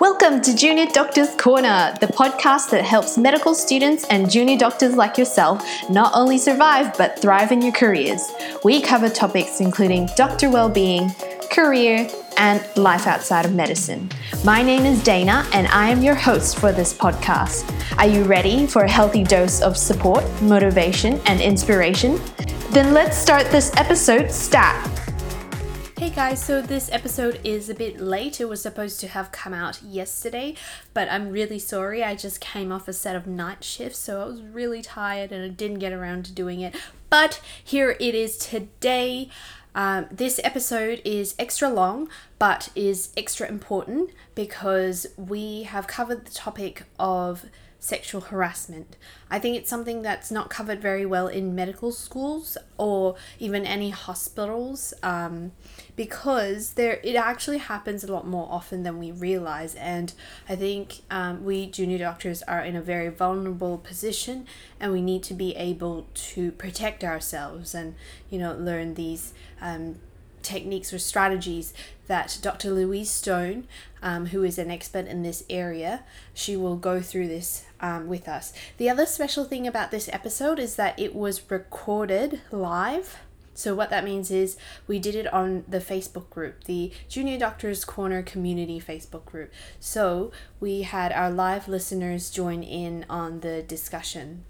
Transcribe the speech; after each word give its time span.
Welcome 0.00 0.40
to 0.40 0.56
Junior 0.56 0.86
Doctors 0.86 1.36
Corner, 1.36 1.94
the 2.00 2.08
podcast 2.08 2.70
that 2.70 2.84
helps 2.84 3.16
medical 3.16 3.54
students 3.54 4.04
and 4.10 4.28
junior 4.28 4.58
doctors 4.58 4.96
like 4.96 5.16
yourself 5.16 5.64
not 5.88 6.10
only 6.16 6.36
survive 6.36 6.98
but 6.98 7.20
thrive 7.20 7.52
in 7.52 7.62
your 7.62 7.70
careers. 7.70 8.28
We 8.64 8.82
cover 8.82 9.08
topics 9.08 9.60
including 9.60 10.08
doctor 10.16 10.50
well-being, 10.50 11.12
career, 11.48 12.08
and 12.36 12.66
life 12.76 13.06
outside 13.06 13.44
of 13.44 13.54
medicine. 13.54 14.10
My 14.44 14.62
name 14.62 14.84
is 14.84 15.00
Dana, 15.04 15.46
and 15.52 15.68
I 15.68 15.90
am 15.90 16.02
your 16.02 16.16
host 16.16 16.58
for 16.58 16.72
this 16.72 16.92
podcast. 16.92 17.62
Are 17.96 18.08
you 18.08 18.24
ready 18.24 18.66
for 18.66 18.82
a 18.82 18.90
healthy 18.90 19.22
dose 19.22 19.62
of 19.62 19.76
support, 19.76 20.24
motivation, 20.42 21.20
and 21.26 21.40
inspiration? 21.40 22.20
Then 22.70 22.92
let's 22.92 23.16
start 23.16 23.46
this 23.52 23.72
episode 23.76 24.32
stat. 24.32 25.03
Guys, 26.14 26.44
so 26.44 26.62
this 26.62 26.88
episode 26.92 27.40
is 27.42 27.68
a 27.68 27.74
bit 27.74 27.98
late. 27.98 28.40
It 28.40 28.48
was 28.48 28.62
supposed 28.62 29.00
to 29.00 29.08
have 29.08 29.32
come 29.32 29.52
out 29.52 29.82
yesterday, 29.82 30.54
but 30.92 31.08
I'm 31.10 31.30
really 31.30 31.58
sorry. 31.58 32.04
I 32.04 32.14
just 32.14 32.40
came 32.40 32.70
off 32.70 32.86
a 32.86 32.92
set 32.92 33.16
of 33.16 33.26
night 33.26 33.64
shifts, 33.64 33.98
so 33.98 34.22
I 34.22 34.26
was 34.26 34.40
really 34.40 34.80
tired 34.80 35.32
and 35.32 35.44
I 35.44 35.48
didn't 35.48 35.80
get 35.80 35.92
around 35.92 36.26
to 36.26 36.32
doing 36.32 36.60
it. 36.60 36.76
But 37.10 37.40
here 37.64 37.96
it 37.98 38.14
is 38.14 38.38
today. 38.38 39.28
Um, 39.74 40.06
this 40.08 40.38
episode 40.44 41.02
is 41.04 41.34
extra 41.36 41.68
long, 41.68 42.08
but 42.38 42.68
is 42.76 43.12
extra 43.16 43.48
important 43.48 44.10
because 44.36 45.08
we 45.16 45.64
have 45.64 45.88
covered 45.88 46.26
the 46.26 46.30
topic 46.30 46.84
of 46.96 47.46
sexual 47.84 48.22
harassment. 48.22 48.96
I 49.30 49.38
think 49.38 49.56
it's 49.56 49.68
something 49.68 50.00
that's 50.00 50.30
not 50.30 50.48
covered 50.48 50.80
very 50.80 51.04
well 51.04 51.28
in 51.28 51.54
medical 51.54 51.92
schools 51.92 52.56
or 52.78 53.16
even 53.38 53.66
any 53.66 53.90
hospitals 53.90 54.94
um, 55.02 55.52
because 55.94 56.72
there 56.74 56.98
it 57.04 57.14
actually 57.14 57.58
happens 57.58 58.02
a 58.02 58.10
lot 58.10 58.26
more 58.26 58.48
often 58.50 58.84
than 58.84 58.98
we 58.98 59.12
realize. 59.12 59.74
And 59.74 60.14
I 60.48 60.56
think 60.56 61.02
um, 61.10 61.44
we 61.44 61.66
junior 61.66 61.98
doctors 61.98 62.42
are 62.44 62.62
in 62.62 62.74
a 62.74 62.80
very 62.80 63.10
vulnerable 63.10 63.76
position 63.76 64.46
and 64.80 64.90
we 64.90 65.02
need 65.02 65.22
to 65.24 65.34
be 65.34 65.54
able 65.54 66.06
to 66.32 66.52
protect 66.52 67.04
ourselves 67.04 67.74
and, 67.74 67.96
you 68.30 68.38
know, 68.38 68.54
learn 68.54 68.94
these. 68.94 69.34
Um, 69.60 69.96
techniques 70.44 70.92
or 70.92 70.98
strategies 70.98 71.72
that 72.06 72.38
Dr. 72.42 72.70
Louise 72.70 73.10
Stone, 73.10 73.66
um, 74.02 74.26
who 74.26 74.42
is 74.42 74.58
an 74.58 74.70
expert 74.70 75.06
in 75.06 75.22
this 75.22 75.44
area, 75.48 76.04
she 76.34 76.56
will 76.56 76.76
go 76.76 77.00
through 77.00 77.28
this 77.28 77.64
um, 77.80 78.06
with 78.08 78.28
us. 78.28 78.52
The 78.76 78.90
other 78.90 79.06
special 79.06 79.44
thing 79.44 79.66
about 79.66 79.90
this 79.90 80.08
episode 80.12 80.58
is 80.58 80.76
that 80.76 80.98
it 80.98 81.14
was 81.14 81.50
recorded 81.50 82.42
live. 82.50 83.18
So, 83.56 83.74
what 83.74 83.90
that 83.90 84.04
means 84.04 84.32
is 84.32 84.56
we 84.88 84.98
did 84.98 85.14
it 85.14 85.32
on 85.32 85.64
the 85.68 85.78
Facebook 85.78 86.28
group, 86.28 86.64
the 86.64 86.90
Junior 87.08 87.38
Doctors 87.38 87.84
Corner 87.84 88.20
community 88.20 88.80
Facebook 88.80 89.24
group. 89.24 89.52
So, 89.78 90.32
we 90.58 90.82
had 90.82 91.12
our 91.12 91.30
live 91.30 91.68
listeners 91.68 92.30
join 92.30 92.64
in 92.64 93.06
on 93.08 93.40
the 93.40 93.62
discussion 93.62 94.44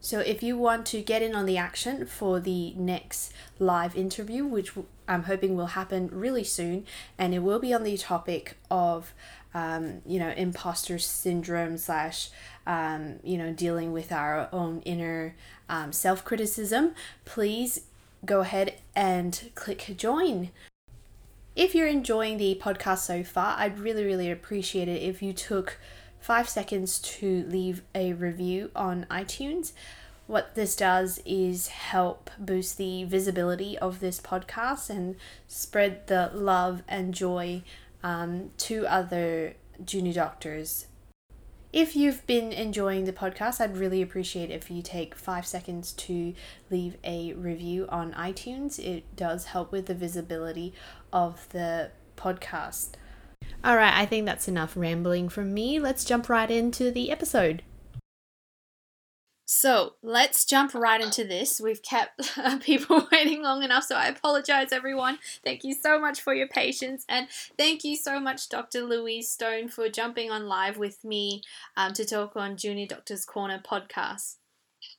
so 0.00 0.20
if 0.20 0.42
you 0.42 0.56
want 0.56 0.86
to 0.86 1.02
get 1.02 1.22
in 1.22 1.34
on 1.34 1.46
the 1.46 1.56
action 1.56 2.06
for 2.06 2.38
the 2.38 2.74
next 2.74 3.32
live 3.58 3.96
interview, 3.96 4.44
which 4.46 4.72
I'm 5.08 5.24
hoping 5.24 5.56
will 5.56 5.66
happen 5.66 6.08
really 6.12 6.44
soon, 6.44 6.84
and 7.18 7.34
it 7.34 7.40
will 7.40 7.58
be 7.58 7.72
on 7.72 7.82
the 7.82 7.96
topic 7.96 8.56
of, 8.70 9.12
um, 9.54 10.02
you 10.04 10.18
know, 10.18 10.30
imposter 10.30 10.98
syndrome 10.98 11.78
slash, 11.78 12.30
um, 12.66 13.16
you 13.24 13.38
know, 13.38 13.52
dealing 13.52 13.92
with 13.92 14.12
our 14.12 14.48
own 14.52 14.80
inner 14.82 15.34
um, 15.68 15.92
self 15.92 16.24
criticism, 16.24 16.94
please 17.24 17.82
go 18.24 18.40
ahead 18.40 18.74
and 18.94 19.50
click 19.54 19.94
join. 19.96 20.50
If 21.54 21.74
you're 21.74 21.88
enjoying 21.88 22.36
the 22.36 22.60
podcast 22.62 22.98
so 22.98 23.24
far, 23.24 23.56
I'd 23.58 23.78
really, 23.78 24.04
really 24.04 24.30
appreciate 24.30 24.88
it 24.88 25.02
if 25.02 25.22
you 25.22 25.32
took 25.32 25.78
five 26.26 26.48
seconds 26.48 26.98
to 26.98 27.44
leave 27.44 27.82
a 27.94 28.12
review 28.12 28.68
on 28.74 29.06
iTunes. 29.08 29.70
What 30.26 30.56
this 30.56 30.74
does 30.74 31.20
is 31.24 31.68
help 31.68 32.30
boost 32.36 32.78
the 32.78 33.04
visibility 33.04 33.78
of 33.78 34.00
this 34.00 34.20
podcast 34.20 34.90
and 34.90 35.14
spread 35.46 36.08
the 36.08 36.32
love 36.34 36.82
and 36.88 37.14
joy 37.14 37.62
um, 38.02 38.50
to 38.58 38.88
other 38.88 39.54
junior 39.84 40.14
doctors. 40.14 40.86
If 41.72 41.94
you've 41.94 42.26
been 42.26 42.50
enjoying 42.50 43.04
the 43.04 43.12
podcast, 43.12 43.60
I'd 43.60 43.76
really 43.76 44.02
appreciate 44.02 44.50
if 44.50 44.68
you 44.68 44.82
take 44.82 45.14
five 45.14 45.46
seconds 45.46 45.92
to 45.92 46.34
leave 46.72 46.96
a 47.04 47.34
review 47.34 47.86
on 47.88 48.12
iTunes. 48.14 48.80
It 48.80 49.04
does 49.14 49.44
help 49.44 49.70
with 49.70 49.86
the 49.86 49.94
visibility 49.94 50.74
of 51.12 51.48
the 51.50 51.92
podcast. 52.16 52.94
All 53.64 53.76
right, 53.76 53.94
I 53.94 54.06
think 54.06 54.26
that's 54.26 54.48
enough 54.48 54.76
rambling 54.76 55.28
from 55.28 55.52
me. 55.52 55.80
Let's 55.80 56.04
jump 56.04 56.28
right 56.28 56.50
into 56.50 56.90
the 56.90 57.10
episode. 57.10 57.62
So 59.48 59.94
let's 60.02 60.44
jump 60.44 60.74
right 60.74 61.00
into 61.00 61.22
this. 61.24 61.60
We've 61.60 61.82
kept 61.82 62.36
people 62.62 63.06
waiting 63.12 63.42
long 63.42 63.62
enough, 63.62 63.84
so 63.84 63.94
I 63.94 64.08
apologize, 64.08 64.72
everyone. 64.72 65.18
Thank 65.44 65.62
you 65.62 65.72
so 65.72 66.00
much 66.00 66.20
for 66.20 66.34
your 66.34 66.48
patience, 66.48 67.04
and 67.08 67.28
thank 67.56 67.84
you 67.84 67.96
so 67.96 68.18
much, 68.18 68.48
Dr. 68.48 68.82
Louise 68.82 69.28
Stone, 69.30 69.68
for 69.68 69.88
jumping 69.88 70.32
on 70.32 70.48
live 70.48 70.78
with 70.78 71.04
me 71.04 71.42
um, 71.76 71.92
to 71.92 72.04
talk 72.04 72.36
on 72.36 72.56
Junior 72.56 72.86
Doctors 72.86 73.24
Corner 73.24 73.62
podcast. 73.64 74.36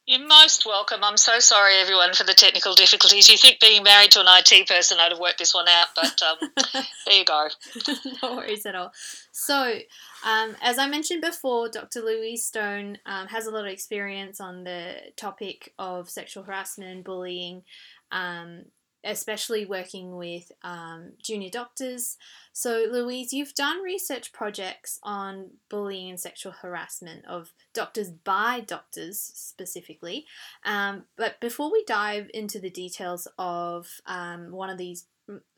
You're 0.08 0.26
most 0.26 0.66
welcome. 0.66 1.04
I'm 1.04 1.18
so 1.18 1.40
sorry, 1.40 1.76
everyone, 1.76 2.14
for 2.14 2.24
the 2.24 2.34
technical 2.34 2.74
difficulties. 2.76 3.28
You 3.28 3.36
think 3.36 3.60
being 3.60 3.84
married 3.84 4.12
to 4.12 4.22
an 4.22 4.28
IT 4.30 4.66
person, 4.66 5.00
I'd 5.02 5.12
have 5.12 5.20
worked 5.20 5.38
this 5.38 5.54
one 5.54 5.68
out, 5.68 5.88
but 5.94 6.24
um, 6.24 6.50
there 7.06 7.14
you 7.14 7.26
go. 7.26 7.50
no 8.24 8.38
worries 8.38 8.66
at 8.66 8.74
all. 8.74 8.94
So, 9.34 9.80
um, 10.26 10.56
as 10.62 10.80
I 10.80 10.88
mentioned 10.88 11.24
before, 11.24 11.68
Dr. 11.68 12.00
Louise 12.00 12.46
Stone 12.46 13.00
um, 13.06 13.28
has 13.28 13.48
a 13.48 13.52
lot 13.52 13.66
of 13.66 13.72
experience 13.74 14.40
on 14.40 14.64
the 14.64 14.96
topic 15.18 15.74
of 15.78 16.10
sexual 16.10 16.44
harassment 16.44 16.90
and 16.90 17.04
bullying 17.04 17.64
um, 18.10 18.64
especially 19.08 19.66
working 19.66 20.16
with 20.18 20.52
um, 20.64 21.14
junior 21.22 21.50
doctors. 21.50 22.18
So, 22.52 22.86
Louise, 22.92 23.34
you've 23.34 23.54
done 23.54 23.82
research 23.82 24.34
projects 24.34 25.00
on 25.02 25.52
bullying 25.70 26.10
and 26.10 26.20
sexual 26.20 26.52
harassment 26.52 27.26
of 27.26 27.54
doctors 27.74 28.12
by 28.12 28.60
doctors 28.60 29.20
specifically. 29.20 30.26
Um, 30.66 31.06
but 31.16 31.40
before 31.40 31.72
we 31.72 31.84
dive 31.86 32.30
into 32.34 32.60
the 32.60 32.70
details 32.70 33.28
of 33.40 33.88
um, 34.06 34.52
one 34.52 34.70
of 34.70 34.78
these 34.78 35.06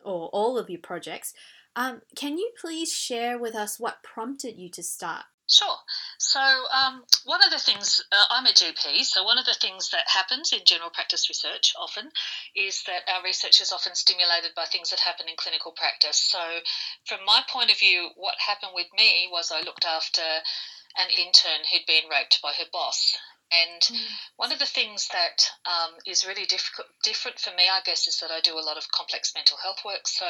or 0.03 0.29
all 0.29 0.57
of 0.57 0.69
your 0.69 0.79
projects, 0.79 1.33
um, 1.75 2.01
can 2.15 2.37
you 2.37 2.51
please 2.59 2.93
share 2.93 3.37
with 3.37 3.55
us 3.55 3.79
what 3.79 4.03
prompted 4.03 4.57
you 4.57 4.69
to 4.69 4.83
start 4.83 5.25
Sure. 5.49 5.77
So, 6.19 6.39
um, 6.39 7.03
one 7.23 7.43
of 7.43 7.49
the 7.49 7.57
things, 7.57 8.01
uh, 8.11 8.25
I'm 8.29 8.45
a 8.45 8.53
GP, 8.53 9.03
so 9.03 9.23
one 9.23 9.39
of 9.39 9.45
the 9.45 9.55
things 9.55 9.89
that 9.89 10.07
happens 10.07 10.53
in 10.53 10.63
general 10.63 10.91
practice 10.91 11.27
research 11.27 11.73
often 11.75 12.11
is 12.55 12.83
that 12.83 13.09
our 13.09 13.23
research 13.23 13.59
is 13.59 13.71
often 13.71 13.95
stimulated 13.95 14.53
by 14.53 14.65
things 14.65 14.91
that 14.91 14.99
happen 14.99 15.27
in 15.27 15.35
clinical 15.37 15.71
practice. 15.71 16.17
So, 16.17 16.61
from 17.05 17.25
my 17.25 17.41
point 17.49 17.71
of 17.71 17.79
view, 17.79 18.11
what 18.15 18.35
happened 18.37 18.73
with 18.75 18.93
me 18.95 19.27
was 19.31 19.51
I 19.51 19.61
looked 19.61 19.85
after 19.85 20.21
an 20.21 21.09
intern 21.09 21.65
who'd 21.71 21.87
been 21.87 22.09
raped 22.09 22.41
by 22.43 22.53
her 22.53 22.69
boss. 22.71 23.17
And 23.51 23.81
mm. 23.81 24.05
one 24.35 24.51
of 24.51 24.59
the 24.59 24.67
things 24.67 25.07
that 25.07 25.49
um, 25.65 25.95
is 26.05 26.27
really 26.27 26.45
difficult, 26.45 26.87
different 27.03 27.39
for 27.39 27.49
me, 27.55 27.63
I 27.67 27.81
guess, 27.83 28.07
is 28.07 28.19
that 28.19 28.29
I 28.29 28.41
do 28.41 28.59
a 28.59 28.61
lot 28.61 28.77
of 28.77 28.91
complex 28.91 29.33
mental 29.33 29.57
health 29.57 29.81
work. 29.83 30.07
So 30.07 30.25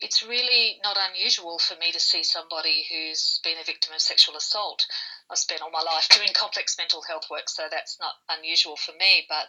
it's 0.00 0.22
really 0.22 0.78
not 0.82 0.98
unusual 1.10 1.58
for 1.58 1.74
me 1.76 1.90
to 1.92 2.00
see 2.00 2.22
somebody 2.22 2.86
who's 2.90 3.40
been 3.42 3.58
a 3.58 3.64
victim 3.64 3.94
of 3.94 4.00
sexual 4.00 4.36
assault. 4.36 4.86
I've 5.30 5.38
spent 5.38 5.62
all 5.62 5.70
my 5.70 5.82
life 5.82 6.08
doing 6.14 6.28
complex 6.34 6.76
mental 6.78 7.02
health 7.02 7.28
work, 7.30 7.48
so 7.48 7.64
that's 7.70 7.98
not 8.00 8.14
unusual 8.28 8.76
for 8.76 8.92
me. 8.92 9.26
But 9.28 9.48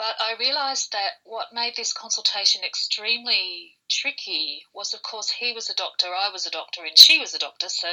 but 0.00 0.16
I 0.18 0.34
realised 0.40 0.92
that 0.92 1.20
what 1.24 1.52
made 1.52 1.76
this 1.76 1.92
consultation 1.92 2.64
extremely 2.64 3.76
tricky 3.90 4.64
was, 4.72 4.94
of 4.94 5.02
course, 5.02 5.28
he 5.28 5.52
was 5.52 5.68
a 5.68 5.74
doctor, 5.74 6.06
I 6.06 6.30
was 6.32 6.46
a 6.46 6.50
doctor, 6.50 6.86
and 6.86 6.96
she 6.96 7.18
was 7.18 7.34
a 7.34 7.38
doctor. 7.38 7.68
So 7.68 7.88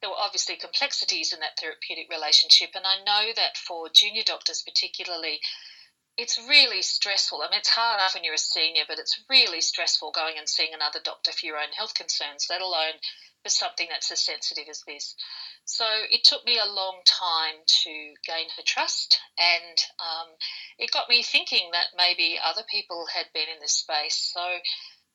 there 0.00 0.08
were 0.08 0.16
obviously 0.16 0.56
complexities 0.56 1.34
in 1.34 1.40
that 1.40 1.58
therapeutic 1.60 2.08
relationship. 2.08 2.70
And 2.74 2.86
I 2.86 2.96
know 3.04 3.34
that 3.36 3.58
for 3.58 3.90
junior 3.90 4.22
doctors, 4.24 4.62
particularly, 4.62 5.40
it's 6.16 6.38
really 6.48 6.82
stressful. 6.82 7.42
I 7.42 7.50
mean, 7.50 7.58
it's 7.58 7.68
hard 7.68 7.98
enough 7.98 8.14
when 8.14 8.24
you're 8.24 8.34
a 8.34 8.38
senior, 8.38 8.84
but 8.86 8.98
it's 8.98 9.18
really 9.28 9.60
stressful 9.60 10.12
going 10.12 10.34
and 10.38 10.48
seeing 10.48 10.72
another 10.72 11.00
doctor 11.02 11.32
for 11.32 11.46
your 11.46 11.56
own 11.56 11.72
health 11.76 11.94
concerns, 11.94 12.46
let 12.48 12.60
alone 12.60 13.02
for 13.42 13.50
something 13.50 13.88
that's 13.90 14.10
as 14.10 14.24
sensitive 14.24 14.64
as 14.70 14.82
this. 14.86 15.14
So 15.64 15.84
it 16.10 16.24
took 16.24 16.44
me 16.44 16.58
a 16.58 16.70
long 16.70 17.00
time 17.04 17.56
to 17.84 17.90
gain 18.26 18.48
her 18.56 18.62
trust, 18.64 19.18
and 19.38 19.78
um, 19.98 20.28
it 20.78 20.90
got 20.92 21.08
me 21.08 21.22
thinking 21.22 21.70
that 21.72 21.96
maybe 21.96 22.38
other 22.42 22.62
people 22.70 23.06
had 23.12 23.26
been 23.34 23.48
in 23.52 23.60
this 23.60 23.76
space. 23.76 24.30
So 24.32 24.58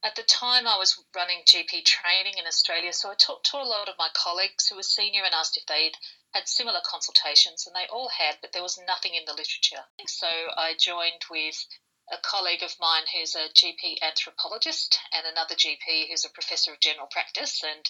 at 0.03 0.15
the 0.15 0.23
time 0.23 0.67
I 0.67 0.77
was 0.77 1.01
running 1.15 1.43
GP 1.45 1.85
training 1.85 2.35
in 2.37 2.47
Australia, 2.47 2.93
so 2.93 3.09
I 3.09 3.15
talked 3.15 3.51
to 3.51 3.57
a 3.57 3.67
lot 3.67 3.89
of 3.89 3.95
my 3.97 4.09
colleagues 4.13 4.67
who 4.67 4.75
were 4.75 4.83
senior 4.83 5.23
and 5.23 5.33
asked 5.33 5.57
if 5.57 5.65
they'd 5.65 5.97
had 6.33 6.47
similar 6.47 6.79
consultations, 6.83 7.65
and 7.65 7.75
they 7.75 7.87
all 7.91 8.09
had, 8.09 8.37
but 8.41 8.51
there 8.53 8.63
was 8.63 8.79
nothing 8.87 9.15
in 9.15 9.25
the 9.25 9.33
literature. 9.33 9.83
So 10.07 10.27
I 10.27 10.75
joined 10.77 11.25
with 11.29 11.65
a 12.11 12.17
colleague 12.21 12.63
of 12.63 12.75
mine 12.79 13.03
who's 13.13 13.35
a 13.35 13.49
GP 13.49 13.97
anthropologist 14.01 14.99
and 15.13 15.25
another 15.25 15.55
GP 15.55 16.09
who's 16.09 16.25
a 16.25 16.29
professor 16.29 16.73
of 16.73 16.79
general 16.79 17.07
practice 17.09 17.63
and 17.63 17.85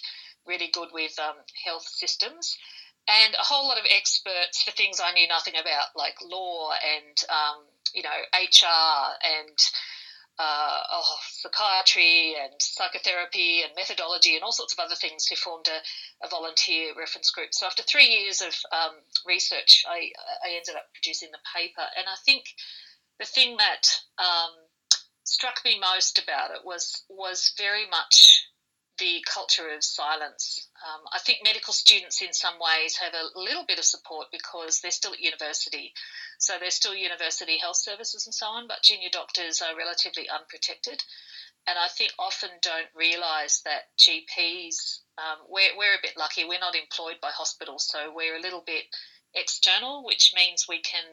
really 0.45 0.69
good 0.71 0.89
with 0.91 1.17
um, 1.19 1.35
health 1.65 1.87
systems, 1.87 2.57
and 3.07 3.33
a 3.33 3.43
whole 3.43 3.67
lot 3.67 3.77
of 3.77 3.85
experts 3.89 4.63
for 4.63 4.71
things 4.71 4.99
I 4.99 5.13
knew 5.13 5.27
nothing 5.27 5.55
about, 5.55 5.95
like 5.95 6.15
law 6.21 6.71
and 6.71 7.17
um, 7.29 7.63
you 7.93 8.03
know 8.03 8.19
HR 8.33 9.17
and 9.23 9.57
uh, 10.39 10.79
oh, 10.91 11.17
psychiatry 11.31 12.33
and 12.41 12.53
psychotherapy 12.59 13.61
and 13.61 13.75
methodology 13.75 14.35
and 14.35 14.43
all 14.43 14.53
sorts 14.53 14.73
of 14.73 14.79
other 14.79 14.95
things 14.95 15.27
who 15.27 15.35
formed 15.35 15.67
a, 15.67 16.25
a 16.25 16.29
volunteer 16.29 16.93
reference 16.97 17.29
group. 17.31 17.49
So 17.51 17.65
after 17.65 17.83
three 17.83 18.07
years 18.07 18.41
of 18.41 18.55
um, 18.71 18.95
research, 19.27 19.83
I, 19.87 20.11
I 20.45 20.55
ended 20.55 20.75
up 20.75 20.87
producing 20.93 21.29
the 21.31 21.43
paper. 21.53 21.83
And 21.97 22.07
I 22.07 22.15
think 22.25 22.45
the 23.19 23.25
thing 23.25 23.57
that 23.57 23.83
um, 24.17 24.55
struck 25.25 25.59
me 25.65 25.77
most 25.79 26.17
about 26.17 26.51
it 26.51 26.63
was 26.63 27.03
was 27.09 27.53
very 27.57 27.87
much 27.89 28.47
the 28.99 29.23
culture 29.31 29.69
of 29.69 29.83
silence. 29.83 30.67
Um, 30.85 31.01
I 31.13 31.19
think 31.19 31.39
medical 31.43 31.73
students, 31.73 32.21
in 32.21 32.33
some 32.33 32.55
ways, 32.59 32.97
have 32.97 33.13
a 33.13 33.39
little 33.39 33.65
bit 33.67 33.79
of 33.79 33.85
support 33.85 34.27
because 34.31 34.79
they're 34.79 34.91
still 34.91 35.13
at 35.13 35.19
university. 35.19 35.93
So 36.37 36.53
there's 36.59 36.75
still 36.75 36.95
university 36.95 37.57
health 37.57 37.77
services 37.77 38.25
and 38.25 38.33
so 38.33 38.47
on, 38.47 38.67
but 38.67 38.83
junior 38.83 39.09
doctors 39.11 39.61
are 39.61 39.77
relatively 39.77 40.29
unprotected. 40.29 41.03
And 41.67 41.77
I 41.77 41.87
think 41.87 42.11
often 42.17 42.49
don't 42.61 42.87
realise 42.95 43.61
that 43.61 43.91
GPs, 43.97 44.99
um, 45.17 45.39
we're, 45.49 45.77
we're 45.77 45.95
a 45.95 46.01
bit 46.01 46.17
lucky, 46.17 46.45
we're 46.45 46.59
not 46.59 46.75
employed 46.75 47.17
by 47.21 47.29
hospitals, 47.31 47.87
so 47.87 48.11
we're 48.13 48.37
a 48.37 48.41
little 48.41 48.63
bit 48.65 48.85
external, 49.35 50.03
which 50.05 50.33
means 50.35 50.65
we 50.67 50.81
can 50.81 51.03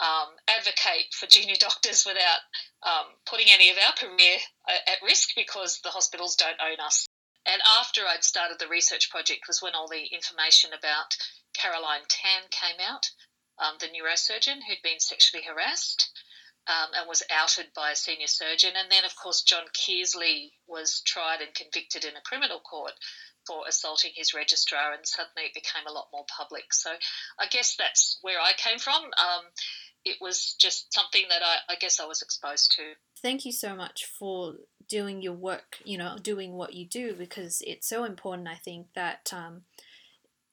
um, 0.00 0.28
advocate 0.48 1.12
for 1.12 1.26
junior 1.26 1.56
doctors 1.60 2.04
without 2.04 2.40
um, 2.82 3.06
putting 3.26 3.46
any 3.52 3.70
of 3.70 3.76
our 3.76 3.92
career 3.92 4.38
at 4.68 5.02
risk 5.02 5.30
because 5.36 5.80
the 5.80 5.90
hospitals 5.90 6.36
don't 6.36 6.60
own 6.60 6.80
us. 6.80 7.06
And 7.46 7.62
after 7.78 8.02
I'd 8.06 8.24
started 8.24 8.58
the 8.58 8.68
research 8.68 9.10
project 9.10 9.46
was 9.46 9.62
when 9.62 9.74
all 9.74 9.88
the 9.88 10.04
information 10.06 10.70
about 10.76 11.16
Caroline 11.54 12.02
Tan 12.08 12.42
came 12.50 12.80
out 12.80 13.10
um, 13.58 13.76
the 13.80 13.86
neurosurgeon 13.86 14.60
who'd 14.66 14.82
been 14.82 15.00
sexually 15.00 15.44
harassed 15.44 16.10
um, 16.66 16.90
and 16.94 17.08
was 17.08 17.22
outed 17.30 17.66
by 17.74 17.92
a 17.92 17.96
senior 17.96 18.26
surgeon. 18.26 18.72
And 18.76 18.90
then, 18.90 19.04
of 19.04 19.14
course, 19.16 19.42
John 19.42 19.64
Kearsley 19.72 20.52
was 20.66 21.00
tried 21.06 21.40
and 21.40 21.54
convicted 21.54 22.04
in 22.04 22.16
a 22.16 22.20
criminal 22.20 22.60
court 22.60 22.92
for 23.46 23.62
assaulting 23.68 24.10
his 24.14 24.34
registrar, 24.34 24.92
and 24.92 25.06
suddenly 25.06 25.46
it 25.46 25.54
became 25.54 25.86
a 25.86 25.92
lot 25.92 26.08
more 26.12 26.26
public. 26.36 26.74
So 26.74 26.90
I 27.38 27.46
guess 27.46 27.76
that's 27.78 28.18
where 28.22 28.40
I 28.40 28.52
came 28.56 28.80
from. 28.80 29.04
Um, 29.04 29.44
it 30.06 30.18
was 30.20 30.54
just 30.58 30.94
something 30.94 31.24
that 31.28 31.42
I, 31.42 31.72
I 31.72 31.76
guess 31.76 31.98
I 31.98 32.06
was 32.06 32.22
exposed 32.22 32.72
to. 32.76 32.82
Thank 33.20 33.44
you 33.44 33.52
so 33.52 33.74
much 33.74 34.06
for 34.06 34.54
doing 34.88 35.20
your 35.20 35.32
work, 35.32 35.78
you 35.84 35.98
know, 35.98 36.16
doing 36.22 36.52
what 36.52 36.74
you 36.74 36.86
do, 36.86 37.12
because 37.12 37.60
it's 37.66 37.88
so 37.88 38.04
important, 38.04 38.46
I 38.46 38.54
think, 38.54 38.86
that 38.94 39.32
um, 39.34 39.62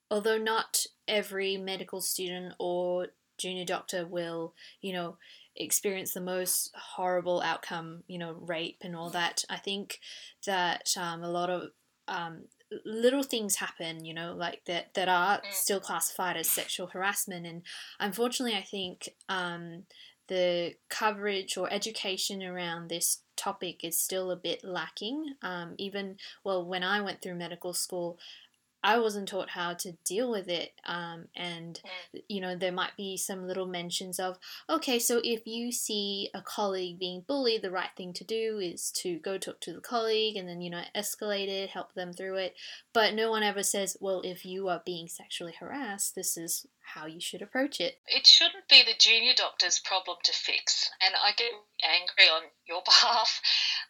although 0.10 0.40
not 0.40 0.86
every 1.08 1.56
medical 1.56 2.02
student 2.02 2.56
or 2.60 3.10
junior 3.38 3.64
doctor 3.64 4.08
will, 4.08 4.56
you 4.82 4.92
know, 4.92 5.18
experience 5.56 6.14
the 6.14 6.22
most 6.22 6.72
horrible 6.76 7.40
outcome, 7.42 8.04
you 8.08 8.18
know, 8.18 8.36
rape 8.40 8.78
and 8.82 8.96
all 8.96 9.12
that. 9.12 9.44
I 9.52 9.58
think 9.58 10.00
that 10.48 10.96
um, 10.98 11.24
a 11.24 11.30
lot 11.30 11.52
of 11.52 11.70
um, 12.08 12.46
little 12.86 13.24
things 13.24 13.56
happen, 13.56 14.06
you 14.06 14.14
know, 14.14 14.34
like 14.34 14.62
that 14.66 14.94
that 14.94 15.10
are 15.10 15.38
mm. 15.38 15.52
still 15.52 15.80
classified 15.80 16.38
as 16.38 16.50
sexual 16.50 16.88
harassment, 16.88 17.46
and 17.46 17.64
unfortunately, 18.00 18.58
I 18.58 18.64
think 18.64 19.10
um, 19.30 19.84
the 20.28 20.76
coverage 20.90 21.58
or 21.58 21.72
education 21.72 22.44
around 22.44 22.90
this 22.90 23.22
topic 23.36 23.84
is 23.84 24.00
still 24.00 24.32
a 24.32 24.36
bit 24.36 24.64
lacking. 24.64 25.36
Um, 25.42 25.76
even 25.78 26.18
well, 26.44 26.66
when 26.66 26.84
I 26.84 27.02
went 27.02 27.22
through 27.22 27.36
medical 27.36 27.74
school, 27.74 28.18
I 28.84 28.98
wasn't 29.00 29.30
taught 29.30 29.52
how 29.52 29.74
to 29.76 29.94
deal 30.04 30.30
with 30.30 30.50
it. 30.50 30.74
Um, 30.86 31.26
and, 31.36 31.80
mm. 32.14 32.22
you 32.28 32.42
know, 32.42 32.56
there 32.56 32.72
might 32.72 32.98
be 32.98 33.16
some 33.16 33.48
little 33.48 33.66
mentions 33.66 34.20
of, 34.20 34.38
okay, 34.70 35.00
so 35.00 35.22
if 35.24 35.48
you 35.48 35.72
see 35.72 36.30
a 36.34 36.42
colleague 36.42 37.00
being 37.00 37.24
bullied, 37.26 37.62
the 37.62 37.72
right 37.72 37.92
thing 37.96 38.12
to 38.14 38.26
do 38.26 38.60
is 38.62 38.92
to 38.98 39.20
go 39.20 39.38
talk 39.38 39.62
to 39.62 39.74
the 39.74 39.80
colleague 39.80 40.36
and 40.36 40.50
then, 40.50 40.60
you 40.60 40.70
know, 40.70 40.82
escalate 40.94 41.48
it, 41.48 41.70
help 41.70 41.94
them 41.94 42.12
through 42.12 42.36
it. 42.36 42.56
But 42.94 43.14
no 43.14 43.32
one 43.32 43.44
ever 43.44 43.64
says, 43.64 43.96
well, 44.02 44.22
if 44.26 44.46
you 44.46 44.68
are 44.68 44.82
being 44.86 45.08
sexually 45.08 45.54
harassed, 45.58 46.16
this 46.16 46.36
is 46.36 46.66
how 46.82 47.06
you 47.06 47.22
should 47.22 47.42
approach 47.42 47.80
it. 47.80 48.00
It 48.06 48.28
shouldn't 48.28 48.68
be 48.70 48.84
the 48.84 49.00
junior 49.00 49.34
doctor's 49.36 49.80
problem 49.80 50.18
to 50.26 50.34
fix. 50.34 50.90
And 51.02 51.16
I 51.16 51.32
get 51.38 51.52
angry 51.82 52.26
on 52.26 52.44
your 52.68 52.82
behalf. 52.86 53.42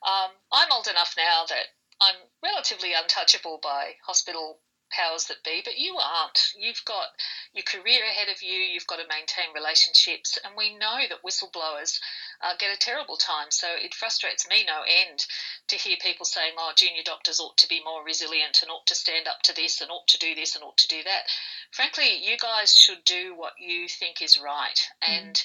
Um, 0.05 0.31
I'm 0.51 0.71
old 0.71 0.87
enough 0.87 1.15
now 1.17 1.45
that 1.49 1.65
I'm 1.99 2.15
relatively 2.43 2.91
untouchable 2.93 3.59
by 3.61 3.93
hospital 4.05 4.59
powers 4.95 5.25
that 5.25 5.43
be, 5.43 5.61
but 5.65 5.77
you 5.77 5.97
aren't. 5.97 6.39
You've 6.55 6.83
got 6.85 7.07
your 7.53 7.63
career 7.63 8.03
ahead 8.05 8.29
of 8.29 8.41
you, 8.41 8.55
you've 8.55 8.87
got 8.87 8.97
to 8.97 9.07
maintain 9.09 9.53
relationships, 9.53 10.37
and 10.43 10.53
we 10.55 10.77
know 10.77 11.01
that 11.09 11.25
whistleblowers 11.25 11.99
uh, 12.41 12.53
get 12.59 12.73
a 12.73 12.79
terrible 12.79 13.17
time. 13.17 13.49
So 13.49 13.67
it 13.73 13.93
frustrates 13.93 14.47
me 14.47 14.63
no 14.65 14.81
end 14.85 15.25
to 15.69 15.75
hear 15.75 15.97
people 16.01 16.25
saying, 16.25 16.53
oh, 16.57 16.71
junior 16.75 17.03
doctors 17.03 17.39
ought 17.39 17.57
to 17.57 17.67
be 17.67 17.81
more 17.83 18.03
resilient 18.05 18.59
and 18.61 18.71
ought 18.71 18.87
to 18.87 18.95
stand 18.95 19.27
up 19.27 19.41
to 19.43 19.55
this 19.55 19.81
and 19.81 19.91
ought 19.91 20.07
to 20.07 20.19
do 20.19 20.35
this 20.35 20.55
and 20.55 20.63
ought 20.63 20.77
to 20.77 20.87
do 20.87 21.03
that. 21.03 21.23
Frankly, 21.71 22.21
you 22.21 22.37
guys 22.37 22.75
should 22.75 23.03
do 23.05 23.33
what 23.35 23.53
you 23.57 23.87
think 23.87 24.21
is 24.21 24.39
right. 24.39 24.79
Mm. 25.03 25.17
And 25.17 25.43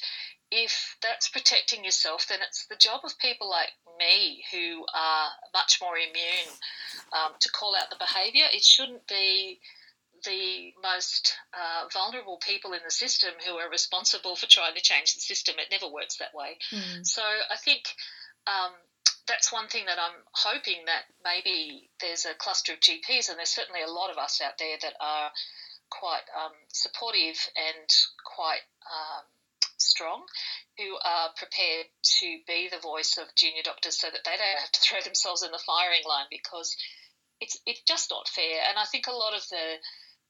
if 0.50 0.97
that's 1.03 1.29
protecting 1.29 1.85
yourself, 1.85 2.27
then 2.29 2.39
it's 2.47 2.67
the 2.67 2.77
job 2.77 3.00
of 3.05 3.19
people 3.19 3.50
like 3.50 3.73
me 3.99 4.45
who 4.53 4.85
are 4.95 5.29
much 5.53 5.79
more 5.81 5.97
immune 5.97 6.53
um, 7.12 7.33
to 7.41 7.50
call 7.50 7.75
out 7.77 7.91
the 7.91 7.97
behaviour. 7.99 8.45
It 8.53 8.65
shouldn't 8.65 9.06
be 9.06 9.61
the 10.25 10.73
most 10.83 11.35
uh, 11.55 11.89
vulnerable 11.93 12.39
people 12.39 12.73
in 12.73 12.81
the 12.85 12.91
system 12.91 13.31
who 13.47 13.55
are 13.55 13.71
responsible 13.71 14.37
for 14.37 14.47
trying 14.47 14.75
to 14.75 14.81
change 14.81 15.15
the 15.15 15.21
system. 15.21 15.56
It 15.59 15.69
never 15.71 15.93
works 15.93 16.17
that 16.17 16.35
way. 16.35 16.59
Mm. 16.73 17.06
So 17.06 17.23
I 17.23 17.56
think 17.56 17.83
um, 18.47 18.73
that's 19.27 19.53
one 19.53 19.69
thing 19.69 19.85
that 19.87 19.99
I'm 19.99 20.19
hoping 20.33 20.87
that 20.87 21.05
maybe 21.23 21.91
there's 22.00 22.25
a 22.25 22.35
cluster 22.35 22.73
of 22.73 22.81
GPs, 22.81 23.29
and 23.29 23.39
there's 23.39 23.50
certainly 23.50 23.83
a 23.83 23.91
lot 23.91 24.11
of 24.11 24.19
us 24.19 24.41
out 24.45 24.59
there 24.59 24.77
that 24.83 24.95
are 25.00 25.31
quite 25.91 26.27
um, 26.37 26.53
supportive 26.73 27.39
and 27.56 27.89
quite 28.25 28.65
um, 28.89 29.25
strong 29.80 30.25
who 30.76 30.98
are 31.04 31.30
prepared 31.36 31.86
to 32.20 32.38
be 32.46 32.69
the 32.70 32.78
voice 32.78 33.19
of 33.19 33.34
junior 33.34 33.62
doctors 33.62 33.98
so 33.98 34.08
that 34.10 34.25
they 34.25 34.36
don't 34.36 34.61
have 34.61 34.73
to 34.73 34.80
throw 34.85 35.00
themselves 35.00 35.42
in 35.42 35.50
the 35.50 35.62
firing 35.66 36.02
line 36.06 36.26
because 36.30 36.76
it's 37.40 37.58
it's 37.66 37.82
just 37.87 38.11
not 38.11 38.28
fair. 38.28 38.62
And 38.68 38.78
I 38.78 38.85
think 38.85 39.06
a 39.06 39.12
lot 39.12 39.35
of 39.35 39.47
the 39.49 39.78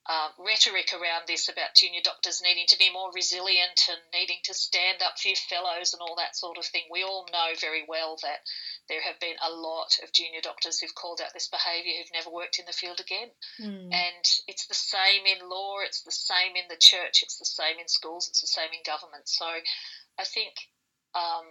uh, 0.08 0.28
rhetoric 0.38 0.88
around 0.94 1.28
this 1.28 1.48
about 1.48 1.76
junior 1.76 2.00
doctors 2.02 2.40
needing 2.42 2.64
to 2.68 2.78
be 2.78 2.92
more 2.92 3.12
resilient 3.12 3.88
and 3.90 4.00
needing 4.12 4.40
to 4.44 4.54
stand 4.54 5.02
up 5.02 5.18
for 5.20 5.28
your 5.28 5.36
fellows 5.36 5.92
and 5.92 6.00
all 6.00 6.16
that 6.16 6.36
sort 6.36 6.56
of 6.56 6.64
thing. 6.64 6.88
We 6.90 7.02
all 7.04 7.26
know 7.30 7.52
very 7.60 7.84
well 7.86 8.16
that 8.22 8.40
there 8.88 9.02
have 9.02 9.20
been 9.20 9.36
a 9.44 9.52
lot 9.52 9.98
of 10.02 10.12
junior 10.12 10.40
doctors 10.42 10.80
who've 10.80 10.94
called 10.94 11.20
out 11.20 11.32
this 11.34 11.48
behaviour 11.48 11.92
who've 11.98 12.14
never 12.14 12.30
worked 12.30 12.58
in 12.58 12.66
the 12.66 12.72
field 12.72 13.00
again. 13.00 13.28
Mm. 13.60 13.92
And 13.92 14.24
it's 14.46 14.66
the 14.66 14.74
same 14.74 15.26
in 15.26 15.48
law, 15.48 15.76
it's 15.84 16.02
the 16.02 16.12
same 16.12 16.56
in 16.56 16.68
the 16.68 16.80
church, 16.80 17.22
it's 17.22 17.38
the 17.38 17.44
same 17.44 17.78
in 17.80 17.88
schools, 17.88 18.28
it's 18.28 18.40
the 18.40 18.46
same 18.46 18.70
in 18.72 18.80
government. 18.84 19.28
So 19.28 19.46
I 19.46 20.24
think. 20.24 20.54
Um, 21.14 21.46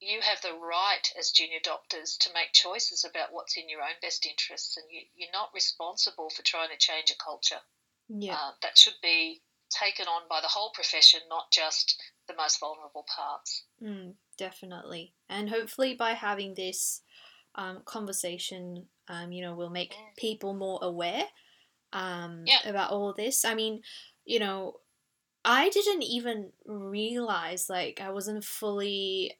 you 0.00 0.20
have 0.22 0.40
the 0.40 0.56
right 0.56 1.12
as 1.18 1.30
junior 1.30 1.58
doctors 1.62 2.16
to 2.20 2.32
make 2.32 2.52
choices 2.54 3.04
about 3.04 3.32
what's 3.32 3.58
in 3.58 3.68
your 3.68 3.82
own 3.82 4.00
best 4.00 4.24
interests, 4.24 4.78
and 4.78 4.86
you, 4.90 5.02
you're 5.14 5.32
not 5.32 5.50
responsible 5.52 6.30
for 6.30 6.42
trying 6.42 6.70
to 6.70 6.78
change 6.78 7.10
a 7.10 7.22
culture. 7.22 7.60
Yeah. 8.08 8.34
Uh, 8.34 8.52
that 8.62 8.78
should 8.78 8.96
be 9.02 9.42
taken 9.70 10.06
on 10.06 10.22
by 10.28 10.40
the 10.40 10.48
whole 10.48 10.70
profession, 10.74 11.20
not 11.28 11.52
just 11.52 12.00
the 12.26 12.34
most 12.34 12.58
vulnerable 12.60 13.06
parts. 13.14 13.64
Mm, 13.82 14.14
definitely. 14.40 15.12
And 15.28 15.50
hopefully, 15.50 15.94
by 15.94 16.12
having 16.12 16.54
this 16.54 17.02
um, 17.54 17.82
conversation, 17.84 18.86
um, 19.06 19.30
you 19.32 19.42
know, 19.42 19.54
we'll 19.54 19.68
make 19.70 19.92
mm. 19.92 20.16
people 20.16 20.54
more 20.54 20.78
aware 20.82 21.24
um, 21.92 22.44
yeah. 22.46 22.66
about 22.66 22.90
all 22.90 23.12
this. 23.12 23.44
I 23.44 23.54
mean, 23.54 23.82
you 24.24 24.40
know, 24.40 24.76
I 25.44 25.68
didn't 25.68 26.02
even 26.02 26.52
realize, 26.66 27.68
like, 27.68 28.00
I 28.02 28.10
wasn't 28.10 28.44
fully 28.44 29.34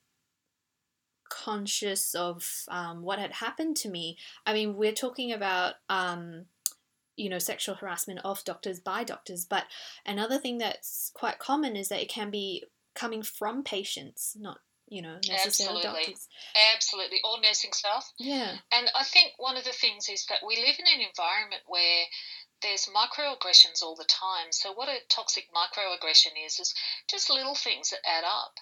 conscious 1.30 2.14
of 2.14 2.64
um, 2.68 3.02
what 3.02 3.18
had 3.18 3.32
happened 3.32 3.76
to 3.78 3.88
me. 3.88 4.18
I 4.44 4.52
mean, 4.52 4.76
we're 4.76 4.92
talking 4.92 5.32
about 5.32 5.76
um, 5.88 6.44
you 7.16 7.30
know 7.30 7.38
sexual 7.38 7.74
harassment 7.74 8.20
of 8.24 8.42
doctors 8.44 8.80
by 8.80 9.04
doctors 9.04 9.44
but 9.44 9.64
another 10.06 10.38
thing 10.38 10.56
that's 10.56 11.10
quite 11.12 11.38
common 11.38 11.76
is 11.76 11.90
that 11.90 12.00
it 12.00 12.08
can 12.08 12.30
be 12.30 12.64
coming 12.94 13.22
from 13.22 13.62
patients 13.62 14.34
not 14.40 14.60
you 14.90 15.02
know 15.02 15.16
necessarily 15.28 15.78
absolutely. 15.78 16.04
doctors 16.04 16.28
absolutely 16.74 17.18
or 17.24 17.40
nursing 17.40 17.72
staff 17.72 18.12
yeah 18.18 18.58
and 18.72 18.90
i 18.98 19.04
think 19.04 19.32
one 19.38 19.56
of 19.56 19.64
the 19.64 19.72
things 19.72 20.08
is 20.08 20.26
that 20.26 20.44
we 20.46 20.56
live 20.56 20.76
in 20.78 20.86
an 20.86 21.06
environment 21.06 21.62
where 21.66 22.04
there's 22.62 22.88
microaggressions 22.94 23.82
all 23.82 23.96
the 23.96 24.04
time. 24.04 24.52
So, 24.52 24.72
what 24.72 24.88
a 24.88 24.98
toxic 25.08 25.48
microaggression 25.52 26.32
is, 26.44 26.60
is 26.60 26.74
just 27.08 27.30
little 27.30 27.54
things 27.54 27.90
that 27.90 28.00
add 28.06 28.24
up. 28.24 28.58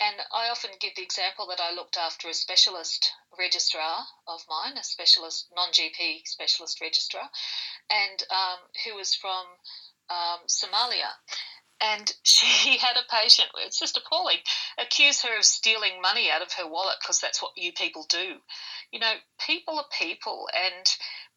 And 0.00 0.16
I 0.32 0.48
often 0.48 0.70
give 0.80 0.94
the 0.96 1.02
example 1.02 1.46
that 1.48 1.60
I 1.60 1.74
looked 1.74 1.96
after 1.96 2.28
a 2.28 2.34
specialist 2.34 3.12
registrar 3.38 4.04
of 4.26 4.44
mine, 4.48 4.76
a 4.76 4.84
specialist, 4.84 5.46
non 5.54 5.70
GP 5.70 6.26
specialist 6.26 6.80
registrar, 6.80 7.30
and 7.90 8.22
um, 8.30 8.58
who 8.84 8.96
was 8.96 9.14
from 9.14 9.46
um, 10.10 10.40
Somalia. 10.46 11.14
And 11.80 12.10
she 12.22 12.78
had 12.78 12.96
a 12.96 13.10
patient, 13.10 13.48
it's 13.64 13.78
just 13.78 13.96
appalling, 13.96 14.38
accuse 14.78 15.22
her 15.22 15.38
of 15.38 15.44
stealing 15.44 16.00
money 16.00 16.30
out 16.30 16.42
of 16.42 16.52
her 16.52 16.66
wallet 16.66 16.96
because 17.00 17.20
that's 17.20 17.42
what 17.42 17.52
you 17.56 17.72
people 17.72 18.06
do. 18.08 18.36
You 18.92 19.00
know, 19.00 19.14
people 19.46 19.78
are 19.78 19.86
people 19.98 20.48
and 20.54 20.86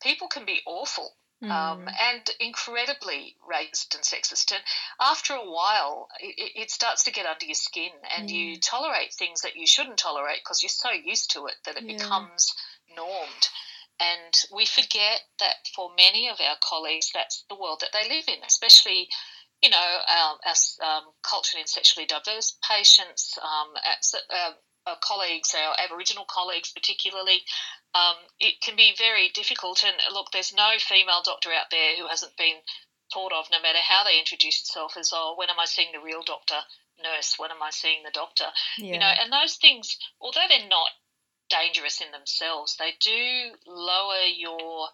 people 0.02 0.28
can 0.28 0.46
be 0.46 0.62
awful 0.66 1.14
Mm. 1.42 1.52
Um, 1.52 1.88
and 1.88 2.30
incredibly 2.42 3.38
racist 3.50 3.96
and 3.96 4.04
sexist. 4.04 4.52
And 4.52 4.62
after 5.00 5.34
a 5.34 5.50
while, 5.50 6.10
it, 6.20 6.52
it 6.56 6.70
starts 6.70 7.06
to 7.06 7.14
get 7.14 7.26
under 7.26 7.46
your 7.46 7.56
skin, 7.56 7.92
and 8.18 8.28
mm. 8.28 8.34
you 8.34 8.60
tolerate 8.60 9.14
things 9.14 9.42
that 9.44 9.56
you 9.56 9.66
shouldn't 9.66 9.98
tolerate 9.98 10.40
because 10.44 10.62
you're 10.62 10.70
so 10.70 10.92
used 10.92 11.32
to 11.32 11.46
it 11.46 11.56
that 11.64 11.78
it 11.78 11.84
yeah. 11.86 11.96
becomes 11.96 12.54
normed. 12.94 13.48
And 14.02 14.34
we 14.54 14.66
forget 14.66 15.22
that 15.40 15.68
for 15.76 15.92
many 15.96 16.28
of 16.30 16.40
our 16.42 16.58
colleagues, 16.62 17.12
that's 17.14 17.46
the 17.50 17.56
world 17.56 17.82
that 17.82 17.92
they 17.94 18.08
live 18.10 18.26
in, 18.28 18.44
especially 18.46 19.08
you 19.62 19.70
know, 19.70 19.78
our, 19.78 20.38
our 20.46 20.98
um, 20.98 21.04
culturally 21.22 21.62
and 21.62 21.70
sexually 21.70 22.06
diverse 22.06 22.58
patients, 22.68 23.38
um, 23.42 23.74
uh, 23.76 24.52
our 24.88 24.98
colleagues, 25.02 25.54
our 25.56 25.76
Aboriginal 25.84 26.26
colleagues 26.30 26.72
particularly, 26.72 27.44
um, 27.94 28.16
it 28.40 28.62
can 28.62 28.76
be 28.76 28.94
very 28.98 29.30
difficult. 29.30 29.84
And 29.84 29.96
look, 30.14 30.32
there's 30.32 30.54
no 30.54 30.72
female 30.80 31.22
doctor 31.24 31.50
out 31.50 31.70
there 31.72 31.98
who 31.98 32.08
hasn't 32.08 32.38
been 32.38 32.56
thought 33.14 33.34
of, 33.34 33.48
no 33.52 33.62
matter 33.62 33.80
how 33.82 34.04
they 34.04 34.20
introduce 34.20 34.62
itself, 34.62 34.96
as 34.98 35.12
oh, 35.14 35.36
when 35.38 35.50
am 35.50 35.60
I 35.60 35.66
seeing 35.66 35.92
the 35.94 36.04
real 36.04 36.22
doctor? 36.24 36.62
Nurse, 37.02 37.36
when 37.38 37.52
am 37.52 37.64
I 37.64 37.72
seeing 37.72 38.04
the 38.04 38.12
doctor? 38.14 38.46
Yeah. 38.78 38.94
You 38.94 39.00
know, 39.00 39.12
and 39.22 39.32
those 39.32 39.56
things, 39.56 39.98
although 40.20 40.46
they're 40.50 40.68
not 40.68 40.90
dangerous 41.50 42.02
in 42.02 42.12
themselves, 42.12 42.76
they 42.78 42.94
do 43.00 43.56
lower 43.66 44.28
your 44.36 44.90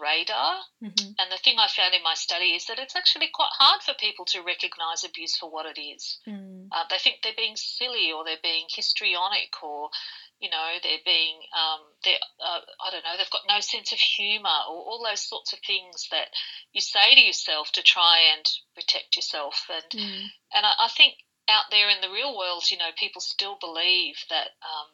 radar. 0.00 0.62
Mm-hmm. 0.82 1.18
And 1.18 1.28
the 1.30 1.40
thing 1.42 1.58
I 1.58 1.68
found 1.68 1.94
in 1.94 2.02
my 2.02 2.14
study 2.14 2.54
is 2.54 2.66
that 2.66 2.78
it's 2.78 2.96
actually 2.96 3.28
quite 3.32 3.52
hard 3.52 3.82
for 3.82 3.94
people 3.94 4.24
to 4.26 4.42
recognize 4.42 5.04
abuse 5.04 5.36
for 5.36 5.50
what 5.50 5.66
it 5.66 5.80
is. 5.80 6.18
Mm. 6.26 6.68
Uh, 6.72 6.84
they 6.90 6.98
think 6.98 7.20
they're 7.22 7.36
being 7.36 7.56
silly 7.56 8.12
or 8.12 8.24
they're 8.24 8.42
being 8.42 8.66
histrionic 8.68 9.52
or, 9.62 9.90
you 10.40 10.50
know, 10.50 10.68
they're 10.82 11.04
being, 11.04 11.40
um, 11.52 11.80
they're, 12.04 12.22
uh, 12.40 12.60
I 12.84 12.90
don't 12.90 13.04
know, 13.04 13.16
they've 13.16 13.30
got 13.30 13.48
no 13.48 13.60
sense 13.60 13.92
of 13.92 13.98
humor 13.98 14.58
or 14.68 14.76
all 14.76 15.04
those 15.04 15.22
sorts 15.22 15.52
of 15.52 15.58
things 15.66 16.08
that 16.10 16.28
you 16.72 16.80
say 16.80 17.14
to 17.14 17.20
yourself 17.20 17.72
to 17.72 17.82
try 17.82 18.34
and 18.36 18.44
protect 18.74 19.16
yourself. 19.16 19.68
And, 19.68 19.90
mm. 20.02 20.24
and 20.54 20.66
I, 20.66 20.86
I, 20.86 20.88
think 20.88 21.14
out 21.48 21.70
there 21.70 21.88
in 21.90 22.00
the 22.00 22.12
real 22.12 22.36
world, 22.36 22.64
you 22.70 22.78
know, 22.78 22.90
people 22.96 23.20
still 23.20 23.56
believe 23.60 24.16
that. 24.30 24.56
Um, 24.62 24.88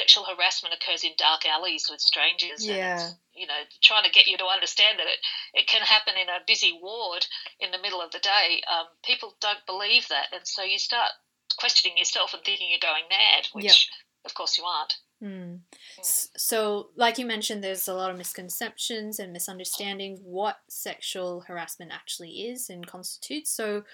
sexual 0.00 0.24
harassment 0.24 0.74
occurs 0.74 1.04
in 1.04 1.12
dark 1.18 1.44
alleys 1.44 1.88
with 1.90 2.00
strangers. 2.00 2.66
Yeah. 2.66 3.10
you 3.34 3.46
know, 3.46 3.60
trying 3.82 4.04
to 4.04 4.10
get 4.10 4.26
you 4.26 4.38
to 4.38 4.46
understand 4.46 4.98
that 4.98 5.06
it, 5.06 5.20
it 5.52 5.66
can 5.68 5.82
happen 5.82 6.14
in 6.20 6.28
a 6.28 6.40
busy 6.46 6.78
ward 6.80 7.26
in 7.60 7.70
the 7.70 7.78
middle 7.78 8.00
of 8.00 8.10
the 8.10 8.18
day. 8.18 8.62
Um, 8.64 8.86
people 9.04 9.34
don't 9.40 9.64
believe 9.66 10.08
that. 10.08 10.32
And 10.32 10.42
so 10.44 10.64
you 10.64 10.78
start 10.78 11.10
questioning 11.58 11.98
yourself 11.98 12.32
and 12.32 12.42
thinking 12.42 12.68
you're 12.70 12.80
going 12.80 13.04
mad, 13.10 13.48
which 13.52 13.64
yep. 13.64 13.76
of 14.24 14.34
course 14.34 14.56
you 14.56 14.64
aren't. 14.64 14.94
Mm. 15.22 15.60
Mm. 15.98 16.28
So, 16.36 16.88
like 16.96 17.18
you 17.18 17.26
mentioned, 17.26 17.62
there's 17.62 17.88
a 17.88 17.94
lot 17.94 18.10
of 18.10 18.16
misconceptions 18.16 19.18
and 19.18 19.32
misunderstandings 19.32 20.20
what 20.22 20.56
sexual 20.70 21.42
harassment 21.46 21.92
actually 21.92 22.30
is 22.48 22.70
and 22.70 22.86
constitutes. 22.86 23.50
So, 23.50 23.84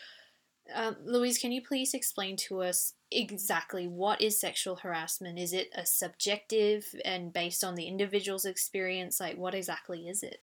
um, 0.74 0.96
Louise, 1.04 1.38
can 1.38 1.52
you 1.52 1.62
please 1.62 1.94
explain 1.94 2.36
to 2.48 2.62
us 2.62 2.94
exactly 3.10 3.86
what 3.86 4.20
is 4.20 4.40
sexual 4.40 4.76
harassment? 4.76 5.38
Is 5.38 5.52
it 5.52 5.70
a 5.74 5.86
subjective 5.86 6.86
and 7.04 7.32
based 7.32 7.62
on 7.62 7.74
the 7.74 7.86
individual's 7.86 8.44
experience? 8.44 9.20
Like, 9.20 9.36
what 9.36 9.54
exactly 9.54 10.08
is 10.08 10.22
it? 10.22 10.40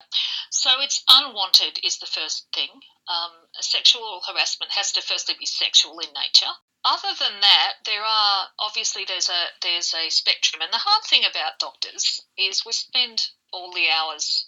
So, 0.49 0.69
it's 0.81 1.03
unwanted, 1.09 1.79
is 1.83 1.97
the 1.97 2.05
first 2.05 2.47
thing. 2.53 2.69
Um, 3.07 3.31
sexual 3.59 4.21
harassment 4.27 4.71
has 4.73 4.91
to 4.93 5.01
firstly 5.01 5.35
be 5.39 5.45
sexual 5.45 5.99
in 5.99 6.09
nature. 6.13 6.51
Other 6.83 7.13
than 7.19 7.41
that, 7.41 7.73
there 7.85 8.01
are 8.01 8.47
obviously 8.59 9.05
there's 9.05 9.29
a 9.29 9.45
there's 9.61 9.93
a 9.93 10.09
spectrum, 10.09 10.61
and 10.63 10.73
the 10.73 10.81
hard 10.81 11.03
thing 11.05 11.21
about 11.29 11.59
doctors 11.59 12.21
is 12.37 12.65
we 12.65 12.71
spend 12.71 13.27
all 13.53 13.71
the 13.71 13.87
hours 13.89 14.47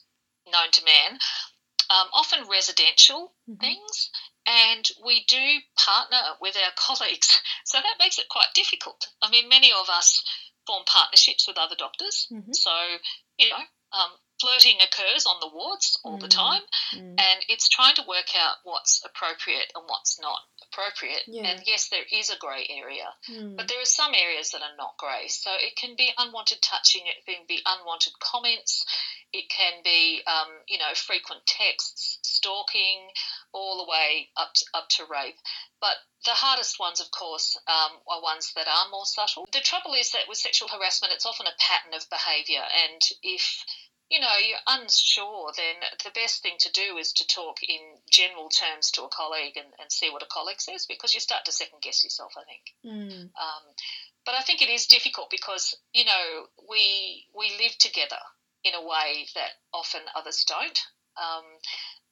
known 0.52 0.72
to 0.72 0.84
man, 0.84 1.20
um, 1.90 2.08
often 2.12 2.48
residential 2.50 3.34
mm-hmm. 3.48 3.60
things, 3.60 4.10
and 4.48 4.88
we 5.04 5.26
do 5.28 5.60
partner 5.78 6.18
with 6.42 6.56
our 6.58 6.72
colleagues. 6.76 7.40
So 7.66 7.78
that 7.78 7.96
makes 8.00 8.20
it 8.20 8.30
quite 8.30 8.54
difficult. 8.54 9.08
I 9.22 9.30
mean, 9.30 9.50
many 9.50 9.72
of 9.72 9.90
us 9.90 10.24
form 10.68 10.84
partnerships 10.86 11.48
with 11.48 11.58
other 11.58 11.76
doctors. 11.78 12.28
Mm-hmm. 12.32 12.54
So, 12.54 12.72
you 13.38 13.50
know, 13.50 13.64
um, 13.94 14.12
flirting 14.40 14.78
occurs 14.82 15.26
on 15.26 15.40
the 15.40 15.50
wards 15.54 16.00
all 16.04 16.18
mm. 16.18 16.22
the 16.22 16.28
time, 16.28 16.62
mm. 16.94 17.16
and 17.18 17.40
it's 17.48 17.70
trying 17.70 17.96
to 17.96 18.04
work 18.08 18.36
out 18.38 18.56
what's 18.64 19.02
appropriate 19.06 19.72
and 19.76 19.84
what's 19.88 20.20
not 20.20 20.40
appropriate. 20.68 21.24
Yeah. 21.28 21.48
And 21.48 21.64
yes, 21.66 21.90
there 21.90 22.06
is 22.12 22.30
a 22.30 22.38
grey 22.38 22.68
area, 22.70 23.08
mm. 23.30 23.56
but 23.56 23.68
there 23.68 23.82
are 23.82 23.86
some 23.86 24.14
areas 24.16 24.52
that 24.52 24.62
are 24.62 24.78
not 24.78 24.98
grey. 24.98 25.28
So 25.28 25.52
it 25.54 25.76
can 25.76 25.96
be 25.96 26.12
unwanted 26.18 26.62
touching, 26.62 27.04
it 27.06 27.26
can 27.26 27.46
be 27.48 27.62
unwanted 27.66 28.14
comments, 28.20 28.86
it 29.32 29.50
can 29.50 29.82
be, 29.84 30.22
um, 30.28 30.50
you 30.68 30.78
know, 30.78 30.94
frequent 30.96 31.46
texts, 31.46 32.20
stalking, 32.24 33.10
all 33.54 33.84
the 33.84 33.90
way 33.90 34.30
up 34.38 34.54
to, 34.54 34.66
up 34.74 34.90
to 34.90 35.04
rape. 35.10 35.38
But 35.80 35.98
the 36.26 36.32
hardest 36.32 36.80
ones, 36.80 37.02
of 37.02 37.12
course, 37.12 37.58
um, 37.68 37.98
are 38.08 38.22
ones 38.22 38.52
that 38.56 38.68
are 38.68 38.90
more 38.90 39.06
subtle. 39.06 39.46
The 39.52 39.62
trouble 39.62 39.94
is 39.94 40.12
that 40.12 40.30
with 40.30 40.38
sexual 40.38 40.70
harassment, 40.70 41.14
it's 41.14 41.26
often 41.26 41.48
a 41.48 41.60
pattern 41.60 41.94
of 41.94 42.10
behaviour, 42.10 42.62
and 42.62 43.02
if 43.22 43.64
you 44.10 44.20
know, 44.20 44.36
you're 44.48 44.58
unsure, 44.68 45.52
then 45.58 45.76
the 46.04 46.12
best 46.14 46.44
thing 46.44 46.56
to 46.60 46.72
do 46.72 46.98
is 46.98 47.14
to 47.14 47.28
talk 47.28 47.58
in 47.64 47.80
general 48.12 48.50
terms 48.50 48.92
to 48.92 49.04
a 49.04 49.10
colleague 49.10 49.58
and, 49.58 49.74
and 49.80 49.92
see 49.92 50.10
what 50.10 50.22
a 50.22 50.32
colleague 50.32 50.62
says 50.62 50.86
because 50.86 51.14
you 51.14 51.20
start 51.20 51.46
to 51.46 51.52
second 51.52 51.82
guess 51.82 52.04
yourself, 52.04 52.34
I 52.38 52.44
think. 52.44 52.64
Mm. 52.86 53.22
Um, 53.24 53.64
but 54.26 54.36
I 54.36 54.42
think 54.42 54.62
it 54.62 54.70
is 54.70 54.88
difficult 54.88 55.30
because, 55.30 55.76
you 55.94 56.06
know, 56.06 56.46
we, 56.70 57.26
we 57.36 57.52
live 57.60 57.78
together 57.80 58.22
in 58.64 58.74
a 58.76 58.86
way 58.86 59.26
that 59.36 59.52
often 59.74 60.02
others 60.16 60.46
don't. 60.48 60.80
Um, 61.18 61.46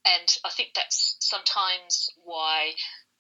and 0.06 0.28
I 0.44 0.50
think 0.50 0.70
that's 0.76 1.18
sometimes 1.20 2.10
why 2.24 2.72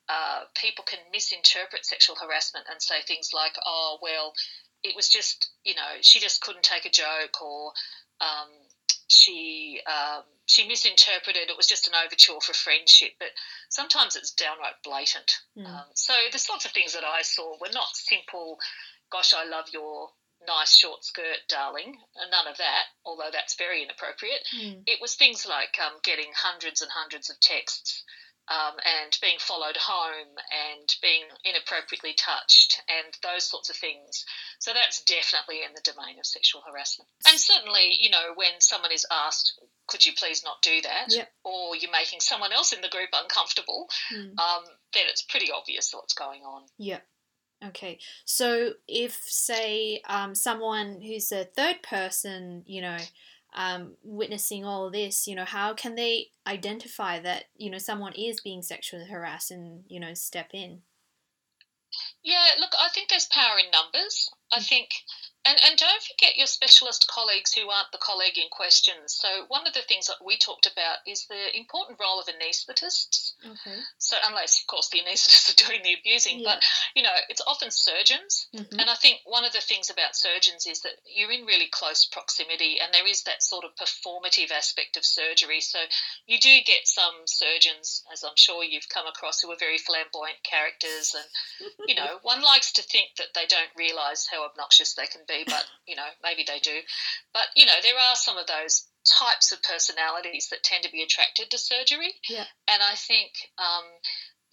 uh, 0.10 0.42
people 0.56 0.84
can 0.84 1.00
misinterpret 1.12 1.86
sexual 1.86 2.16
harassment 2.16 2.66
and 2.70 2.82
say 2.82 3.02
things 3.06 3.30
like, 3.34 3.56
oh, 3.66 4.00
well, 4.02 4.34
it 4.84 4.96
was 4.96 5.08
just, 5.08 5.52
you 5.64 5.76
know, 5.76 6.02
she 6.02 6.20
just 6.20 6.42
couldn't 6.42 6.64
take 6.64 6.86
a 6.86 6.90
joke 6.90 7.42
or 7.42 7.72
um, 8.20 8.50
she 9.12 9.82
um, 9.88 10.24
she 10.46 10.68
misinterpreted 10.68 11.50
it 11.50 11.58
was 11.58 11.68
just 11.68 11.88
an 11.88 11.94
overture 11.96 12.40
for 12.42 12.54
friendship, 12.54 13.12
but 13.20 13.30
sometimes 13.70 14.16
it's 14.16 14.32
downright 14.32 14.82
blatant. 14.84 15.32
Mm. 15.58 15.66
Um, 15.66 15.86
so 15.94 16.14
the 16.32 16.40
sorts 16.40 16.66
of 16.66 16.72
things 16.72 16.94
that 16.94 17.04
I 17.04 17.22
saw 17.22 17.58
were 17.60 17.74
not 17.74 17.96
simple. 17.96 18.60
Gosh, 19.12 19.34
I 19.34 19.46
love 19.46 19.66
your 19.74 20.10
nice 20.48 20.76
short 20.76 21.04
skirt, 21.04 21.40
darling. 21.48 21.98
None 22.32 22.48
of 22.48 22.58
that, 22.58 22.86
although 23.06 23.30
that's 23.32 23.56
very 23.56 23.84
inappropriate. 23.84 24.42
Mm. 24.56 24.84
It 24.88 25.00
was 25.02 25.16
things 25.16 25.46
like 25.48 25.78
um, 25.86 26.00
getting 26.04 26.32
hundreds 26.36 26.82
and 26.82 26.92
hundreds 26.92 27.30
of 27.30 27.40
texts 27.40 28.04
um, 28.48 28.76
and 28.84 29.18
being 29.22 29.38
followed 29.40 29.78
home 29.78 30.34
and 30.52 30.88
being 31.02 31.24
inappropriately 31.46 32.14
touched 32.18 32.82
and 32.90 33.14
those 33.24 33.46
sorts 33.46 33.70
of 33.70 33.76
things. 33.76 34.26
So 34.60 34.72
that's 34.74 35.04
definitely 35.04 35.64
in 35.64 35.74
the 35.74 35.82
domain 35.84 36.20
of 36.20 36.26
sexual 36.26 36.62
harassment. 36.68 37.10
And 37.28 37.40
certainly, 37.40 37.98
you 38.00 38.10
know, 38.10 38.34
when 38.36 38.60
someone 38.60 38.92
is 38.92 39.06
asked, 39.12 39.60
could 39.88 40.06
you 40.06 40.14
please 40.18 40.44
not 40.44 40.62
do 40.62 40.82
that? 40.82 41.08
Yep. 41.10 41.30
Or 41.44 41.76
you're 41.76 41.92
making 41.92 42.20
someone 42.20 42.52
else 42.52 42.74
in 42.74 42.82
the 42.82 42.90
group 42.90 43.10
uncomfortable, 43.14 43.88
mm. 44.14 44.38
um, 44.40 44.64
then 44.94 45.04
it's 45.08 45.22
pretty 45.22 45.52
obvious 45.52 45.94
what's 45.94 46.14
going 46.14 46.42
on. 46.42 46.64
Yeah. 46.78 47.00
Okay, 47.64 48.00
so 48.26 48.72
if 48.88 49.22
say 49.28 50.02
um, 50.10 50.34
someone 50.34 51.00
who's 51.00 51.32
a 51.32 51.44
third 51.44 51.84
person, 51.84 52.64
you 52.66 52.82
know, 52.82 52.98
um, 53.54 53.96
witnessing 54.04 54.66
all 54.66 54.90
this, 54.90 55.28
you 55.28 55.36
know, 55.36 55.46
how 55.46 55.74
can 55.74 55.96
they 55.96 56.28
identify 56.48 57.20
that, 57.20 57.46
you 57.56 57.70
know, 57.70 57.78
someone 57.78 58.14
is 58.14 58.42
being 58.42 58.62
sexually 58.62 59.06
harassed 59.06 59.52
and, 59.52 59.84
you 59.88 60.00
know, 60.00 60.14
step 60.14 60.50
in? 60.54 60.82
Yeah, 62.24 62.46
look, 62.60 62.72
I 62.80 62.90
think 62.90 63.10
there's 63.10 63.28
power 63.28 63.58
in 63.60 63.72
numbers. 63.72 64.30
I 64.54 64.60
mm. 64.60 64.68
think 64.68 64.90
And, 65.44 65.58
and 65.66 65.78
don't 65.78 66.04
forget 66.04 66.38
your 66.38 66.46
specialist 66.46 67.08
colleagues 67.10 67.54
who 67.54 67.68
aren't 67.70 67.92
the 67.92 67.98
colleague 67.98 68.38
in 68.38 68.50
question. 68.52 68.94
So, 69.08 69.46
one 69.48 69.66
of 69.66 69.74
the 69.74 69.82
things 69.82 70.06
that 70.08 70.24
we 70.24 70.38
talked 70.38 70.68
about 70.68 71.00
is 71.08 71.26
the 71.26 71.58
important 71.58 72.00
role 72.00 72.20
of 72.20 72.28
anaesthetists. 72.28 73.34
Okay. 73.44 73.78
So, 73.98 74.18
unless, 74.24 74.62
of 74.62 74.68
course, 74.68 74.90
the 74.90 75.02
anaesthetists 75.02 75.50
are 75.50 75.68
doing 75.68 75.82
the 75.82 75.94
abusing, 75.94 76.40
Yeah. 76.40 76.54
but, 76.56 76.64
you 76.94 77.02
know, 77.02 77.16
it's 77.28 77.42
often 77.48 77.72
surgeons. 77.72 78.48
Mhm. 78.54 78.82
And 78.82 78.90
I 78.90 78.96
think 78.96 79.22
one 79.24 79.44
of 79.44 79.52
the 79.54 79.62
things 79.62 79.90
about 79.90 80.16
surgeons 80.16 80.68
is 80.68 80.82
that 80.82 81.00
you're 81.06 81.32
in 81.32 81.46
really 81.46 81.68
close 81.68 82.06
proximity, 82.06 82.80
and 82.80 82.94
there 82.94 83.08
is 83.08 83.24
that 83.24 83.42
sort 83.42 83.66
of 83.66 83.76
performative 83.76 84.52
aspect 84.52 84.96
of 84.96 85.06
surgery. 85.06 85.62
So, 85.62 85.84
you 86.28 86.40
do 86.40 86.62
get 86.62 86.88
some 86.88 87.26
surgeons, 87.26 88.04
as 88.14 88.24
I'm 88.24 88.38
sure 88.38 88.64
you've 88.64 88.90
come 88.90 89.08
across, 89.08 89.42
who 89.42 89.52
are 89.52 89.58
very 89.58 89.80
flamboyant 89.80 90.44
characters 90.44 91.16
and 91.16 91.26
you 91.88 91.96
know, 91.96 92.20
one 92.22 92.42
likes 92.42 92.72
to 92.74 92.84
think 92.84 93.16
that 93.18 93.34
they 93.34 93.46
don't 93.46 93.70
realise 93.76 94.28
how 94.30 94.46
obnoxious 94.46 94.94
they 94.94 95.08
can 95.08 95.22
be, 95.28 95.31
but 95.48 95.64
you 95.86 95.96
know, 95.96 96.08
maybe 96.24 96.44
they 96.48 96.60
do. 96.60 96.80
But 97.34 97.48
you 97.56 97.66
know, 97.66 97.80
there 97.82 97.98
are 97.98 98.16
some 98.16 98.38
of 98.38 98.48
those 98.48 98.88
types 99.06 99.52
of 99.52 99.64
personalities 99.64 100.50
that 100.50 100.64
tend 100.64 100.84
to 100.84 100.92
be 100.92 101.02
attracted 101.04 101.50
to 101.52 101.58
surgery, 101.58 102.14
Yeah. 102.28 102.46
and 102.68 102.82
I 102.84 102.96
think 102.96 103.32
um, 103.58 103.86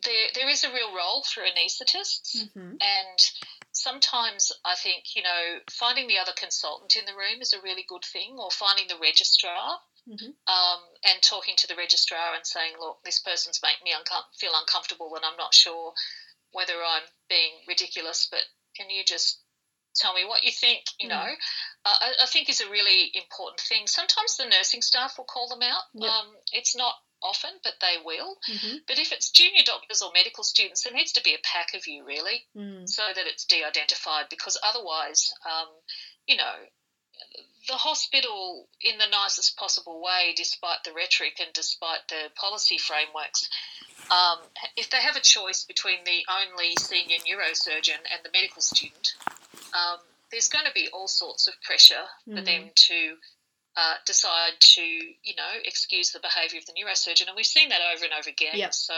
there 0.05 0.29
there 0.35 0.49
is 0.49 0.65
a 0.65 0.73
real 0.73 0.95
role 0.95 1.23
for 1.23 1.43
anaesthetists, 1.43 2.37
Mhm. 2.37 2.77
and 2.81 3.19
sometimes 3.73 4.53
I 4.65 4.75
think 4.75 5.15
you 5.15 5.23
know 5.23 5.61
finding 5.71 6.09
the 6.09 6.19
other 6.19 6.33
consultant 6.33 6.97
in 6.97 7.05
the 7.05 7.15
room 7.15 7.41
is 7.43 7.53
a 7.53 7.61
really 7.61 7.85
good 7.85 8.05
thing, 8.05 8.37
or 8.39 8.51
finding 8.51 8.89
the 8.89 8.99
registrar 8.99 9.81
Mhm. 10.09 10.35
um, 10.47 10.81
and 11.05 11.23
talking 11.23 11.55
to 11.57 11.67
the 11.67 11.77
registrar 11.77 12.35
and 12.35 12.47
saying, 12.47 12.79
look, 12.79 13.03
this 13.05 13.21
person's 13.21 13.61
making 13.63 13.85
me 13.85 13.93
uncom- 13.93 14.35
feel 14.39 14.55
uncomfortable 14.55 15.15
and 15.15 15.25
I'm 15.25 15.37
not 15.37 15.53
sure 15.53 15.93
whether 16.53 16.83
I'm 16.83 17.03
being 17.29 17.63
ridiculous, 17.69 18.27
but 18.31 18.43
can 18.75 18.89
you 18.89 19.05
just 19.05 19.43
tell 19.99 20.15
me 20.15 20.25
what 20.25 20.45
you 20.45 20.53
think? 20.53 20.85
You 20.99 21.09
Mm. 21.09 21.11
know, 21.11 21.35
uh, 21.85 21.97
I, 22.01 22.15
I 22.23 22.27
think 22.27 22.49
is 22.49 22.61
a 22.61 22.71
really 22.71 23.11
important 23.15 23.61
thing. 23.61 23.87
Sometimes 23.87 24.37
the 24.37 24.47
nursing 24.47 24.83
staff 24.83 25.19
will 25.19 25.25
call 25.27 25.49
them 25.49 25.63
out. 25.63 25.83
Yep. 25.95 26.11
Um, 26.11 26.37
it's 26.53 26.75
not 26.77 26.95
often, 27.21 27.51
but 27.65 27.75
they 27.81 27.97
will. 27.99 28.39
Mhm. 28.49 28.87
But 28.87 28.99
if 28.99 29.11
it's 29.13 29.31
junior 29.31 29.65
doctors 29.65 30.03
or 30.03 30.13
medical 30.13 30.45
students, 30.45 30.85
there 30.85 30.93
needs 30.93 31.13
to 31.13 31.23
be 31.23 31.35
a 31.35 31.39
pack 31.43 31.75
of 31.75 31.87
you, 31.87 32.05
really 32.05 32.47
Mm. 32.57 32.89
so 32.89 33.13
that 33.13 33.27
it's 33.27 33.45
de-identified 33.45 34.29
because 34.29 34.57
otherwise 34.63 35.35
um, 35.45 35.69
you 36.27 36.37
know 36.37 36.69
the 37.67 37.77
hospital 37.77 38.69
in 38.81 38.97
the 38.99 39.07
nicest 39.09 39.57
possible 39.57 40.01
way 40.01 40.33
despite 40.37 40.85
the 40.85 40.93
rhetoric 40.93 41.41
and 41.41 41.53
despite 41.53 42.07
the 42.09 42.31
policy 42.37 42.79
frameworks 42.79 43.49
um, 44.11 44.39
if 44.77 44.89
they 44.91 45.03
have 45.03 45.17
a 45.17 45.21
choice 45.21 45.65
between 45.65 46.05
the 46.05 46.25
only 46.31 46.75
senior 46.77 47.19
neurosurgeon 47.29 47.99
and 48.13 48.21
the 48.25 48.31
medical 48.33 48.63
student 48.63 49.15
um, 49.75 49.99
there's 50.31 50.49
going 50.49 50.67
to 50.67 50.73
be 50.73 50.89
all 50.93 51.09
sorts 51.09 51.49
of 51.49 51.55
pressure 51.63 52.05
for 52.25 52.43
Mm. 52.43 52.45
them 52.45 52.71
to 52.75 53.17
uh, 53.77 53.95
decide 54.07 54.59
to, 54.61 54.83
you 54.83 55.35
know, 55.37 55.53
excuse 55.65 56.11
the 56.11 56.21
behaviour 56.21 56.59
of 56.59 56.67
the 56.67 56.73
neurosurgeon. 56.73 57.29
And 57.29 57.37
we've 57.37 57.47
seen 57.47 57.69
that 57.69 57.81
over 57.95 58.05
and 58.05 58.13
over 58.13 58.29
again. 58.29 58.57
Yep. 58.57 58.75
So 58.75 58.95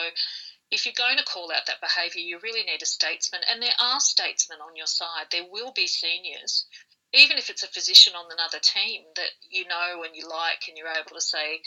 if 0.70 0.86
you're 0.86 0.94
going 0.96 1.18
to 1.18 1.24
call 1.24 1.52
out 1.52 1.66
that 1.66 1.80
behaviour, 1.82 2.20
you 2.20 2.38
really 2.42 2.62
need 2.64 2.82
a 2.82 2.86
statesman. 2.86 3.42
And 3.50 3.60
there 3.60 3.76
are 3.78 4.00
statesmen 4.00 4.58
on 4.60 4.76
your 4.76 4.86
side. 4.86 5.26
There 5.30 5.44
will 5.44 5.72
be 5.72 5.86
seniors, 5.86 6.64
even 7.12 7.36
if 7.36 7.50
it's 7.50 7.62
a 7.62 7.68
physician 7.68 8.14
on 8.16 8.32
another 8.32 8.58
team 8.62 9.02
that 9.16 9.30
you 9.50 9.66
know 9.68 10.02
and 10.02 10.16
you 10.16 10.26
like, 10.28 10.64
and 10.68 10.78
you're 10.78 10.88
able 10.88 11.14
to 11.14 11.20
say, 11.20 11.60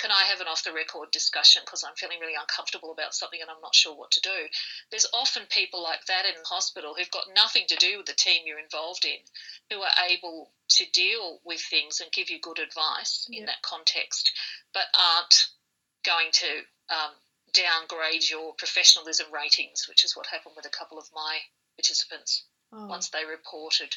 can 0.00 0.10
I 0.10 0.24
have 0.24 0.40
an 0.40 0.48
off 0.48 0.64
the 0.64 0.72
record 0.72 1.10
discussion 1.10 1.60
because 1.64 1.84
I'm 1.84 1.94
feeling 1.94 2.20
really 2.20 2.34
uncomfortable 2.38 2.90
about 2.90 3.14
something 3.14 3.40
and 3.40 3.50
I'm 3.50 3.60
not 3.60 3.74
sure 3.74 3.94
what 3.94 4.10
to 4.12 4.20
do? 4.20 4.48
There's 4.90 5.06
often 5.12 5.42
people 5.50 5.82
like 5.82 6.06
that 6.06 6.24
in 6.24 6.32
the 6.34 6.48
hospital 6.48 6.94
who've 6.96 7.10
got 7.10 7.26
nothing 7.34 7.64
to 7.68 7.76
do 7.76 7.98
with 7.98 8.06
the 8.06 8.14
team 8.14 8.42
you're 8.46 8.58
involved 8.58 9.04
in, 9.04 9.20
who 9.68 9.82
are 9.82 9.92
able 10.08 10.52
to 10.80 10.84
deal 10.92 11.40
with 11.44 11.60
things 11.60 12.00
and 12.00 12.10
give 12.12 12.30
you 12.30 12.38
good 12.40 12.58
advice 12.58 13.26
Yeah. 13.28 13.40
in 13.40 13.46
that 13.46 13.60
context, 13.62 14.32
but 14.72 14.86
aren't 14.98 15.48
going 16.04 16.30
to 16.32 16.64
um, 16.88 17.12
downgrade 17.52 18.28
your 18.28 18.54
professionalism 18.54 19.30
ratings, 19.30 19.86
which 19.86 20.04
is 20.04 20.16
what 20.16 20.26
happened 20.26 20.54
with 20.56 20.64
a 20.66 20.70
couple 20.70 20.98
of 20.98 21.08
my 21.12 21.40
participants 21.76 22.44
Oh. 22.72 22.86
once 22.86 23.10
they 23.10 23.24
reported. 23.24 23.96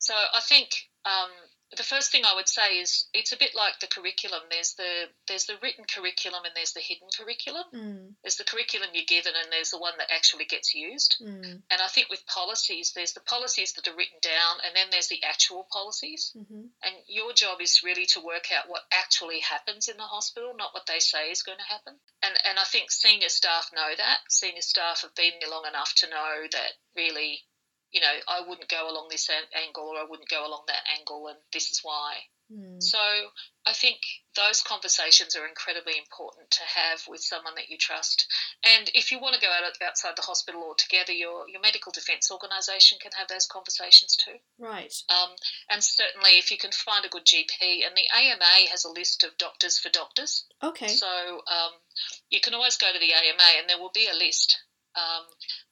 So 0.00 0.14
I 0.14 0.40
think 0.40 0.88
um, 1.04 1.30
the 1.76 1.82
first 1.82 2.10
thing 2.10 2.24
I 2.24 2.34
would 2.34 2.48
say 2.48 2.78
is 2.78 3.06
it's 3.12 3.32
a 3.32 3.36
bit 3.36 3.54
like 3.54 3.78
the 3.80 3.86
curriculum. 3.86 4.40
There's 4.50 4.74
the 4.74 5.08
there's 5.26 5.44
the 5.44 5.58
written 5.62 5.84
curriculum 5.84 6.44
and 6.44 6.54
there's 6.56 6.72
the 6.72 6.80
hidden 6.80 7.08
curriculum. 7.12 7.64
Mm. 7.74 8.14
There's 8.22 8.36
the 8.36 8.44
curriculum 8.48 8.88
you're 8.94 9.04
given 9.08 9.32
and 9.36 9.52
there's 9.52 9.70
the 9.70 9.78
one 9.78 9.92
that 9.98 10.08
actually 10.10 10.46
gets 10.46 10.74
used. 10.74 11.16
Mm. 11.20 11.62
And 11.68 11.80
I 11.82 11.88
think 11.88 12.08
with 12.08 12.24
policies, 12.26 12.92
there's 12.94 13.12
the 13.12 13.20
policies 13.20 13.72
that 13.74 13.86
are 13.86 13.96
written 13.96 14.18
down 14.22 14.64
and 14.64 14.74
then 14.74 14.88
there's 14.90 15.08
the 15.08 15.22
actual 15.22 15.68
policies. 15.70 16.32
Mhm. 16.36 16.70
And 16.82 16.94
your 17.06 17.32
job 17.34 17.60
is 17.60 17.82
really 17.82 18.06
to 18.16 18.20
work 18.20 18.50
out 18.50 18.68
what 18.68 18.86
actually 18.90 19.40
happens 19.40 19.88
in 19.88 19.96
the 19.98 20.08
hospital, 20.08 20.54
not 20.56 20.72
what 20.72 20.86
they 20.86 21.00
say 21.00 21.30
is 21.30 21.42
going 21.42 21.58
to 21.58 21.64
happen. 21.64 22.00
And 22.22 22.34
and 22.44 22.58
I 22.58 22.64
think 22.64 22.90
senior 22.90 23.28
staff 23.28 23.70
know 23.74 23.94
that. 23.94 24.20
Senior 24.30 24.62
staff 24.62 25.02
have 25.02 25.14
been 25.14 25.34
there 25.40 25.50
long 25.50 25.66
enough 25.66 25.92
to 25.96 26.08
know 26.08 26.46
that 26.50 26.72
really, 26.96 27.44
you 27.92 28.00
know, 28.00 28.14
I 28.28 28.40
wouldn't 28.46 28.68
go 28.68 28.90
along 28.90 29.08
this 29.10 29.28
angle 29.54 29.84
or 29.84 29.96
I 29.96 30.06
wouldn't 30.08 30.28
go 30.28 30.46
along 30.46 30.64
that 30.68 30.84
angle, 30.98 31.28
and 31.28 31.38
this 31.52 31.70
is 31.70 31.80
why. 31.82 32.14
Mm. 32.52 32.82
So 32.82 32.98
I 33.66 33.72
think 33.74 34.00
those 34.34 34.62
conversations 34.62 35.36
are 35.36 35.46
incredibly 35.46 35.98
important 35.98 36.50
to 36.52 36.62
have 36.62 37.02
with 37.06 37.20
someone 37.20 37.54
that 37.56 37.68
you 37.68 37.76
trust. 37.76 38.26
And 38.64 38.90
if 38.94 39.12
you 39.12 39.20
want 39.20 39.34
to 39.34 39.40
go 39.40 39.48
out 39.48 39.70
outside 39.86 40.16
the 40.16 40.22
hospital 40.22 40.62
altogether, 40.62 41.12
your 41.12 41.48
your 41.48 41.60
medical 41.60 41.92
defence 41.92 42.30
organisation 42.30 42.98
can 43.00 43.12
have 43.12 43.28
those 43.28 43.46
conversations 43.46 44.16
too. 44.16 44.36
Right. 44.58 44.94
Um, 45.10 45.30
and 45.70 45.84
certainly, 45.84 46.38
if 46.38 46.50
you 46.50 46.56
can 46.56 46.72
find 46.72 47.04
a 47.04 47.10
good 47.10 47.26
GP, 47.26 47.84
and 47.86 47.94
the 47.94 48.08
AMA 48.14 48.70
has 48.70 48.84
a 48.84 48.92
list 48.92 49.24
of 49.24 49.36
doctors 49.36 49.78
for 49.78 49.90
doctors, 49.90 50.44
Okay. 50.62 50.88
so 50.88 51.06
um, 51.06 51.72
you 52.30 52.40
can 52.40 52.54
always 52.54 52.78
go 52.78 52.90
to 52.90 52.98
the 52.98 53.12
AMA, 53.12 53.60
and 53.60 53.68
there 53.68 53.78
will 53.78 53.92
be 53.92 54.08
a 54.08 54.16
list 54.16 54.58
um, 54.96 55.26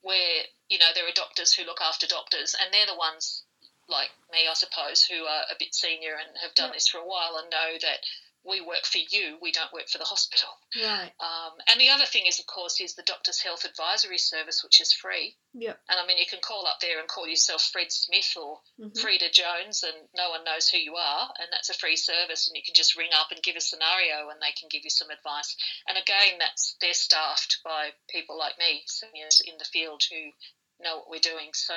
where 0.06 0.46
you 0.68 0.78
know 0.78 0.94
there 0.94 1.06
are 1.06 1.12
doctors 1.12 1.52
who 1.52 1.64
look 1.64 1.80
after 1.80 2.06
doctors, 2.06 2.54
and 2.54 2.72
they're 2.72 2.86
the 2.86 2.94
ones 2.94 3.42
like 3.88 4.10
me, 4.32 4.46
I 4.48 4.54
suppose, 4.54 5.02
who 5.04 5.24
are 5.26 5.44
a 5.50 5.56
bit 5.58 5.74
senior 5.74 6.14
and 6.14 6.36
have 6.38 6.54
done 6.54 6.70
Yeah. 6.70 6.74
this 6.74 6.88
for 6.88 6.98
a 6.98 7.06
while 7.06 7.36
and 7.36 7.50
know 7.50 7.78
that 7.82 8.00
we 8.46 8.60
work 8.60 8.84
for 8.84 8.98
you, 8.98 9.38
we 9.42 9.50
don't 9.50 9.72
work 9.72 9.88
for 9.88 9.98
the 9.98 10.04
hospital. 10.04 10.48
Right. 10.80 11.12
Um, 11.20 11.52
and 11.68 11.80
the 11.80 11.90
other 11.90 12.06
thing 12.06 12.26
is, 12.26 12.38
of 12.38 12.46
course, 12.46 12.80
is 12.80 12.94
the 12.94 13.02
Doctors 13.02 13.40
Health 13.40 13.64
Advisory 13.64 14.18
Service, 14.18 14.62
which 14.62 14.80
is 14.80 14.92
free. 14.92 15.36
Yep. 15.54 15.80
And 15.88 15.98
I 15.98 16.06
mean, 16.06 16.18
you 16.18 16.26
can 16.26 16.40
call 16.40 16.66
up 16.66 16.78
there 16.80 17.00
and 17.00 17.08
call 17.08 17.26
yourself 17.26 17.62
Fred 17.62 17.90
Smith 17.90 18.36
or 18.36 18.60
Mhm. 18.78 19.00
Frida 19.00 19.30
Jones, 19.30 19.82
and 19.82 19.96
no 20.14 20.30
one 20.30 20.44
knows 20.44 20.68
who 20.68 20.78
you 20.78 20.96
are, 20.96 21.32
and 21.38 21.48
that's 21.52 21.70
a 21.70 21.74
free 21.74 21.96
service, 21.96 22.46
and 22.46 22.56
you 22.56 22.62
can 22.62 22.74
just 22.74 22.94
ring 22.96 23.12
up 23.12 23.32
and 23.32 23.42
give 23.42 23.56
a 23.56 23.60
scenario, 23.60 24.28
and 24.28 24.40
they 24.40 24.52
can 24.52 24.68
give 24.68 24.84
you 24.84 24.90
some 24.90 25.10
advice. 25.10 25.56
And 25.88 25.98
again, 25.98 26.38
that's 26.38 26.76
they're 26.80 26.94
staffed 26.94 27.58
by 27.64 27.90
people 28.08 28.38
like 28.38 28.58
me, 28.58 28.84
seniors 28.86 29.40
in 29.40 29.58
the 29.58 29.64
field 29.64 30.02
who 30.10 30.32
know 30.78 30.98
what 30.98 31.08
we're 31.08 31.18
doing. 31.20 31.54
So 31.54 31.72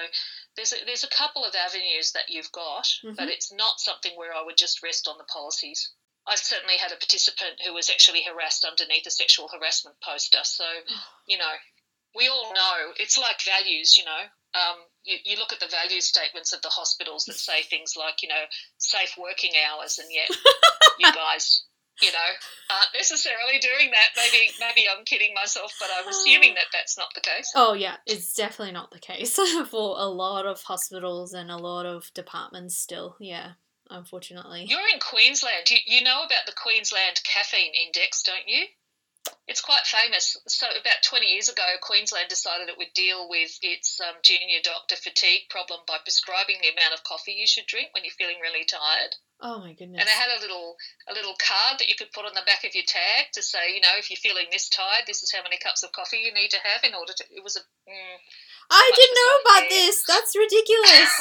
there's 0.58 0.74
a, 0.74 0.84
there's 0.86 1.06
a 1.06 1.08
couple 1.08 1.46
of 1.46 1.56
avenues 1.56 2.12
that 2.12 2.28
you've 2.28 2.52
got, 2.52 2.86
Mhm. 3.02 3.16
but 3.16 3.30
it's 3.30 3.50
not 3.50 3.80
something 3.80 4.14
where 4.18 4.34
I 4.34 4.42
would 4.42 4.58
just 4.58 4.84
rest 4.84 5.08
on 5.08 5.18
the 5.18 5.24
policies. 5.24 5.90
I 6.30 6.36
certainly 6.36 6.78
had 6.78 6.92
a 6.92 7.02
participant 7.02 7.62
who 7.66 7.74
was 7.74 7.90
actually 7.90 8.22
harassed 8.24 8.64
underneath 8.64 9.08
a 9.08 9.12
sexual 9.12 9.50
harassment 9.50 9.98
poster. 10.02 10.44
So, 10.44 10.64
you 11.28 11.38
know, 11.38 11.56
we 12.16 12.28
all 12.28 12.54
know 12.54 12.94
it's 12.98 13.18
like 13.18 13.42
values, 13.42 13.98
you 13.98 14.06
know. 14.06 14.24
Um, 14.54 14.78
you, 15.04 15.18
you 15.26 15.38
look 15.38 15.54
at 15.54 15.60
the 15.60 15.68
value 15.68 16.02
statements 16.02 16.54
of 16.54 16.62
the 16.62 16.70
hospitals 16.70 17.26
that 17.26 17.36
say 17.36 17.64
things 17.64 17.94
like, 17.98 18.22
you 18.22 18.30
know, 18.30 18.44
safe 18.78 19.16
working 19.18 19.52
hours, 19.58 20.00
and 20.00 20.08
yet 20.12 20.30
you 21.00 21.12
guys, 21.14 21.66
you 22.02 22.12
know, 22.12 22.30
aren't 22.72 22.96
necessarily 22.96 23.60
doing 23.60 23.92
that. 23.92 24.10
Maybe, 24.18 24.50
maybe 24.60 24.88
I'm 24.90 25.06
kidding 25.06 25.34
myself, 25.36 25.74
but 25.80 25.90
I'm 25.96 26.08
assuming 26.08 26.56
that 26.56 26.66
that's 26.74 26.98
not 26.98 27.10
the 27.14 27.22
case. 27.22 27.52
Oh 27.56 27.74
yeah, 27.74 27.98
it's 28.06 28.34
definitely 28.34 28.74
not 28.74 28.92
the 28.92 29.00
case 29.00 29.36
for 29.70 29.96
a 29.98 30.08
lot 30.08 30.46
of 30.46 30.64
hospitals 30.64 31.34
and 31.34 31.52
a 31.52 31.58
lot 31.58 31.86
of 31.86 32.12
departments 32.14 32.76
still. 32.76 33.18
Yeah, 33.20 33.54
unfortunately. 33.90 34.66
You're 34.68 34.90
in 34.94 35.00
Queensland. 35.00 35.70
You, 35.70 35.78
you 35.86 36.04
know 36.04 36.24
about 36.24 36.46
the 36.46 36.56
Queensland 36.56 37.22
Caffeine 37.24 37.74
Index, 37.74 38.24
don't 38.24 38.48
you? 38.48 38.66
It's 39.48 39.62
quite 39.62 39.86
famous. 39.86 40.38
So, 40.48 40.66
about 40.70 41.04
20 41.04 41.26
years 41.26 41.50
ago, 41.50 41.66
Queensland 41.82 42.30
decided 42.30 42.70
it 42.70 42.78
would 42.78 42.94
deal 42.94 43.28
with 43.30 43.52
its 43.62 44.00
um, 44.00 44.16
junior 44.24 44.62
doctor 44.64 44.96
fatigue 44.96 45.50
problem 45.50 45.82
by 45.86 45.98
prescribing 46.04 46.58
the 46.62 46.72
amount 46.72 46.94
of 46.94 47.04
coffee 47.04 47.34
you 47.34 47.46
should 47.46 47.66
drink 47.68 47.90
when 47.94 48.06
you're 48.06 48.16
feeling 48.16 48.40
really 48.42 48.64
tired. 48.64 49.18
Oh 49.42 49.60
my 49.60 49.72
goodness. 49.74 50.00
And 50.00 50.08
they 50.08 50.20
had 50.20 50.36
a 50.36 50.42
little 50.44 50.76
a 51.08 51.14
little 51.14 51.36
card 51.40 51.80
that 51.80 51.88
you 51.88 51.96
could 51.96 52.12
put 52.12 52.26
on 52.26 52.36
the 52.36 52.44
back 52.44 52.68
of 52.68 52.76
your 52.76 52.84
tag 52.84 53.32
to 53.34 53.42
say, 53.42 53.76
you 53.76 53.82
know, 53.82 53.96
if 53.98 54.10
you're 54.12 54.20
feeling 54.20 54.52
this 54.52 54.68
tired, 54.68 55.08
this 55.08 55.24
is 55.24 55.32
how 55.32 55.44
many 55.44 55.58
cups 55.58 55.84
of 55.84 55.92
coffee 55.92 56.24
you 56.24 56.34
need 56.34 56.52
to 56.52 56.60
have 56.64 56.84
in 56.84 56.94
order 56.94 57.14
to. 57.16 57.24
It 57.32 57.44
was 57.44 57.56
a 57.56 57.64
mm, 57.88 58.18
I 58.70 58.92
didn't 58.96 59.16
know 59.16 59.34
about 59.42 59.64
self-care. 59.66 59.88
this. 59.88 59.98
That's 60.06 60.34
ridiculous. 60.36 61.14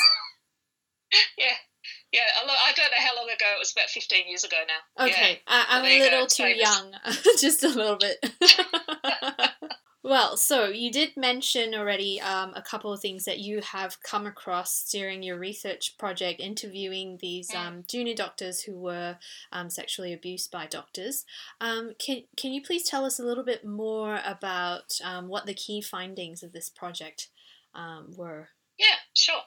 yeah, 1.39 1.57
yeah. 2.13 2.21
I 2.43 2.73
don't 2.77 2.91
know 2.91 3.07
how 3.07 3.17
long 3.17 3.27
ago. 3.27 3.47
It 3.55 3.59
was 3.59 3.73
about 3.73 3.89
15 3.89 4.29
years 4.29 4.45
ago 4.45 4.57
now. 4.67 5.07
Yeah. 5.07 5.13
Okay, 5.13 5.41
I, 5.47 5.67
I'm 5.69 5.85
a 5.85 5.99
little 5.99 6.27
too 6.27 6.45
famous. 6.45 6.63
young, 6.63 6.93
just 7.41 7.65
a 7.65 7.69
little 7.69 7.97
bit. 7.97 8.25
Well, 10.09 10.39
so 10.39 10.69
you 10.69 10.91
did 10.91 11.19
mention 11.19 11.75
already 11.75 12.19
um, 12.19 12.53
a 12.55 12.63
couple 12.63 12.93
of 12.95 13.01
things 13.01 13.27
that 13.27 13.41
you 13.41 13.61
have 13.61 14.03
come 14.03 14.27
across 14.27 14.89
during 14.91 15.23
your 15.23 15.39
research 15.39 15.99
project, 15.99 16.41
interviewing 16.41 17.19
these 17.21 17.51
mm. 17.51 17.59
um, 17.59 17.85
junior 17.87 18.15
doctors 18.15 18.63
who 18.63 18.79
were 18.79 19.19
um, 19.53 19.69
sexually 19.69 20.15
abused 20.15 20.51
by 20.51 20.65
doctors. 20.65 21.27
Um, 21.61 21.93
can 21.99 22.23
can 22.39 22.55
you 22.55 22.63
please 22.63 22.89
tell 22.89 23.05
us 23.05 23.19
a 23.19 23.25
little 23.25 23.45
bit 23.45 23.67
more 23.67 24.21
about 24.25 24.99
um, 25.05 25.29
what 25.29 25.45
the 25.45 25.53
key 25.53 25.83
findings 25.83 26.43
of 26.43 26.53
this 26.53 26.71
project 26.71 27.29
um, 27.75 28.15
were? 28.17 28.49
Yeah, 28.79 28.97
sure. 29.13 29.43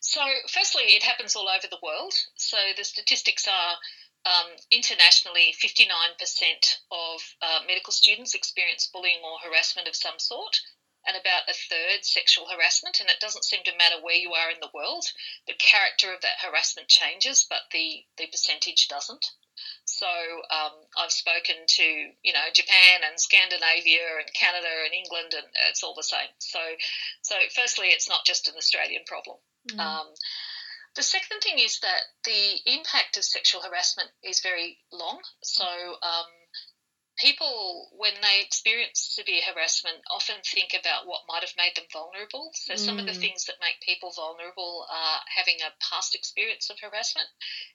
So, 0.00 0.22
firstly, 0.48 0.84
it 0.94 1.02
happens 1.02 1.34
all 1.34 1.48
over 1.48 1.66
the 1.66 1.80
world. 1.82 2.14
So 2.36 2.56
the 2.76 2.84
statistics 2.84 3.46
are 3.48 3.76
um, 4.24 4.56
internationally, 4.70 5.54
59% 5.58 6.78
of 6.92 7.34
uh, 7.42 7.60
medical 7.66 7.92
students 7.92 8.34
experience 8.34 8.86
bullying 8.86 9.22
or 9.24 9.38
harassment 9.40 9.88
of 9.88 9.96
some 9.96 10.18
sort, 10.18 10.60
and 11.04 11.16
about 11.16 11.48
a 11.48 11.54
third 11.54 12.04
sexual 12.04 12.46
harassment. 12.48 13.00
And 13.00 13.10
it 13.10 13.20
doesn't 13.20 13.44
seem 13.44 13.62
to 13.64 13.76
matter 13.76 14.00
where 14.00 14.14
you 14.14 14.32
are 14.34 14.50
in 14.50 14.60
the 14.60 14.70
world. 14.72 15.04
The 15.46 15.54
character 15.54 16.12
of 16.14 16.20
that 16.22 16.38
harassment 16.40 16.88
changes, 16.88 17.44
but 17.48 17.62
the, 17.72 18.04
the 18.16 18.28
percentage 18.28 18.86
doesn't. 18.88 19.32
So 19.96 20.06
um, 20.52 20.76
I've 21.00 21.10
spoken 21.10 21.56
to 21.66 21.82
you 21.82 22.32
know 22.36 22.46
Japan 22.52 23.00
and 23.08 23.18
Scandinavia 23.18 24.20
and 24.20 24.28
Canada 24.34 24.68
and 24.84 24.92
England, 24.92 25.32
and 25.32 25.46
it's 25.70 25.82
all 25.82 25.94
the 25.96 26.02
same. 26.04 26.28
So, 26.38 26.60
so 27.22 27.34
firstly, 27.54 27.88
it's 27.88 28.08
not 28.08 28.26
just 28.26 28.46
an 28.48 28.54
Australian 28.58 29.04
problem. 29.06 29.38
Mm. 29.72 29.80
Um, 29.80 30.06
the 30.96 31.02
second 31.02 31.40
thing 31.40 31.58
is 31.58 31.80
that 31.80 32.02
the 32.24 32.60
impact 32.66 33.16
of 33.16 33.24
sexual 33.24 33.62
harassment 33.62 34.10
is 34.22 34.40
very 34.40 34.78
long. 34.92 35.20
So, 35.42 35.64
um, 35.64 36.28
people, 37.16 37.88
when 37.96 38.14
they 38.22 38.42
experience 38.44 39.00
severe 39.00 39.40
harassment, 39.42 39.98
often 40.10 40.36
think 40.44 40.74
about 40.78 41.06
what 41.06 41.22
might 41.28 41.42
have 41.42 41.56
made 41.56 41.74
them 41.76 41.86
vulnerable. 41.92 42.50
So, 42.54 42.74
mm. 42.74 42.78
some 42.78 42.98
of 42.98 43.06
the 43.06 43.12
mm. 43.12 43.20
things 43.20 43.44
that 43.46 43.56
make 43.60 43.80
people 43.80 44.12
vulnerable 44.14 44.86
are 44.90 45.20
having 45.34 45.56
a 45.60 45.72
past 45.80 46.14
experience 46.14 46.70
of 46.70 46.78
harassment, 46.80 47.28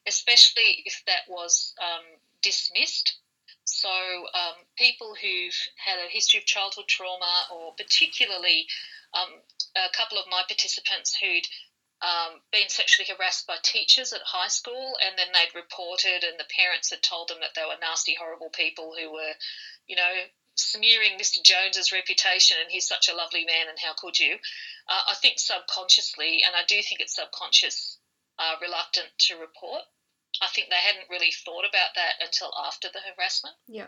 especially 0.06 0.82
if 0.84 1.02
that 1.06 1.28
was 1.28 1.74
um, 1.80 2.04
dismissed. 2.42 3.18
So, 3.64 3.88
um, 3.88 4.56
people 4.76 5.14
who've 5.14 5.60
had 5.76 5.98
a 5.98 6.10
history 6.10 6.38
of 6.38 6.46
childhood 6.46 6.88
trauma, 6.88 7.46
or 7.52 7.74
particularly 7.74 8.66
um, 9.14 9.40
a 9.76 9.92
couple 9.96 10.18
of 10.18 10.24
my 10.30 10.42
participants 10.48 11.16
who'd 11.16 11.46
um, 12.02 12.40
been 12.50 12.68
sexually 12.68 13.06
harassed 13.08 13.46
by 13.46 13.56
teachers 13.62 14.12
at 14.12 14.20
high 14.26 14.48
school, 14.48 14.98
and 15.04 15.16
then 15.16 15.28
they'd 15.32 15.54
reported, 15.54 16.24
and 16.26 16.38
the 16.38 16.50
parents 16.50 16.90
had 16.90 17.02
told 17.02 17.28
them 17.28 17.38
that 17.40 17.54
they 17.54 17.62
were 17.62 17.78
nasty, 17.80 18.16
horrible 18.18 18.50
people 18.50 18.94
who 18.98 19.12
were, 19.12 19.34
you 19.86 19.94
know, 19.94 20.12
smearing 20.56 21.18
Mr. 21.18 21.42
Jones's 21.42 21.92
reputation, 21.92 22.56
and 22.60 22.70
he's 22.70 22.88
such 22.88 23.08
a 23.08 23.14
lovely 23.14 23.44
man, 23.44 23.68
and 23.68 23.78
how 23.78 23.94
could 23.94 24.18
you? 24.18 24.34
Uh, 24.88 25.02
I 25.08 25.14
think 25.14 25.38
subconsciously, 25.38 26.42
and 26.44 26.56
I 26.56 26.64
do 26.66 26.82
think 26.82 27.00
it's 27.00 27.14
subconscious, 27.14 27.98
uh, 28.38 28.56
reluctant 28.60 29.08
to 29.30 29.36
report. 29.36 29.82
I 30.40 30.48
think 30.48 30.70
they 30.70 30.82
hadn't 30.82 31.10
really 31.10 31.30
thought 31.30 31.64
about 31.64 31.94
that 31.94 32.18
until 32.20 32.52
after 32.66 32.88
the 32.92 33.00
harassment. 33.14 33.54
Yeah. 33.68 33.86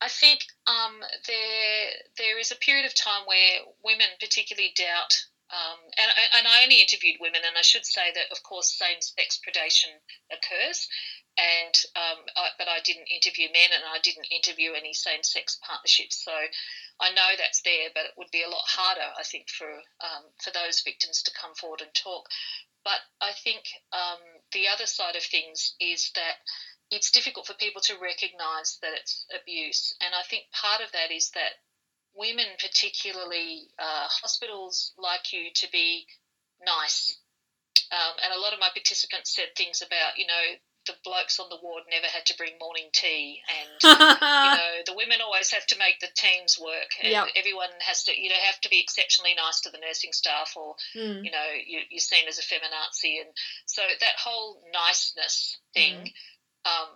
I 0.00 0.08
think 0.08 0.40
um, 0.66 1.00
there 1.26 1.90
there 2.16 2.38
is 2.38 2.52
a 2.52 2.56
period 2.56 2.86
of 2.86 2.94
time 2.94 3.26
where 3.26 3.60
women 3.84 4.08
particularly 4.18 4.72
doubt 4.74 5.12
um, 5.50 5.78
and, 5.98 6.10
and 6.38 6.46
I 6.46 6.62
only 6.62 6.80
interviewed 6.80 7.16
women, 7.20 7.42
and 7.44 7.58
I 7.58 7.62
should 7.62 7.84
say 7.84 8.12
that, 8.14 8.30
of 8.30 8.42
course, 8.42 8.70
same 8.70 9.00
sex 9.00 9.38
predation 9.38 9.90
occurs. 10.30 10.86
And 11.38 11.74
um, 11.96 12.26
I, 12.36 12.48
but 12.58 12.68
I 12.68 12.80
didn't 12.80 13.08
interview 13.10 13.48
men, 13.52 13.70
and 13.74 13.84
I 13.86 13.98
didn't 14.02 14.26
interview 14.30 14.72
any 14.72 14.92
same 14.92 15.22
sex 15.22 15.58
partnerships. 15.62 16.22
So 16.24 16.32
I 17.00 17.10
know 17.10 17.30
that's 17.38 17.62
there, 17.62 17.88
but 17.94 18.04
it 18.04 18.14
would 18.16 18.30
be 18.30 18.42
a 18.42 18.50
lot 18.50 18.62
harder, 18.66 19.06
I 19.18 19.22
think, 19.22 19.48
for 19.48 19.70
um, 20.02 20.24
for 20.42 20.50
those 20.50 20.82
victims 20.82 21.22
to 21.22 21.32
come 21.40 21.54
forward 21.54 21.80
and 21.80 21.94
talk. 21.94 22.26
But 22.84 23.00
I 23.20 23.32
think 23.32 23.62
um, 23.92 24.20
the 24.52 24.68
other 24.68 24.86
side 24.86 25.16
of 25.16 25.22
things 25.22 25.74
is 25.80 26.10
that 26.14 26.42
it's 26.90 27.10
difficult 27.10 27.46
for 27.46 27.54
people 27.54 27.80
to 27.82 27.98
recognise 28.02 28.78
that 28.82 28.92
it's 28.94 29.24
abuse, 29.34 29.94
and 30.02 30.14
I 30.14 30.22
think 30.28 30.44
part 30.52 30.80
of 30.82 30.92
that 30.92 31.10
is 31.10 31.30
that 31.30 31.62
women, 32.20 32.46
particularly 32.60 33.72
uh, 33.78 34.06
hospitals, 34.20 34.92
like 34.98 35.32
you 35.32 35.48
to 35.54 35.66
be 35.72 36.06
nice. 36.60 37.16
Um, 37.90 38.14
and 38.22 38.36
a 38.36 38.40
lot 38.40 38.52
of 38.52 38.60
my 38.60 38.68
participants 38.72 39.34
said 39.34 39.56
things 39.56 39.82
about, 39.82 40.18
you 40.18 40.26
know, 40.26 40.60
the 40.86 40.94
blokes 41.04 41.38
on 41.40 41.48
the 41.50 41.58
ward 41.62 41.84
never 41.90 42.06
had 42.06 42.24
to 42.26 42.36
bring 42.36 42.56
morning 42.58 42.88
tea, 42.92 43.40
and 43.48 43.76
you 43.84 44.56
know 44.56 44.72
the 44.86 44.96
women 44.96 45.20
always 45.20 45.52
have 45.52 45.66
to 45.66 45.78
make 45.78 46.00
the 46.00 46.08
teams 46.16 46.58
work, 46.58 46.88
and 47.02 47.12
yep. 47.12 47.26
everyone 47.36 47.68
has 47.80 48.04
to, 48.04 48.12
you 48.16 48.28
know, 48.30 48.40
have 48.48 48.60
to 48.62 48.70
be 48.70 48.80
exceptionally 48.80 49.34
nice 49.36 49.60
to 49.60 49.70
the 49.70 49.78
nursing 49.78 50.12
staff, 50.12 50.54
or 50.56 50.76
mm. 50.96 51.22
you 51.22 51.30
know, 51.30 51.48
you, 51.66 51.80
are 51.80 52.00
seen 52.00 52.26
as 52.28 52.38
a 52.38 52.42
feminazi, 52.42 53.20
and 53.20 53.28
so 53.66 53.82
that 53.82 54.16
whole 54.18 54.62
niceness 54.72 55.58
thing. 55.74 55.96
Mm. 55.96 56.12
Um, 56.64 56.88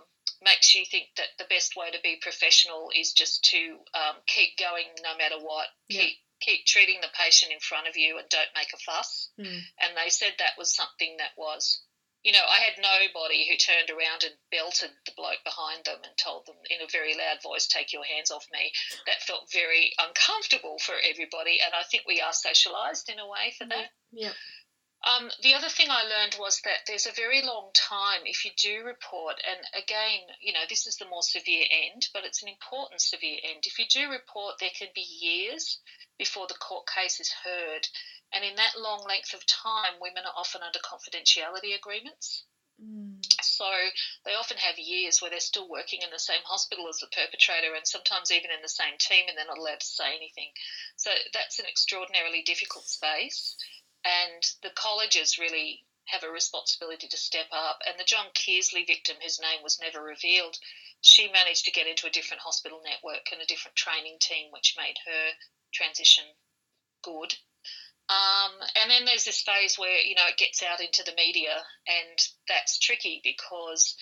makes 0.45 0.75
you 0.75 0.85
think 0.85 1.09
that 1.17 1.33
the 1.39 1.49
best 1.49 1.75
way 1.77 1.91
to 1.91 1.99
be 2.03 2.17
professional 2.21 2.91
is 2.95 3.13
just 3.13 3.45
to 3.51 3.81
um, 3.95 4.17
keep 4.27 4.57
going 4.59 4.87
no 5.03 5.17
matter 5.17 5.41
what. 5.41 5.67
Yeah. 5.89 6.03
Keep 6.03 6.17
keep 6.41 6.67
treating 6.67 7.01
the 7.01 7.17
patient 7.17 7.53
in 7.53 7.61
front 7.61 7.89
of 7.89 7.97
you 7.97 8.19
and 8.19 8.29
don't 8.29 8.53
make 8.55 8.69
a 8.75 8.85
fuss. 8.85 9.31
Mm. 9.41 9.65
And 9.81 9.97
they 9.97 10.11
said 10.11 10.35
that 10.39 10.59
was 10.59 10.75
something 10.75 11.17
that 11.17 11.33
was, 11.39 11.81
you 12.23 12.33
know, 12.33 12.45
I 12.45 12.61
had 12.61 12.77
nobody 12.77 13.49
who 13.49 13.57
turned 13.57 13.89
around 13.89 14.29
and 14.29 14.37
belted 14.53 14.91
the 15.07 15.17
bloke 15.17 15.41
behind 15.45 15.89
them 15.89 16.05
and 16.05 16.13
told 16.21 16.45
them 16.45 16.61
in 16.69 16.85
a 16.85 16.91
very 16.93 17.17
loud 17.17 17.41
voice, 17.43 17.67
"Take 17.67 17.93
your 17.93 18.05
hands 18.05 18.31
off 18.31 18.45
me." 18.53 18.73
That 19.07 19.23
felt 19.23 19.51
very 19.53 19.93
uncomfortable 19.97 20.79
for 20.79 20.97
everybody, 21.01 21.61
and 21.65 21.73
I 21.73 21.85
think 21.85 22.05
we 22.07 22.21
are 22.21 22.33
socialised 22.33 23.09
in 23.09 23.19
a 23.19 23.29
way 23.29 23.55
for 23.57 23.65
that. 23.67 23.89
Yeah. 24.13 24.33
Um, 25.05 25.31
the 25.43 25.53
other 25.53 25.69
thing 25.69 25.89
I 25.91 26.03
learned 26.05 26.37
was 26.41 26.61
that 26.65 26.87
there's 26.87 27.07
a 27.07 27.13
very 27.13 27.43
long 27.43 27.71
time 27.75 28.25
if 28.25 28.45
you 28.45 28.53
do 28.57 28.85
report, 28.85 29.37
and 29.47 29.61
again, 29.77 30.21
you 30.41 30.53
know, 30.55 30.65
this 30.67 30.87
is 30.87 30.97
the 30.97 31.05
more 31.05 31.23
severe 31.23 31.67
end, 31.69 32.09
but 32.15 32.25
it's 32.25 32.43
an 32.43 32.49
important 32.49 33.03
severe 33.03 33.37
end. 33.45 33.67
If 33.67 33.79
you 33.79 33.85
do 33.85 34.09
report, 34.09 34.57
there 34.61 34.73
can 34.77 34.89
be 34.95 35.05
years 35.05 35.79
before 36.17 36.47
the 36.47 36.55
court 36.55 36.89
case 36.89 37.21
is 37.21 37.31
heard, 37.45 37.87
and 38.33 38.45
in 38.45 38.57
that 38.57 38.81
long 38.81 39.05
length 39.05 39.35
of 39.35 39.45
time, 39.45 40.01
women 40.01 40.25
are 40.25 40.41
often 40.41 40.63
under 40.63 40.79
confidentiality 40.79 41.77
agreements. 41.77 42.45
Mm. 42.83 43.21
So 43.43 43.71
they 44.25 44.35
often 44.35 44.57
have 44.57 44.79
years 44.79 45.21
where 45.21 45.31
they're 45.31 45.39
still 45.39 45.69
working 45.69 46.01
in 46.03 46.11
the 46.11 46.19
same 46.19 46.43
hospital 46.45 46.89
as 46.89 46.99
the 46.99 47.07
perpetrator 47.07 47.75
and 47.75 47.87
sometimes 47.87 48.33
even 48.33 48.51
in 48.51 48.63
the 48.63 48.69
same 48.69 48.99
team 48.99 49.27
and 49.29 49.39
they're 49.39 49.47
not 49.47 49.59
allowed 49.59 49.79
to 49.79 49.87
say 49.87 50.17
anything. 50.17 50.51
So 50.97 51.11
that's 51.33 51.61
an 51.61 51.67
extraordinarily 51.67 52.43
difficult 52.43 52.89
space 52.89 53.55
and 54.05 54.43
the 54.63 54.71
colleges 54.71 55.39
really 55.39 55.85
have 56.07 56.23
a 56.23 56.31
responsibility 56.31 57.09
to 57.09 57.17
step 57.17 57.47
up. 57.51 57.81
And 57.87 57.99
the 57.99 58.05
John 58.05 58.27
Kearsley 58.35 58.87
victim, 58.87 59.17
whose 59.23 59.41
name 59.41 59.63
was 59.63 59.81
never 59.81 60.03
revealed, 60.03 60.59
she 61.01 61.29
managed 61.29 61.65
to 61.65 61.71
get 61.71 61.87
into 61.87 62.07
a 62.07 62.11
different 62.11 62.43
hospital 62.43 62.81
network 62.85 63.33
and 63.33 63.41
a 63.41 63.47
different 63.47 63.77
training 63.77 64.19
team, 64.21 64.51
which 64.51 64.75
made 64.77 64.97
her 65.07 65.31
transition 65.73 66.25
good. 67.03 67.35
Um, 68.09 68.61
and 68.77 68.91
then 68.91 69.07
there's 69.07 69.25
this 69.25 69.41
phase 69.41 69.79
where 69.79 69.99
you 70.01 70.15
know 70.15 70.29
it 70.29 70.37
gets 70.37 70.63
out 70.63 70.81
into 70.81 71.03
the 71.05 71.15
media, 71.17 71.65
and 71.87 72.19
that's 72.49 72.79
tricky 72.79 73.21
because 73.25 73.97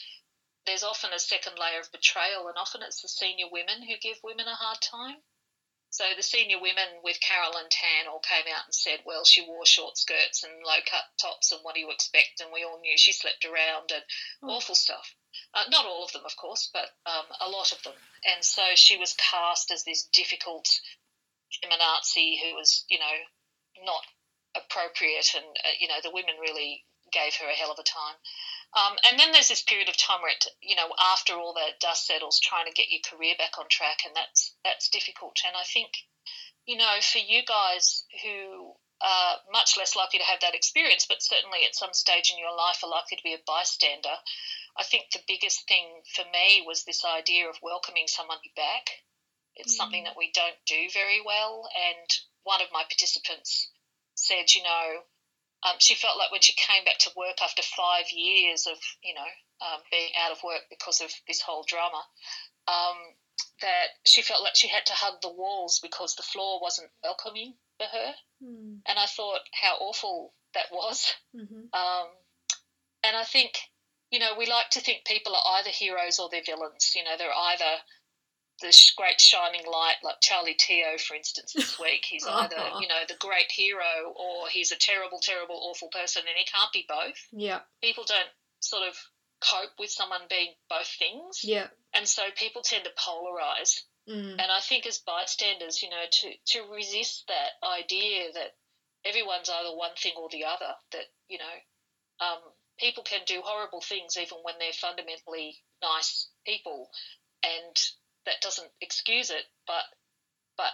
there's 0.66 0.82
often 0.82 1.12
a 1.12 1.18
second 1.20 1.58
layer 1.58 1.80
of 1.80 1.92
betrayal, 1.92 2.48
and 2.48 2.58
often 2.58 2.82
it's 2.82 3.02
the 3.02 3.08
senior 3.08 3.46
women 3.50 3.82
who 3.82 3.96
give 4.00 4.18
women 4.24 4.48
a 4.48 4.54
hard 4.54 4.80
time. 4.80 5.22
So 5.92 6.04
the 6.16 6.24
senior 6.24 6.56
women 6.56 7.04
with 7.04 7.20
Carolyn 7.20 7.68
Tan 7.68 8.08
all 8.08 8.24
came 8.24 8.48
out 8.48 8.64
and 8.64 8.74
said, 8.74 9.04
well, 9.04 9.24
she 9.28 9.44
wore 9.44 9.66
short 9.66 9.98
skirts 9.98 10.42
and 10.42 10.64
low 10.64 10.80
cut 10.88 11.04
tops, 11.20 11.52
and 11.52 11.60
what 11.60 11.74
do 11.74 11.80
you 11.84 11.92
expect? 11.92 12.40
And 12.40 12.48
we 12.48 12.64
all 12.64 12.80
knew 12.80 12.96
she 12.96 13.12
slept 13.12 13.44
around 13.44 13.92
and 13.92 14.02
mm. 14.42 14.48
awful 14.48 14.74
stuff. 14.74 15.14
Uh, 15.52 15.68
not 15.68 15.84
all 15.84 16.02
of 16.02 16.12
them, 16.12 16.24
of 16.24 16.34
course, 16.34 16.70
but 16.72 16.88
um, 17.04 17.28
a 17.44 17.48
lot 17.50 17.72
of 17.72 17.82
them. 17.84 17.92
And 18.24 18.42
so 18.42 18.62
she 18.74 18.96
was 18.96 19.14
cast 19.20 19.70
as 19.70 19.84
this 19.84 20.08
difficult 20.12 20.64
feminazi 21.60 22.40
who 22.40 22.56
was, 22.56 22.86
you 22.88 22.98
know, 22.98 23.84
not 23.84 24.00
appropriate. 24.56 25.28
And, 25.36 25.44
uh, 25.44 25.76
you 25.78 25.88
know, 25.88 26.00
the 26.02 26.10
women 26.12 26.40
really 26.40 26.84
gave 27.12 27.34
her 27.36 27.48
a 27.48 27.52
hell 27.52 27.70
of 27.70 27.78
a 27.78 27.84
time. 27.84 28.16
Um, 28.72 28.96
and 29.04 29.20
then 29.20 29.32
there's 29.32 29.48
this 29.48 29.62
period 29.62 29.88
of 29.88 29.96
time 29.98 30.22
where, 30.22 30.32
it, 30.32 30.46
you 30.62 30.76
know, 30.76 30.88
after 31.12 31.34
all 31.34 31.52
that 31.54 31.80
dust 31.80 32.06
settles, 32.06 32.40
trying 32.40 32.64
to 32.66 32.72
get 32.72 32.88
your 32.88 33.04
career 33.04 33.34
back 33.36 33.58
on 33.58 33.66
track, 33.68 34.00
and 34.06 34.16
that's 34.16 34.54
that's 34.64 34.88
difficult. 34.88 35.36
And 35.44 35.54
I 35.56 35.64
think, 35.64 35.92
you 36.64 36.76
know, 36.76 36.96
for 37.00 37.18
you 37.18 37.44
guys 37.44 38.04
who 38.24 38.72
are 39.02 39.36
much 39.52 39.76
less 39.76 39.96
likely 39.96 40.20
to 40.20 40.24
have 40.24 40.40
that 40.40 40.54
experience, 40.54 41.04
but 41.04 41.22
certainly 41.22 41.66
at 41.66 41.74
some 41.74 41.92
stage 41.92 42.32
in 42.32 42.38
your 42.38 42.56
life 42.56 42.80
are 42.82 42.88
likely 42.88 43.18
to 43.18 43.26
be 43.26 43.34
a 43.34 43.44
bystander, 43.46 44.16
I 44.78 44.84
think 44.84 45.10
the 45.12 45.26
biggest 45.28 45.68
thing 45.68 46.00
for 46.14 46.24
me 46.32 46.64
was 46.64 46.84
this 46.84 47.04
idea 47.04 47.48
of 47.50 47.58
welcoming 47.62 48.06
somebody 48.06 48.52
back. 48.56 48.88
It's 49.56 49.74
mm. 49.74 49.76
something 49.76 50.04
that 50.04 50.16
we 50.16 50.32
don't 50.32 50.56
do 50.64 50.88
very 50.94 51.20
well, 51.20 51.68
and 51.76 52.08
one 52.44 52.62
of 52.62 52.72
my 52.72 52.84
participants 52.88 53.68
said, 54.14 54.54
you 54.54 54.62
know, 54.62 55.04
um, 55.62 55.76
she 55.78 55.94
felt 55.94 56.18
like 56.18 56.32
when 56.32 56.40
she 56.40 56.54
came 56.54 56.84
back 56.84 56.98
to 56.98 57.10
work 57.16 57.40
after 57.42 57.62
five 57.62 58.06
years 58.10 58.66
of, 58.66 58.78
you 59.02 59.14
know, 59.14 59.30
um, 59.62 59.80
being 59.90 60.10
out 60.24 60.32
of 60.32 60.42
work 60.42 60.62
because 60.70 61.00
of 61.00 61.10
this 61.28 61.40
whole 61.40 61.64
drama, 61.66 62.02
um, 62.66 62.98
that 63.60 63.94
she 64.04 64.22
felt 64.22 64.42
like 64.42 64.56
she 64.56 64.68
had 64.68 64.86
to 64.86 64.92
hug 64.92 65.20
the 65.22 65.32
walls 65.32 65.78
because 65.80 66.16
the 66.16 66.22
floor 66.22 66.60
wasn't 66.60 66.90
welcoming 67.02 67.54
for 67.78 67.86
her. 67.86 68.12
Mm. 68.42 68.80
And 68.86 68.98
I 68.98 69.06
thought 69.06 69.40
how 69.52 69.76
awful 69.80 70.34
that 70.54 70.66
was. 70.72 71.14
Mm-hmm. 71.34 71.70
Um, 71.72 72.08
and 73.04 73.16
I 73.16 73.24
think, 73.24 73.58
you 74.10 74.18
know, 74.18 74.34
we 74.36 74.46
like 74.46 74.70
to 74.70 74.80
think 74.80 75.04
people 75.04 75.34
are 75.34 75.58
either 75.58 75.70
heroes 75.70 76.18
or 76.18 76.28
they're 76.30 76.42
villains. 76.44 76.92
You 76.96 77.04
know, 77.04 77.16
they're 77.16 77.32
either 77.32 77.78
the 78.62 78.72
great 78.96 79.20
shining 79.20 79.66
light, 79.66 79.96
like 80.02 80.16
Charlie 80.20 80.56
Teo, 80.58 80.96
for 80.98 81.14
instance, 81.14 81.52
this 81.52 81.78
week. 81.78 82.04
He's 82.08 82.26
either, 82.28 82.56
you 82.80 82.88
know, 82.88 83.02
the 83.06 83.16
great 83.20 83.50
hero 83.50 84.14
or 84.16 84.48
he's 84.48 84.72
a 84.72 84.78
terrible, 84.78 85.18
terrible, 85.20 85.58
awful 85.60 85.88
person, 85.88 86.22
and 86.26 86.36
he 86.36 86.44
can't 86.44 86.72
be 86.72 86.86
both. 86.88 87.20
Yeah. 87.32 87.60
People 87.82 88.04
don't 88.06 88.30
sort 88.60 88.88
of 88.88 88.96
cope 89.42 89.74
with 89.78 89.90
someone 89.90 90.22
being 90.30 90.54
both 90.70 90.88
things. 90.98 91.42
Yeah. 91.42 91.66
And 91.94 92.06
so 92.06 92.22
people 92.36 92.62
tend 92.62 92.84
to 92.84 92.90
polarize. 92.90 93.82
Mm. 94.08 94.32
And 94.32 94.50
I 94.50 94.60
think 94.60 94.86
as 94.86 94.98
bystanders, 94.98 95.82
you 95.82 95.90
know, 95.90 96.04
to, 96.10 96.32
to 96.46 96.72
resist 96.72 97.24
that 97.28 97.66
idea 97.66 98.32
that 98.34 98.54
everyone's 99.04 99.50
either 99.50 99.76
one 99.76 99.94
thing 99.96 100.14
or 100.16 100.28
the 100.30 100.44
other, 100.44 100.74
that, 100.92 101.06
you 101.28 101.38
know, 101.38 102.26
um, 102.26 102.38
people 102.78 103.02
can 103.02 103.20
do 103.26 103.42
horrible 103.44 103.80
things 103.80 104.16
even 104.16 104.38
when 104.42 104.54
they're 104.58 104.72
fundamentally 104.72 105.56
nice 105.82 106.28
people. 106.46 106.90
And 107.42 107.76
that 108.26 108.40
doesn't 108.40 108.70
excuse 108.80 109.30
it, 109.30 109.44
but 109.66 109.84
but 110.56 110.72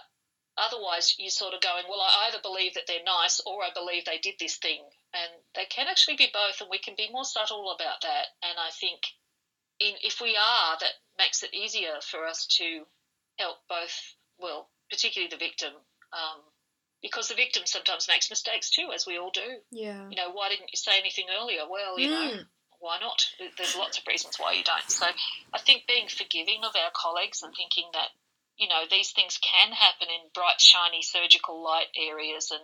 otherwise 0.57 1.15
you're 1.17 1.29
sort 1.29 1.53
of 1.53 1.61
going, 1.61 1.85
well, 1.89 2.01
I 2.01 2.27
either 2.27 2.39
believe 2.41 2.73
that 2.73 2.83
they're 2.87 3.03
nice 3.03 3.39
or 3.45 3.63
I 3.63 3.69
believe 3.73 4.05
they 4.05 4.19
did 4.19 4.35
this 4.39 4.57
thing, 4.57 4.81
and 5.13 5.31
they 5.55 5.65
can 5.65 5.87
actually 5.87 6.15
be 6.15 6.29
both, 6.33 6.61
and 6.61 6.69
we 6.69 6.79
can 6.79 6.95
be 6.95 7.09
more 7.11 7.25
subtle 7.25 7.71
about 7.71 8.01
that. 8.01 8.27
And 8.43 8.59
I 8.59 8.69
think 8.71 9.01
in 9.79 9.95
if 10.01 10.21
we 10.21 10.35
are, 10.35 10.77
that 10.79 10.93
makes 11.17 11.43
it 11.43 11.53
easier 11.53 11.99
for 12.01 12.25
us 12.25 12.45
to 12.57 12.85
help 13.37 13.57
both, 13.69 14.15
well, 14.37 14.69
particularly 14.89 15.29
the 15.29 15.37
victim. 15.37 15.73
Um, 16.11 16.41
because 17.01 17.29
the 17.29 17.35
victim 17.35 17.63
sometimes 17.65 18.07
makes 18.09 18.29
mistakes 18.29 18.69
too, 18.69 18.91
as 18.93 19.07
we 19.07 19.17
all 19.17 19.31
do. 19.31 19.61
Yeah. 19.71 20.09
You 20.09 20.17
know, 20.17 20.31
why 20.31 20.49
didn't 20.49 20.69
you 20.73 20.77
say 20.77 20.99
anything 20.99 21.27
earlier? 21.39 21.61
Well, 21.69 21.97
you 21.97 22.09
know, 22.09 22.31
Mm. 22.31 22.45
Why 22.79 22.97
not? 22.99 23.27
There's 23.57 23.75
lots 23.75 23.97
of 23.97 24.07
reasons 24.07 24.37
why 24.37 24.53
you 24.53 24.63
don't. 24.63 24.89
So 24.89 25.05
I 25.53 25.59
think 25.59 25.87
being 25.87 26.07
forgiving 26.07 26.63
of 26.63 26.75
our 26.75 26.91
colleagues 26.95 27.43
and 27.43 27.53
thinking 27.53 27.91
that, 27.93 28.09
you 28.57 28.67
know, 28.67 28.83
these 28.89 29.11
things 29.11 29.37
can 29.37 29.71
happen 29.71 30.07
in 30.07 30.31
bright, 30.33 30.59
shiny 30.59 31.01
surgical 31.01 31.63
light 31.63 31.91
areas 31.95 32.51
and 32.51 32.63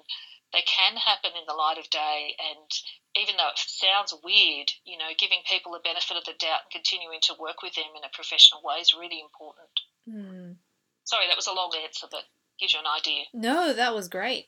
they 0.53 0.63
can 0.63 0.95
happen 0.95 1.31
in 1.35 1.43
the 1.47 1.53
light 1.53 1.77
of 1.77 1.89
day. 1.89 2.35
And 2.39 2.71
even 3.19 3.35
though 3.35 3.51
it 3.51 3.59
sounds 3.59 4.15
weird, 4.23 4.71
you 4.85 4.97
know, 4.97 5.11
giving 5.17 5.43
people 5.43 5.73
the 5.73 5.83
benefit 5.83 6.17
of 6.17 6.23
the 6.23 6.39
doubt 6.39 6.67
and 6.67 6.71
continuing 6.71 7.19
to 7.27 7.35
work 7.39 7.61
with 7.61 7.75
them 7.75 7.91
in 7.95 8.03
a 8.03 8.15
professional 8.15 8.63
way 8.63 8.79
is 8.79 8.95
really 8.95 9.19
important. 9.19 9.75
Mm. 10.07 10.55
Sorry, 11.03 11.27
that 11.27 11.37
was 11.37 11.47
a 11.47 11.53
long 11.53 11.75
answer, 11.83 12.07
but 12.09 12.23
gives 12.57 12.73
you 12.73 12.79
an 12.79 12.87
idea. 12.87 13.27
No, 13.33 13.73
that 13.73 13.93
was 13.93 14.07
great. 14.07 14.47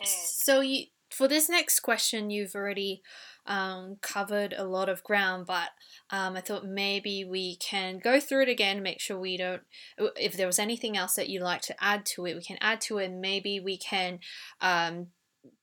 Mm. 0.00 0.06
So 0.06 0.60
you 0.60 0.86
for 1.16 1.28
this 1.28 1.48
next 1.48 1.80
question, 1.80 2.28
you've 2.28 2.54
already 2.54 3.02
um, 3.46 3.96
covered 4.02 4.52
a 4.52 4.64
lot 4.64 4.90
of 4.90 5.02
ground, 5.02 5.46
but 5.46 5.70
um, 6.10 6.36
I 6.36 6.42
thought 6.42 6.66
maybe 6.66 7.24
we 7.24 7.56
can 7.56 7.98
go 7.98 8.20
through 8.20 8.42
it 8.42 8.48
again, 8.50 8.82
make 8.82 9.00
sure 9.00 9.18
we 9.18 9.38
don't. 9.38 9.62
If 9.96 10.36
there 10.36 10.46
was 10.46 10.58
anything 10.58 10.94
else 10.94 11.14
that 11.14 11.30
you'd 11.30 11.42
like 11.42 11.62
to 11.62 11.82
add 11.82 12.04
to 12.06 12.26
it, 12.26 12.36
we 12.36 12.42
can 12.42 12.58
add 12.60 12.82
to 12.82 12.98
it. 12.98 13.10
Maybe 13.10 13.60
we 13.60 13.78
can 13.78 14.18
um, 14.60 15.06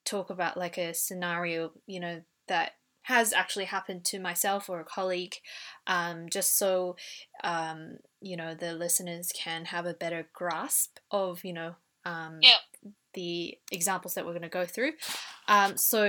talk 0.06 0.32
about 0.32 0.58
like 0.58 0.80
a 0.80 0.94
scenario, 0.94 1.72
you 1.86 2.00
know, 2.00 2.22
that 2.48 2.72
has 3.04 3.32
actually 3.32 3.66
happened 3.66 4.06
to 4.06 4.20
myself 4.20 4.70
or 4.70 4.80
a 4.80 4.86
colleague, 4.86 5.36
um, 5.86 6.30
just 6.30 6.58
so 6.58 6.96
um, 7.44 7.98
you 8.22 8.36
know 8.36 8.56
the 8.56 8.74
listeners 8.74 9.32
can 9.36 9.66
have 9.66 9.86
a 9.86 9.94
better 9.94 10.28
grasp 10.34 10.98
of 11.12 11.44
you 11.44 11.54
know 11.54 11.76
um, 12.06 12.40
Yeah. 12.42 12.58
The 13.14 13.58
examples 13.72 14.14
that 14.14 14.26
we're 14.26 14.32
going 14.32 14.44
to 14.44 14.50
go 14.50 14.66
through. 14.66 14.94
Um, 15.48 15.78
so, 15.78 16.06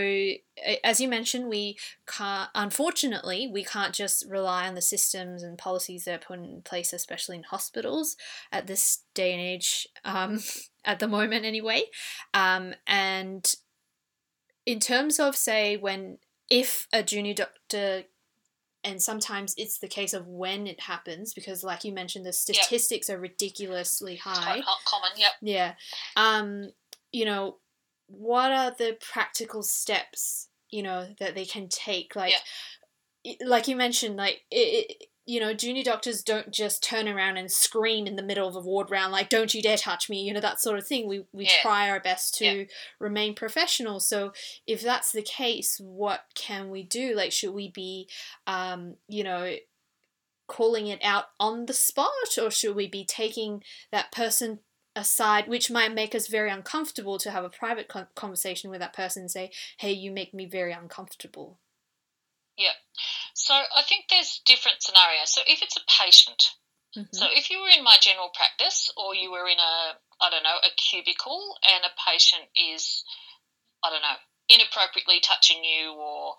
as 0.82 1.00
you 1.00 1.08
mentioned, 1.08 1.48
we 1.48 1.76
can't, 2.06 2.50
unfortunately, 2.54 3.48
we 3.52 3.64
can't 3.64 3.94
just 3.94 4.26
rely 4.28 4.66
on 4.66 4.74
the 4.74 4.80
systems 4.80 5.42
and 5.42 5.58
policies 5.58 6.04
that 6.04 6.14
are 6.14 6.26
put 6.26 6.38
in 6.38 6.62
place, 6.62 6.92
especially 6.92 7.36
in 7.36 7.42
hospitals 7.44 8.16
at 8.52 8.66
this 8.66 9.00
day 9.14 9.32
and 9.32 9.40
age, 9.40 9.88
um, 10.04 10.40
at 10.84 10.98
the 10.98 11.08
moment, 11.08 11.44
anyway. 11.44 11.84
Um, 12.32 12.74
and 12.86 13.54
in 14.66 14.80
terms 14.80 15.18
of, 15.18 15.36
say, 15.36 15.76
when, 15.76 16.18
if 16.50 16.86
a 16.92 17.02
junior 17.02 17.34
doctor 17.34 18.04
and 18.84 19.02
sometimes 19.02 19.54
it's 19.56 19.78
the 19.78 19.88
case 19.88 20.12
of 20.12 20.28
when 20.28 20.66
it 20.66 20.78
happens 20.78 21.32
because 21.32 21.64
like 21.64 21.84
you 21.84 21.92
mentioned 21.92 22.26
the 22.26 22.32
statistics 22.32 23.08
are 23.08 23.18
ridiculously 23.18 24.16
high 24.16 24.60
quite 24.60 24.64
common, 24.84 25.10
yep. 25.16 25.32
yeah. 25.40 25.74
Um, 26.16 26.70
you 27.14 27.24
know, 27.24 27.59
what 28.09 28.50
are 28.50 28.72
the 28.77 28.98
practical 29.00 29.62
steps, 29.62 30.48
you 30.68 30.83
know, 30.83 31.07
that 31.20 31.35
they 31.37 31.44
can 31.44 31.68
take? 31.68 32.16
Like, 32.16 32.35
i- 33.27 33.37
like 33.44 33.68
you 33.68 33.77
mentioned, 33.77 34.16
like, 34.16 34.42
it, 34.50 34.87
it, 34.90 35.05
you 35.27 35.38
know, 35.40 35.55
junior 35.55 35.85
doctors 35.85 36.22
don't 36.22 36.50
just 36.50 36.83
turn 36.83 37.09
around 37.09 37.37
and 37.37 37.50
scream 37.50 38.07
in 38.07 38.16
the 38.16 38.22
middle 38.22 38.48
of 38.48 38.57
a 38.57 38.61
ward 38.61 38.90
round, 38.90 39.12
like, 39.12 39.29
don't 39.29 39.55
you 39.55 39.62
dare 39.62 39.77
touch 39.79 40.11
me, 40.11 40.22
you 40.22 40.35
know, 40.35 40.40
that 40.40 40.61
sort 40.61 40.77
of 40.79 40.87
thing. 40.87 41.07
We, 41.09 41.24
we 41.33 41.44
Yeah. 41.44 41.62
try 41.62 41.88
our 41.88 42.00
best 42.00 42.35
to 42.38 42.44
Yeah. 42.44 42.64
remain 42.98 43.35
professional. 43.35 44.00
So, 44.00 44.33
if 44.66 44.83
that's 44.83 45.12
the 45.12 45.22
case, 45.22 45.79
what 45.81 46.24
can 46.35 46.68
we 46.68 46.83
do? 46.83 47.14
Like, 47.14 47.33
should 47.33 47.55
we 47.55 47.68
be, 47.68 48.09
um, 48.46 48.96
you 49.09 49.22
know, 49.22 49.57
calling 50.48 50.88
it 50.88 51.03
out 51.03 51.27
on 51.40 51.66
the 51.66 51.72
spot, 51.72 52.37
or 52.38 52.50
should 52.50 52.74
we 52.77 52.87
be 52.88 53.05
taking 53.05 53.62
that 53.92 54.12
person 54.12 54.59
aside, 54.96 55.48
which 55.48 55.70
might 55.70 55.92
make 55.92 56.14
us 56.14 56.28
very 56.28 56.50
uncomfortable 56.50 57.18
to 57.18 57.30
have 57.30 57.44
a 57.44 57.48
private 57.48 57.88
con- 57.88 58.09
conversation 58.14 58.70
with 58.70 58.80
that 58.80 58.92
person 58.92 59.22
and 59.22 59.30
say, 59.30 59.50
hey, 59.78 59.92
you 59.92 60.11
make 60.11 60.33
me 60.33 60.46
very 60.46 60.72
uncomfortable. 60.72 61.59
Yeah. 62.57 62.72
So 63.35 63.54
I 63.54 63.83
think 63.83 64.07
there's 64.09 64.40
different 64.46 64.83
scenarios. 64.83 65.30
So 65.30 65.40
if 65.46 65.62
it's 65.62 65.76
a 65.76 65.80
patient, 66.02 66.54
Mhm. 66.96 67.12
so 67.12 67.26
if 67.28 67.50
you 67.50 67.61
were 67.61 67.68
in 67.70 67.83
my 67.83 67.98
general 67.98 68.30
practice 68.30 68.90
or 68.96 69.14
you 69.14 69.30
were 69.30 69.48
in 69.48 69.59
a, 69.59 69.98
I 70.20 70.30
don't 70.30 70.44
know, 70.44 70.59
a 70.62 70.70
cubicle 70.76 71.59
and 71.62 71.85
a 71.85 71.90
patient 72.09 72.48
is, 72.54 73.04
I 73.83 73.90
don't 73.90 74.02
know, 74.02 74.16
inappropriately 74.48 75.20
touching 75.20 75.64
you 75.64 75.92
or 75.92 76.37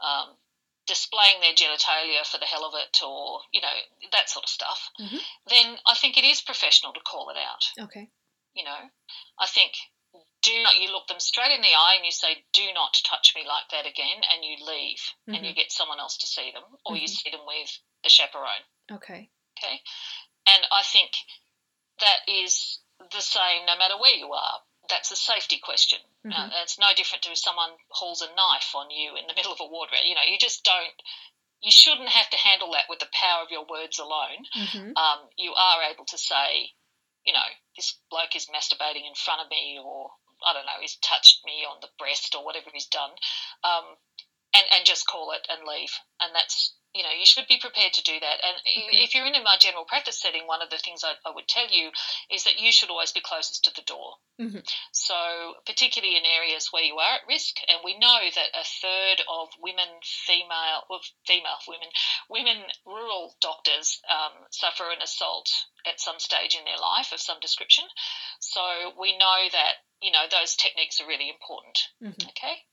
um, 0.00 0.36
displaying 0.88 1.40
their 1.40 1.52
genitalia 1.54 2.26
for 2.26 2.38
the 2.38 2.46
hell 2.46 2.64
of 2.64 2.74
it 2.74 2.98
or, 3.04 3.42
you 3.52 3.60
know, 3.60 3.76
that 4.10 4.28
sort 4.28 4.44
of 4.44 4.48
stuff, 4.50 4.88
Mhm. 4.98 5.20
then 5.46 5.78
I 5.86 5.94
think 5.94 6.16
it 6.16 6.24
is 6.24 6.40
professional 6.40 6.92
to 6.94 7.00
call 7.00 7.28
it 7.30 7.36
out. 7.36 7.64
Okay. 7.78 8.08
you 8.54 8.64
know 8.64 8.90
i 9.38 9.46
think 9.46 9.76
do 10.42 10.62
not 10.64 10.74
you 10.80 10.88
look 10.90 11.06
them 11.06 11.20
straight 11.20 11.52
in 11.52 11.60
the 11.60 11.74
eye 11.74 11.94
and 11.96 12.04
you 12.04 12.10
say 12.10 12.42
do 12.52 12.72
not 12.72 12.94
touch 13.04 13.34
me 13.36 13.44
like 13.46 13.68
that 13.70 13.86
again 13.86 14.24
and 14.32 14.42
you 14.44 14.56
leave 14.64 15.02
and 15.28 15.44
you 15.46 15.52
get 15.54 15.70
someone 15.70 16.00
else 16.00 16.16
to 16.16 16.26
see 16.26 16.50
them 16.50 16.64
or 16.86 16.96
you 16.96 17.06
Mhm. 17.06 17.16
see 17.22 17.30
them 17.30 17.44
with 17.46 17.70
a 18.04 18.08
chaperone 18.08 18.64
Okay. 18.90 19.30
okay 19.58 19.82
and 20.46 20.66
i 20.72 20.82
think 20.82 21.12
that 22.00 22.20
is 22.26 22.80
the 23.12 23.20
same 23.20 23.66
no 23.66 23.76
matter 23.76 23.96
where 23.98 24.14
you 24.16 24.32
are 24.32 24.62
that's 24.88 25.10
a 25.10 25.16
safety 25.16 25.58
question. 25.58 25.98
Uh, 26.24 26.28
Mhm. 26.28 26.62
it's 26.62 26.78
no 26.78 26.92
different 26.94 27.22
to 27.24 27.30
if 27.30 27.38
someone 27.38 27.70
hauls 27.90 28.20
a 28.20 28.34
knife 28.34 28.74
on 28.74 28.90
you 28.90 29.16
in 29.16 29.26
the 29.26 29.34
middle 29.34 29.52
of 29.52 29.60
a 29.60 29.64
ward 29.64 29.90
round 29.92 30.06
you 30.06 30.14
know 30.14 30.22
you 30.22 30.36
just 30.36 30.62
don't 30.62 31.02
you 31.60 31.70
shouldn't 31.70 32.08
have 32.10 32.28
to 32.30 32.36
handle 32.36 32.70
that 32.72 32.88
with 32.88 32.98
the 32.98 33.08
power 33.12 33.42
of 33.42 33.50
your 33.50 33.64
words 33.64 33.98
alone. 33.98 34.44
Hmm 34.52 34.92
um, 34.96 35.28
you 35.36 35.54
are 35.54 35.82
able 35.90 36.04
to 36.06 36.18
say, 36.18 36.72
you 37.24 37.32
know, 37.32 37.48
this 37.76 37.98
bloke 38.10 38.34
is 38.34 38.46
masturbating 38.46 39.06
in 39.06 39.14
front 39.14 39.40
of 39.40 39.50
me, 39.50 39.78
or 39.82 40.10
I 40.46 40.52
don't 40.52 40.66
know, 40.66 40.80
he's 40.80 40.96
touched 40.96 41.44
me 41.44 41.64
on 41.64 41.78
the 41.80 41.88
breast, 41.98 42.34
or 42.34 42.44
whatever 42.44 42.70
he's 42.72 42.86
done, 42.86 43.10
um, 43.64 43.84
and 44.54 44.64
and 44.74 44.86
just 44.86 45.06
call 45.06 45.32
it 45.32 45.46
and 45.48 45.66
leave. 45.66 45.92
And 46.20 46.34
that's 46.34 46.74
you 46.94 47.02
know, 47.02 47.10
you 47.12 47.26
should 47.26 47.46
be 47.48 47.58
prepared 47.60 47.92
to 47.94 48.02
do 48.02 48.18
that. 48.20 48.38
And 48.44 48.56
Okay. 48.58 49.04
if 49.04 49.14
you're 49.14 49.26
in 49.26 49.34
a 49.34 49.42
my 49.42 49.56
general 49.58 49.84
practice 49.84 50.20
setting, 50.20 50.46
one 50.46 50.62
of 50.62 50.70
the 50.70 50.78
things 50.78 51.04
I, 51.04 51.14
I 51.24 51.30
would 51.30 51.48
tell 51.48 51.68
you 51.68 51.90
is 52.30 52.44
that 52.44 52.58
you 52.58 52.72
should 52.72 52.90
always 52.90 53.12
be 53.12 53.20
closest 53.20 53.64
to 53.64 53.70
the 53.72 53.82
door. 53.82 54.16
Mhm. 54.40 54.62
So, 54.92 55.60
particularly 55.66 56.16
in 56.16 56.24
areas 56.24 56.72
where 56.72 56.84
you 56.84 56.98
are 56.98 57.14
at 57.14 57.26
risk, 57.26 57.56
and 57.68 57.80
we 57.82 57.98
know 57.98 58.30
that 58.30 58.50
a 58.54 58.64
third 58.64 59.22
of 59.28 59.48
women, 59.58 60.00
female, 60.02 60.84
well, 60.88 61.02
female 61.26 61.58
women, 61.66 61.90
women 62.28 62.70
rural 62.86 63.36
doctors 63.40 64.00
um, 64.08 64.46
suffer 64.50 64.90
an 64.90 65.02
assault 65.02 65.50
at 65.86 66.00
some 66.00 66.18
stage 66.18 66.54
in 66.54 66.64
their 66.64 66.78
life 66.78 67.12
of 67.12 67.20
some 67.20 67.40
description. 67.40 67.84
So 68.40 68.94
we 68.98 69.16
know 69.16 69.48
that 69.52 69.74
you 70.00 70.10
know 70.10 70.26
those 70.30 70.54
techniques 70.54 71.00
are 71.00 71.06
really 71.06 71.28
important. 71.28 71.78
hmm 72.00 72.28
Okay. 72.28 72.64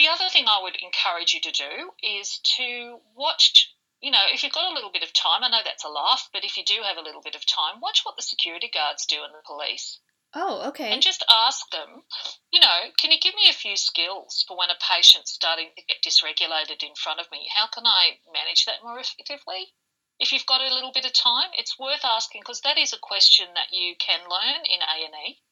The 0.00 0.08
other 0.08 0.30
thing 0.30 0.48
I 0.48 0.62
would 0.62 0.76
encourage 0.76 1.34
you 1.34 1.40
to 1.42 1.50
do 1.50 1.92
is 2.02 2.38
to 2.56 3.02
watch. 3.14 3.76
You 4.00 4.10
know, 4.10 4.24
if 4.32 4.42
you've 4.42 4.50
got 4.54 4.72
a 4.72 4.74
little 4.74 4.90
bit 4.90 5.02
of 5.02 5.12
time, 5.12 5.44
I 5.44 5.50
know 5.50 5.60
that's 5.62 5.84
a 5.84 5.90
laugh, 5.90 6.30
but 6.32 6.42
if 6.42 6.56
you 6.56 6.64
do 6.64 6.80
have 6.80 6.96
a 6.96 7.02
little 7.02 7.20
bit 7.20 7.34
of 7.34 7.44
time, 7.44 7.82
watch 7.82 8.00
what 8.02 8.16
the 8.16 8.22
security 8.22 8.70
guards 8.72 9.04
do 9.04 9.22
and 9.22 9.34
the 9.34 9.42
police 9.44 10.00
Oh, 10.32 10.68
okay. 10.68 10.90
and 10.90 11.02
just 11.02 11.22
ask 11.28 11.68
them, 11.68 12.06
you 12.50 12.60
know, 12.60 12.90
can 12.96 13.12
you 13.12 13.20
give 13.20 13.34
me 13.34 13.50
a 13.50 13.52
few 13.52 13.76
skills 13.76 14.42
for 14.48 14.56
when 14.56 14.70
a 14.70 14.78
patient's 14.80 15.32
starting 15.32 15.68
to 15.76 15.84
get 15.84 16.00
dysregulated 16.02 16.82
in 16.82 16.94
front 16.94 17.20
of 17.20 17.30
me? 17.30 17.50
How 17.54 17.66
can 17.66 17.84
I 17.84 18.20
manage 18.32 18.64
that 18.64 18.82
more 18.82 18.98
effectively? 18.98 19.74
if 20.18 20.32
you've 20.32 20.46
got 20.46 20.62
a 20.62 20.72
little 20.72 20.92
bit 20.92 21.04
of 21.04 21.12
time, 21.12 21.50
it's 21.58 21.78
worth 21.78 22.06
asking 22.06 22.40
because 22.40 22.62
that 22.62 22.78
is 22.78 22.94
a 22.94 22.98
question 22.98 23.48
that 23.54 23.72
you 23.72 23.96
can 23.96 24.20
learn 24.28 24.64
in 24.64 24.80
A 24.80 25.04
and 25.04 25.14
E 25.28 25.42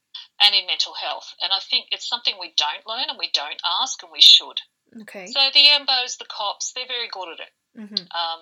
and 0.40 0.54
in 0.54 0.66
mental 0.66 0.94
health. 0.94 1.34
And 1.42 1.52
I 1.52 1.60
think 1.70 1.88
it's 1.90 2.08
something 2.08 2.34
we 2.38 2.54
don't 2.56 2.86
learn 2.86 3.06
and 3.08 3.18
we 3.18 3.30
don't 3.32 3.60
ask 3.82 4.02
and 4.02 4.12
we 4.12 4.20
should. 4.20 4.60
Okay. 5.02 5.26
So 5.26 5.40
the 5.52 5.66
AMBOs, 5.68 6.18
the 6.18 6.28
cops, 6.28 6.72
they're 6.72 6.88
very 6.88 7.08
good 7.08 7.28
at 7.32 7.40
it. 7.40 7.52
Mm-hmm. 7.78 8.10
Um, 8.10 8.40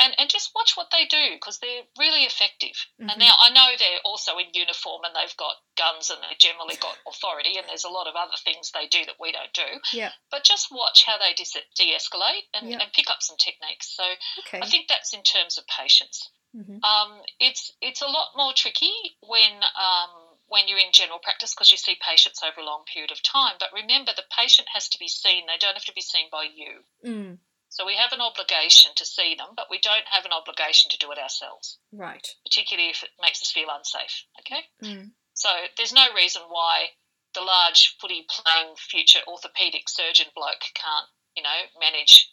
and, 0.00 0.14
and 0.16 0.30
just 0.30 0.52
watch 0.56 0.72
what 0.76 0.88
they 0.88 1.04
do 1.04 1.36
because 1.36 1.58
they're 1.58 1.84
really 1.98 2.24
effective. 2.24 2.72
Mm-hmm. 2.96 3.10
And 3.10 3.18
now 3.18 3.34
I 3.36 3.50
know 3.50 3.68
they're 3.76 4.00
also 4.04 4.38
in 4.38 4.48
uniform 4.54 5.04
and 5.04 5.12
they've 5.12 5.36
got 5.36 5.60
guns 5.76 6.08
and 6.08 6.20
they've 6.24 6.38
generally 6.38 6.76
got 6.80 6.96
authority, 7.08 7.58
and 7.58 7.68
there's 7.68 7.84
a 7.84 7.92
lot 7.92 8.06
of 8.06 8.14
other 8.16 8.38
things 8.40 8.72
they 8.72 8.88
do 8.88 9.04
that 9.04 9.20
we 9.20 9.32
don't 9.32 9.52
do. 9.52 9.68
Yeah. 9.92 10.12
But 10.30 10.44
just 10.44 10.72
watch 10.72 11.04
how 11.04 11.18
they 11.18 11.34
de 11.36 11.44
escalate 11.92 12.48
and, 12.54 12.72
and 12.72 12.92
pick 12.94 13.10
up 13.10 13.20
some 13.20 13.36
techniques. 13.36 13.92
So 13.92 14.04
Okay. 14.46 14.60
I 14.62 14.66
think 14.66 14.88
that's 14.88 15.12
in 15.12 15.22
terms 15.22 15.58
of 15.58 15.66
patients. 15.66 16.30
Mhm. 16.56 16.82
Um, 16.82 17.20
it's 17.38 17.72
it's 17.82 18.00
a 18.00 18.08
lot 18.08 18.32
more 18.34 18.54
tricky 18.54 18.94
when 19.20 19.52
um, 19.76 20.27
when 20.48 20.66
you're 20.66 20.78
in 20.78 20.92
general 20.92 21.18
practice 21.18 21.54
because 21.54 21.70
you 21.70 21.76
see 21.76 21.96
patients 22.00 22.42
over 22.42 22.60
a 22.60 22.64
long 22.64 22.84
period 22.92 23.10
of 23.12 23.22
time. 23.22 23.56
But 23.60 23.72
remember, 23.72 24.12
the 24.16 24.24
patient 24.34 24.68
has 24.72 24.88
to 24.90 24.98
be 24.98 25.08
seen; 25.08 25.46
they 25.46 25.58
don't 25.58 25.74
have 25.74 25.84
to 25.84 25.92
be 25.94 26.00
seen 26.00 26.28
by 26.30 26.44
you. 26.44 26.84
Mm. 27.04 27.38
So 27.70 27.84
we 27.84 27.96
have 27.96 28.12
an 28.12 28.20
obligation 28.22 28.92
to 28.96 29.04
see 29.04 29.34
them, 29.34 29.48
but 29.54 29.68
we 29.70 29.78
don't 29.78 30.06
have 30.08 30.24
an 30.24 30.32
obligation 30.32 30.90
to 30.90 30.98
do 30.98 31.12
it 31.12 31.18
ourselves, 31.18 31.78
Right. 31.92 32.26
particularly 32.44 32.88
if 32.90 33.02
it 33.02 33.10
makes 33.20 33.42
us 33.42 33.52
feel 33.52 33.68
unsafe. 33.68 34.24
Okay, 34.40 34.66
Mm. 34.82 35.12
so 35.34 35.68
there's 35.76 35.92
no 35.92 36.10
reason 36.14 36.42
why 36.48 36.96
the 37.34 37.42
large 37.42 37.94
footy 37.98 38.22
playing 38.22 38.74
future 38.76 39.20
orthopedic 39.28 39.88
surgeon 39.90 40.30
bloke 40.34 40.64
can't, 40.74 41.10
you 41.36 41.42
know, 41.42 41.66
manage 41.78 42.32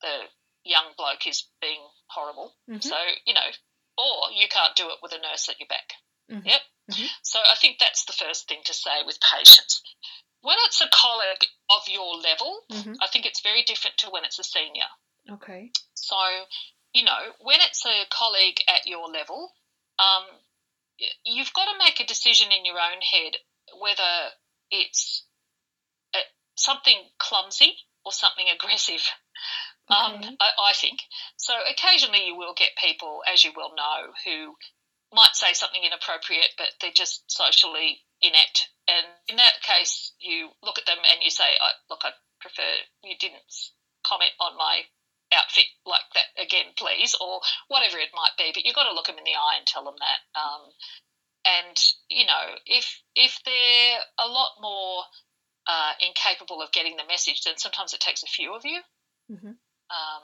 the 0.00 0.30
young 0.62 0.92
bloke 0.96 1.24
who's 1.24 1.48
being 1.60 1.82
horrible. 2.06 2.56
Mhm. 2.68 2.82
So, 2.82 2.96
you 3.26 3.34
know, 3.34 3.50
or 3.98 4.30
you 4.30 4.48
can't 4.48 4.76
do 4.76 4.88
it 4.90 5.02
with 5.02 5.12
a 5.12 5.18
nurse 5.18 5.48
at 5.48 5.58
your 5.58 5.66
back. 5.66 5.94
Mhm. 6.30 6.46
Yep. 6.46 6.62
Mhm. 6.92 7.08
So 7.22 7.40
I 7.40 7.54
think 7.56 7.78
that's 7.78 8.04
the 8.04 8.12
first 8.12 8.48
thing 8.48 8.62
to 8.64 8.74
say 8.74 9.02
with 9.02 9.18
patients. 9.20 9.82
When 10.40 10.56
it's 10.66 10.80
a 10.80 10.88
colleague 10.88 11.46
of 11.68 11.88
your 11.88 12.16
level, 12.16 12.64
Mhm. 12.70 12.96
I 13.00 13.06
think 13.08 13.26
it's 13.26 13.40
very 13.40 13.62
different 13.62 13.98
to 13.98 14.10
when 14.10 14.24
it's 14.24 14.38
a 14.38 14.44
senior. 14.44 14.88
Okay. 15.28 15.70
So, 15.94 16.48
you 16.92 17.02
know, 17.02 17.34
when 17.40 17.60
it's 17.60 17.84
a 17.84 18.06
colleague 18.06 18.62
at 18.66 18.86
your 18.86 19.08
level, 19.08 19.54
um, 19.98 20.42
you've 21.24 21.52
got 21.52 21.66
to 21.66 21.78
make 21.78 22.00
a 22.00 22.06
decision 22.06 22.52
in 22.52 22.64
your 22.64 22.80
own 22.80 23.00
head 23.02 23.36
whether 23.74 24.32
it's 24.70 25.24
uh, 26.14 26.18
something 26.56 26.98
clumsy 27.18 27.76
or 28.04 28.12
something 28.12 28.48
aggressive. 28.54 29.06
Um, 29.88 30.36
I, 30.40 30.50
I 30.70 30.72
think 30.74 31.00
so. 31.36 31.52
Occasionally, 31.68 32.26
you 32.26 32.36
will 32.36 32.54
get 32.54 32.76
people, 32.76 33.22
as 33.26 33.42
you 33.44 33.52
well 33.56 33.74
know, 33.74 34.12
who 34.24 34.56
might 35.12 35.34
say 35.34 35.52
something 35.52 35.82
inappropriate, 35.82 36.54
but 36.56 36.68
they're 36.80 36.94
just 36.94 37.30
socially 37.30 38.02
inept. 38.22 38.68
And 38.88 39.06
in 39.28 39.36
that 39.36 39.62
case, 39.62 40.12
you 40.20 40.50
look 40.62 40.78
at 40.78 40.86
them 40.86 40.98
and 41.10 41.22
you 41.22 41.30
say, 41.30 41.44
I, 41.60 41.72
"Look, 41.88 42.02
I 42.04 42.12
prefer 42.40 42.84
you 43.02 43.16
didn't 43.16 43.42
comment 44.04 44.32
on 44.40 44.56
my 44.56 44.86
outfit 45.32 45.66
like 45.86 46.04
that 46.14 46.42
again, 46.42 46.72
please," 46.76 47.14
or 47.20 47.40
whatever 47.68 47.98
it 47.98 48.10
might 48.14 48.36
be. 48.38 48.52
But 48.52 48.64
you've 48.64 48.74
got 48.74 48.88
to 48.88 48.94
look 48.94 49.06
them 49.06 49.18
in 49.18 49.24
the 49.24 49.36
eye 49.36 49.56
and 49.58 49.66
tell 49.66 49.84
them 49.84 49.96
that. 49.98 50.40
Um, 50.40 50.72
and 51.44 51.76
you 52.08 52.26
know, 52.26 52.58
if 52.66 53.02
if 53.14 53.38
they're 53.44 54.00
a 54.18 54.28
lot 54.28 54.52
more 54.60 55.04
uh, 55.66 55.92
incapable 56.00 56.62
of 56.62 56.72
getting 56.72 56.96
the 56.96 57.06
message, 57.06 57.42
then 57.42 57.56
sometimes 57.56 57.94
it 57.94 58.00
takes 58.00 58.22
a 58.22 58.26
few 58.26 58.54
of 58.54 58.64
you. 58.64 58.80
Mhm. 59.30 59.56
Um, 59.90 60.22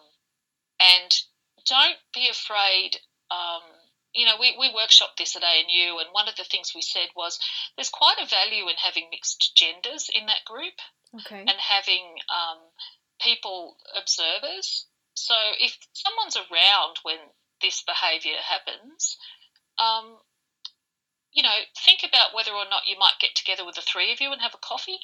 and 0.81 1.23
don't 1.67 1.99
be 2.13 2.29
afraid. 2.29 3.01
Um, 3.31 3.63
you 4.17 4.25
know, 4.25 4.37
we, 4.41 4.57
we 4.59 4.73
workshopped 4.73 5.17
this 5.19 5.37
at 5.37 5.45
ANU, 5.45 5.99
and 5.99 6.09
one 6.13 6.29
of 6.29 6.37
the 6.37 6.45
things 6.45 6.73
we 6.75 6.83
said 6.83 7.09
was 7.15 7.39
there's 7.77 7.91
quite 7.91 8.17
a 8.21 8.27
value 8.27 8.67
in 8.69 8.77
having 8.83 9.09
mixed 9.11 9.53
genders 9.55 10.09
in 10.13 10.27
that 10.27 10.45
group 10.47 10.75
Okay. 11.15 11.41
and 11.41 11.59
having 11.59 12.17
um, 12.33 12.59
people 13.21 13.77
observers. 13.95 14.87
So 15.15 15.35
if 15.61 15.77
someone's 15.93 16.37
around 16.37 16.97
when 17.03 17.19
this 17.63 17.83
behaviour 17.87 18.41
happens, 18.43 19.17
um, 19.79 20.19
you 21.33 21.43
know, 21.43 21.59
think 21.85 22.01
about 22.01 22.35
whether 22.35 22.53
or 22.53 22.65
not 22.69 22.87
you 22.87 22.99
might 22.99 23.21
get 23.21 23.35
together 23.35 23.65
with 23.65 23.77
the 23.77 23.83
three 23.83 24.13
of 24.13 24.21
you 24.21 24.33
and 24.33 24.41
have 24.41 24.55
a 24.55 24.59
coffee. 24.59 24.99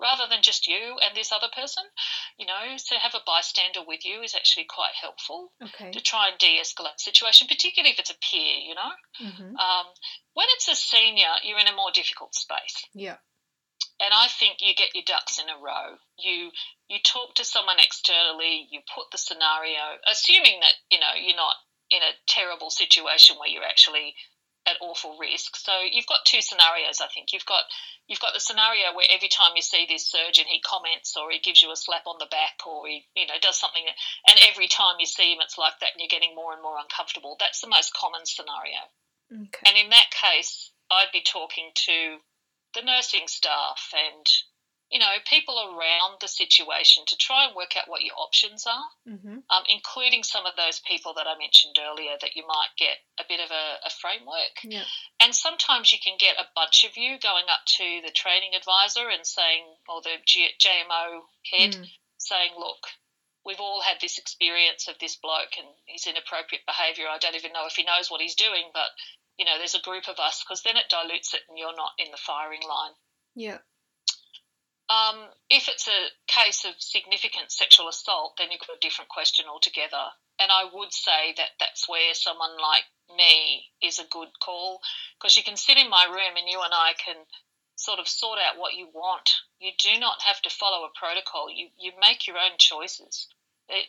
Rather 0.00 0.26
than 0.26 0.40
just 0.42 0.66
you 0.66 0.98
and 1.04 1.14
this 1.14 1.30
other 1.30 1.48
person, 1.52 1.84
you 2.38 2.46
know, 2.46 2.76
to 2.88 2.94
have 2.98 3.14
a 3.14 3.20
bystander 3.26 3.82
with 3.86 4.04
you 4.04 4.22
is 4.22 4.34
actually 4.34 4.64
quite 4.64 4.94
helpful 4.94 5.52
Okay. 5.62 5.90
to 5.92 6.00
try 6.00 6.28
and 6.28 6.38
de-escalate 6.38 6.96
the 6.96 7.02
situation, 7.10 7.46
particularly 7.46 7.92
if 7.92 7.98
it's 7.98 8.10
a 8.10 8.16
peer. 8.18 8.56
You 8.58 8.74
know, 8.74 8.92
Mhm. 9.20 9.58
um, 9.60 9.86
when 10.32 10.46
it's 10.50 10.68
a 10.68 10.74
senior, 10.74 11.34
you're 11.42 11.58
in 11.58 11.68
a 11.68 11.72
more 11.72 11.90
difficult 11.90 12.34
space 12.34 12.84
Yeah. 12.94 13.18
and 14.00 14.14
I 14.14 14.28
think 14.28 14.62
you 14.62 14.74
get 14.74 14.94
your 14.94 15.04
ducks 15.04 15.38
in 15.38 15.48
a 15.50 15.58
row. 15.58 15.98
You 16.16 16.52
you 16.88 16.98
talk 17.00 17.34
to 17.36 17.44
someone 17.44 17.78
externally, 17.78 18.66
you 18.70 18.80
put 18.94 19.10
the 19.12 19.18
scenario, 19.18 19.98
assuming 20.06 20.60
that 20.60 20.74
you 20.90 20.98
know 20.98 21.12
you're 21.14 21.36
not 21.36 21.56
in 21.90 22.02
a 22.02 22.16
terrible 22.26 22.70
situation 22.70 23.36
where 23.38 23.48
you're 23.48 23.64
actually 23.64 24.14
at 24.66 24.76
awful 24.80 25.16
risk. 25.18 25.56
So 25.56 25.72
you've 25.90 26.06
got 26.06 26.24
two 26.26 26.42
scenarios. 26.42 27.00
I 27.00 27.08
think 27.12 27.32
you've 27.32 27.46
got 27.46 27.64
you've 28.08 28.20
got 28.20 28.34
the 28.34 28.40
scenario 28.40 28.92
where 28.94 29.08
every 29.08 29.28
time 29.28 29.52
you 29.56 29.62
see 29.62 29.86
this 29.88 30.06
surgeon, 30.06 30.44
he 30.48 30.60
comments 30.60 31.16
or 31.16 31.30
he 31.30 31.40
gives 31.40 31.62
you 31.62 31.72
a 31.72 31.76
slap 31.76 32.06
on 32.06 32.16
the 32.18 32.28
back 32.30 32.60
or 32.66 32.86
he 32.86 33.06
you 33.16 33.26
know 33.26 33.40
does 33.40 33.56
something, 33.56 33.84
and 34.28 34.38
every 34.48 34.68
time 34.68 34.96
you 35.00 35.06
see 35.06 35.32
him, 35.32 35.40
it's 35.40 35.58
like 35.58 35.78
that, 35.80 35.92
and 35.94 36.00
you're 36.00 36.12
getting 36.12 36.34
more 36.34 36.52
and 36.52 36.62
more 36.62 36.76
uncomfortable. 36.78 37.36
That's 37.40 37.60
the 37.60 37.72
most 37.72 37.94
common 37.94 38.24
scenario. 38.24 38.80
Okay. 39.32 39.64
And 39.66 39.76
in 39.78 39.90
that 39.90 40.10
case, 40.10 40.72
I'd 40.90 41.12
be 41.12 41.22
talking 41.22 41.70
to 41.86 42.18
the 42.74 42.82
nursing 42.82 43.26
staff 43.26 43.92
and, 43.94 44.26
you 44.90 44.98
know, 44.98 45.14
people 45.24 45.56
around 45.58 46.18
the 46.20 46.26
situation 46.28 47.04
to 47.06 47.16
try 47.16 47.46
and 47.46 47.54
work 47.54 47.76
out 47.76 47.86
what 47.88 48.02
your 48.02 48.16
options 48.18 48.66
are, 48.66 48.90
Mhm. 49.06 49.44
um, 49.48 49.64
including 49.68 50.24
some 50.24 50.46
of 50.46 50.56
those 50.56 50.80
people 50.80 51.14
that 51.14 51.26
I 51.28 51.36
mentioned 51.36 51.78
earlier 51.78 52.18
that 52.20 52.34
you 52.34 52.44
might 52.46 52.70
get 52.76 52.98
a 53.18 53.24
bit 53.24 53.38
of 53.40 53.50
a, 53.52 53.78
a 53.84 53.90
framework. 53.90 54.58
Yeah. 54.64 54.84
And 55.20 55.34
sometimes 55.34 55.92
you 55.92 55.98
can 56.00 56.16
get 56.18 56.38
a 56.38 56.50
bunch 56.56 56.82
of 56.84 56.96
you 56.96 57.18
going 57.18 57.48
up 57.48 57.64
to 57.78 58.00
the 58.04 58.10
training 58.10 58.54
advisor 58.54 59.08
and 59.08 59.24
saying, 59.24 59.64
or 59.88 60.02
the 60.02 60.18
G- 60.26 60.54
JMO 60.58 61.28
head, 61.52 61.72
Mm. 61.74 61.90
saying, 62.18 62.54
look, 62.58 62.88
we've 63.44 63.60
all 63.60 63.80
had 63.80 64.00
this 64.00 64.18
experience 64.18 64.88
of 64.88 64.98
this 64.98 65.14
bloke 65.16 65.56
and 65.56 65.68
his 65.86 66.06
inappropriate 66.06 66.66
behaviour. 66.66 67.08
I 67.08 67.18
don't 67.18 67.36
even 67.36 67.52
know 67.52 67.66
if 67.66 67.76
he 67.76 67.84
knows 67.84 68.10
what 68.10 68.20
he's 68.20 68.34
doing, 68.34 68.70
but 68.74 68.90
you 69.38 69.46
know, 69.46 69.56
there's 69.56 69.74
a 69.74 69.80
group 69.80 70.06
of 70.08 70.18
us 70.18 70.42
because 70.44 70.62
then 70.62 70.76
it 70.76 70.90
dilutes 70.90 71.32
it 71.32 71.40
and 71.48 71.56
you're 71.56 71.74
not 71.74 71.92
in 71.96 72.10
the 72.10 72.18
firing 72.18 72.60
line. 72.62 72.92
Yeah. 73.34 73.58
Um, 74.90 75.30
if 75.48 75.68
it's 75.68 75.86
a 75.86 76.10
case 76.26 76.64
of 76.64 76.74
significant 76.82 77.52
sexual 77.52 77.88
assault, 77.88 78.34
then 78.38 78.50
you've 78.50 78.66
got 78.66 78.74
a 78.74 78.80
different 78.80 79.08
question 79.08 79.46
altogether. 79.48 80.10
And 80.40 80.50
I 80.50 80.64
would 80.72 80.92
say 80.92 81.32
that 81.36 81.54
that's 81.60 81.88
where 81.88 82.12
someone 82.12 82.58
like 82.60 82.84
me 83.16 83.70
is 83.80 84.00
a 84.00 84.10
good 84.10 84.28
call 84.42 84.80
because 85.14 85.36
you 85.36 85.44
can 85.44 85.56
sit 85.56 85.78
in 85.78 85.88
my 85.88 86.06
room 86.10 86.34
and 86.36 86.48
you 86.48 86.60
and 86.62 86.74
I 86.74 86.94
can 86.98 87.16
sort 87.76 88.00
of 88.00 88.08
sort 88.08 88.40
out 88.40 88.58
what 88.58 88.74
you 88.74 88.88
want. 88.92 89.30
You 89.60 89.70
do 89.78 89.98
not 90.00 90.22
have 90.22 90.42
to 90.42 90.50
follow 90.50 90.84
a 90.84 90.98
protocol. 90.98 91.48
You 91.48 91.68
you 91.78 91.92
make 92.00 92.26
your 92.26 92.36
own 92.36 92.58
choices. 92.58 93.28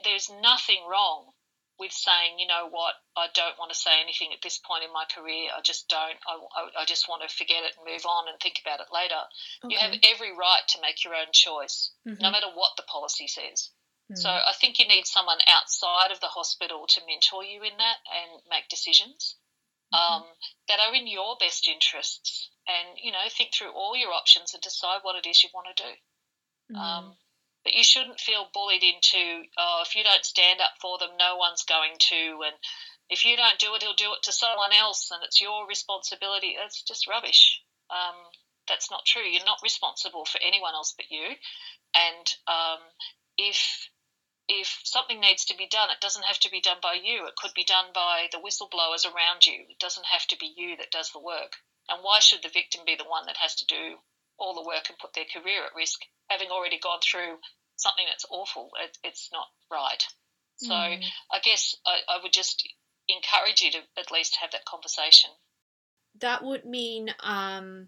There's 0.03 0.29
nothing 0.29 0.85
wrong 0.87 1.33
with 1.79 1.91
saying, 1.91 2.37
you 2.37 2.47
know 2.47 2.67
what, 2.69 2.93
I 3.17 3.27
don't 3.33 3.57
want 3.57 3.71
to 3.71 3.77
say 3.77 3.99
anything 4.01 4.29
at 4.33 4.41
this 4.43 4.59
point 4.59 4.83
in 4.83 4.93
my 4.93 5.05
career. 5.09 5.49
I 5.55 5.61
just 5.61 5.89
don't. 5.89 6.17
I, 6.27 6.81
I, 6.81 6.85
just 6.85 7.09
want 7.09 7.23
to 7.27 7.35
forget 7.35 7.63
it 7.63 7.73
and 7.77 7.85
move 7.89 8.05
on 8.05 8.29
and 8.29 8.39
think 8.39 8.61
about 8.61 8.79
it 8.79 8.93
later. 8.93 9.21
You 9.67 9.77
have 9.79 9.95
every 10.13 10.31
right 10.35 10.61
to 10.69 10.81
make 10.81 11.03
your 11.03 11.15
own 11.15 11.31
choice, 11.33 11.91
Mhm. 12.05 12.21
no 12.21 12.29
matter 12.29 12.49
what 12.53 12.77
the 12.77 12.83
policy 12.83 13.27
says. 13.27 13.71
So 14.13 14.27
Mm. 14.29 14.47
I 14.47 14.53
think 14.53 14.77
you 14.77 14.87
need 14.87 15.07
someone 15.07 15.39
outside 15.47 16.11
of 16.11 16.19
the 16.19 16.27
hospital 16.27 16.85
to 16.85 17.05
mentor 17.05 17.43
you 17.45 17.63
in 17.63 17.77
that 17.77 17.97
and 18.11 18.41
make 18.49 18.67
decisions 18.67 19.37
Mm-hmm. 19.93 20.13
um, 20.23 20.23
that 20.67 20.79
are 20.79 20.93
in 20.95 21.07
your 21.07 21.35
best 21.37 21.67
interests. 21.67 22.49
And 22.67 22.99
you 23.01 23.11
know, 23.11 23.23
think 23.29 23.53
through 23.53 23.71
all 23.71 23.95
your 23.95 24.11
options 24.11 24.53
and 24.53 24.61
decide 24.61 24.99
what 25.03 25.15
it 25.15 25.27
is 25.27 25.43
you 25.43 25.49
want 25.53 25.75
to 25.75 25.83
do. 25.83 26.77
Um, 26.79 27.17
but 27.63 27.73
you 27.73 27.83
shouldn't 27.83 28.19
feel 28.19 28.49
bullied 28.53 28.83
into, 28.83 29.43
oh, 29.57 29.83
if 29.85 29.95
you 29.95 30.03
don't 30.03 30.25
stand 30.25 30.61
up 30.61 30.73
for 30.81 30.97
them, 30.97 31.17
no 31.17 31.37
one's 31.37 31.63
going 31.63 31.93
to, 31.99 32.41
and 32.45 32.55
if 33.09 33.25
you 33.25 33.35
don't 33.35 33.59
do 33.59 33.75
it, 33.75 33.83
he'll 33.83 33.93
do 33.93 34.13
it 34.13 34.23
to 34.23 34.31
someone 34.31 34.71
else, 34.73 35.11
and 35.11 35.21
it's 35.23 35.41
your 35.41 35.67
responsibility. 35.67 36.55
That's 36.57 36.81
just 36.81 37.07
rubbish. 37.07 37.61
Um, 37.89 38.15
that's 38.67 38.89
not 38.89 39.05
true. 39.05 39.23
You're 39.23 39.45
not 39.45 39.59
responsible 39.61 40.23
for 40.25 40.39
anyone 40.41 40.73
else 40.73 40.93
but 40.95 41.11
you. 41.11 41.35
And 41.93 42.25
um, 42.47 42.79
if 43.37 43.89
if 44.47 44.79
something 44.83 45.19
needs 45.19 45.45
to 45.45 45.57
be 45.57 45.67
done, 45.67 45.89
it 45.91 46.01
doesn't 46.01 46.25
have 46.25 46.39
to 46.39 46.51
be 46.51 46.61
done 46.61 46.77
by 46.81 46.93
you. 46.93 47.25
It 47.27 47.35
could 47.35 47.53
be 47.53 47.63
done 47.63 47.91
by 47.93 48.27
the 48.31 48.39
whistleblowers 48.39 49.05
around 49.05 49.45
you. 49.45 49.65
It 49.69 49.79
doesn't 49.79 50.05
have 50.07 50.25
to 50.27 50.37
be 50.37 50.53
you 50.55 50.75
that 50.77 50.91
does 50.91 51.11
the 51.11 51.19
work. 51.19 51.55
And 51.87 52.03
why 52.03 52.19
should 52.19 52.43
the 52.43 52.49
victim 52.49 52.81
be 52.85 52.95
the 52.95 53.07
one 53.07 53.25
that 53.27 53.37
has 53.37 53.55
to 53.55 53.65
do 53.65 53.99
all 54.41 54.55
the 54.55 54.67
work 54.67 54.89
and 54.89 54.97
put 54.97 55.13
their 55.13 55.29
career 55.31 55.63
at 55.63 55.75
risk, 55.75 56.01
having 56.29 56.49
already 56.49 56.79
gone 56.79 56.99
through 56.99 57.37
something 57.77 58.05
that's 58.09 58.25
awful? 58.29 58.71
It, 58.83 58.97
it's 59.03 59.29
not 59.31 59.45
right. 59.71 60.03
So 60.57 60.73
mm. 60.73 61.03
I 61.31 61.39
guess 61.43 61.75
I, 61.85 61.99
I 62.09 62.19
would 62.21 62.33
just 62.33 62.67
encourage 63.07 63.61
you 63.61 63.71
to 63.71 63.79
at 63.97 64.11
least 64.11 64.37
have 64.41 64.51
that 64.51 64.65
conversation. 64.65 65.29
That 66.19 66.43
would 66.43 66.65
mean 66.65 67.13
um, 67.21 67.87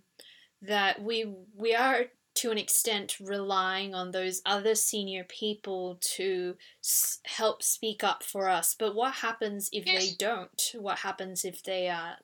that 0.61 1.01
we 1.01 1.25
we 1.55 1.75
are 1.75 2.05
to 2.35 2.51
an 2.51 2.57
extent 2.57 3.17
relying 3.19 3.93
on 3.93 4.11
those 4.11 4.41
other 4.45 4.73
senior 4.75 5.23
people 5.23 5.99
to 6.01 6.55
s- 6.83 7.19
help 7.25 7.61
speak 7.61 8.03
up 8.03 8.23
for 8.23 8.49
us. 8.49 8.75
But 8.77 8.95
what 8.95 9.15
happens 9.15 9.69
if 9.71 9.85
yes. 9.85 10.09
they 10.09 10.15
don't? 10.17 10.71
What 10.75 10.99
happens 10.99 11.45
if 11.45 11.61
they 11.61 11.89
are 11.89 12.17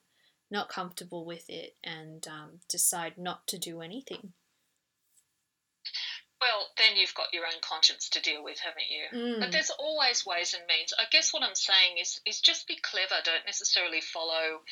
not 0.50 0.68
comfortable 0.68 1.24
with 1.24 1.48
it 1.48 1.76
and 1.84 2.26
um, 2.28 2.60
decide 2.68 3.16
not 3.16 3.46
to 3.48 3.58
do 3.58 3.80
anything? 3.80 4.32
Well, 6.40 6.68
then 6.78 6.96
you've 6.96 7.14
got 7.14 7.34
your 7.34 7.44
own 7.44 7.60
conscience 7.60 8.08
to 8.10 8.20
deal 8.20 8.42
with, 8.42 8.58
haven't 8.60 8.88
you? 8.88 9.36
Mm. 9.36 9.40
But 9.40 9.52
there's 9.52 9.70
always 9.78 10.24
ways 10.24 10.54
and 10.54 10.64
means. 10.66 10.94
I 10.98 11.04
guess 11.12 11.34
what 11.34 11.42
I'm 11.42 11.54
saying 11.54 11.98
is 12.00 12.20
is 12.24 12.40
just 12.40 12.66
be 12.66 12.78
clever. 12.80 13.20
Don't 13.22 13.44
necessarily 13.44 14.00
follow 14.00 14.64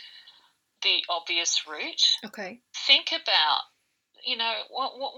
the 0.83 1.05
obvious 1.11 1.62
route. 1.68 2.03
Okay. 2.24 2.61
Think 2.87 3.12
about, 3.12 3.61
you 4.24 4.37
know, 4.39 4.53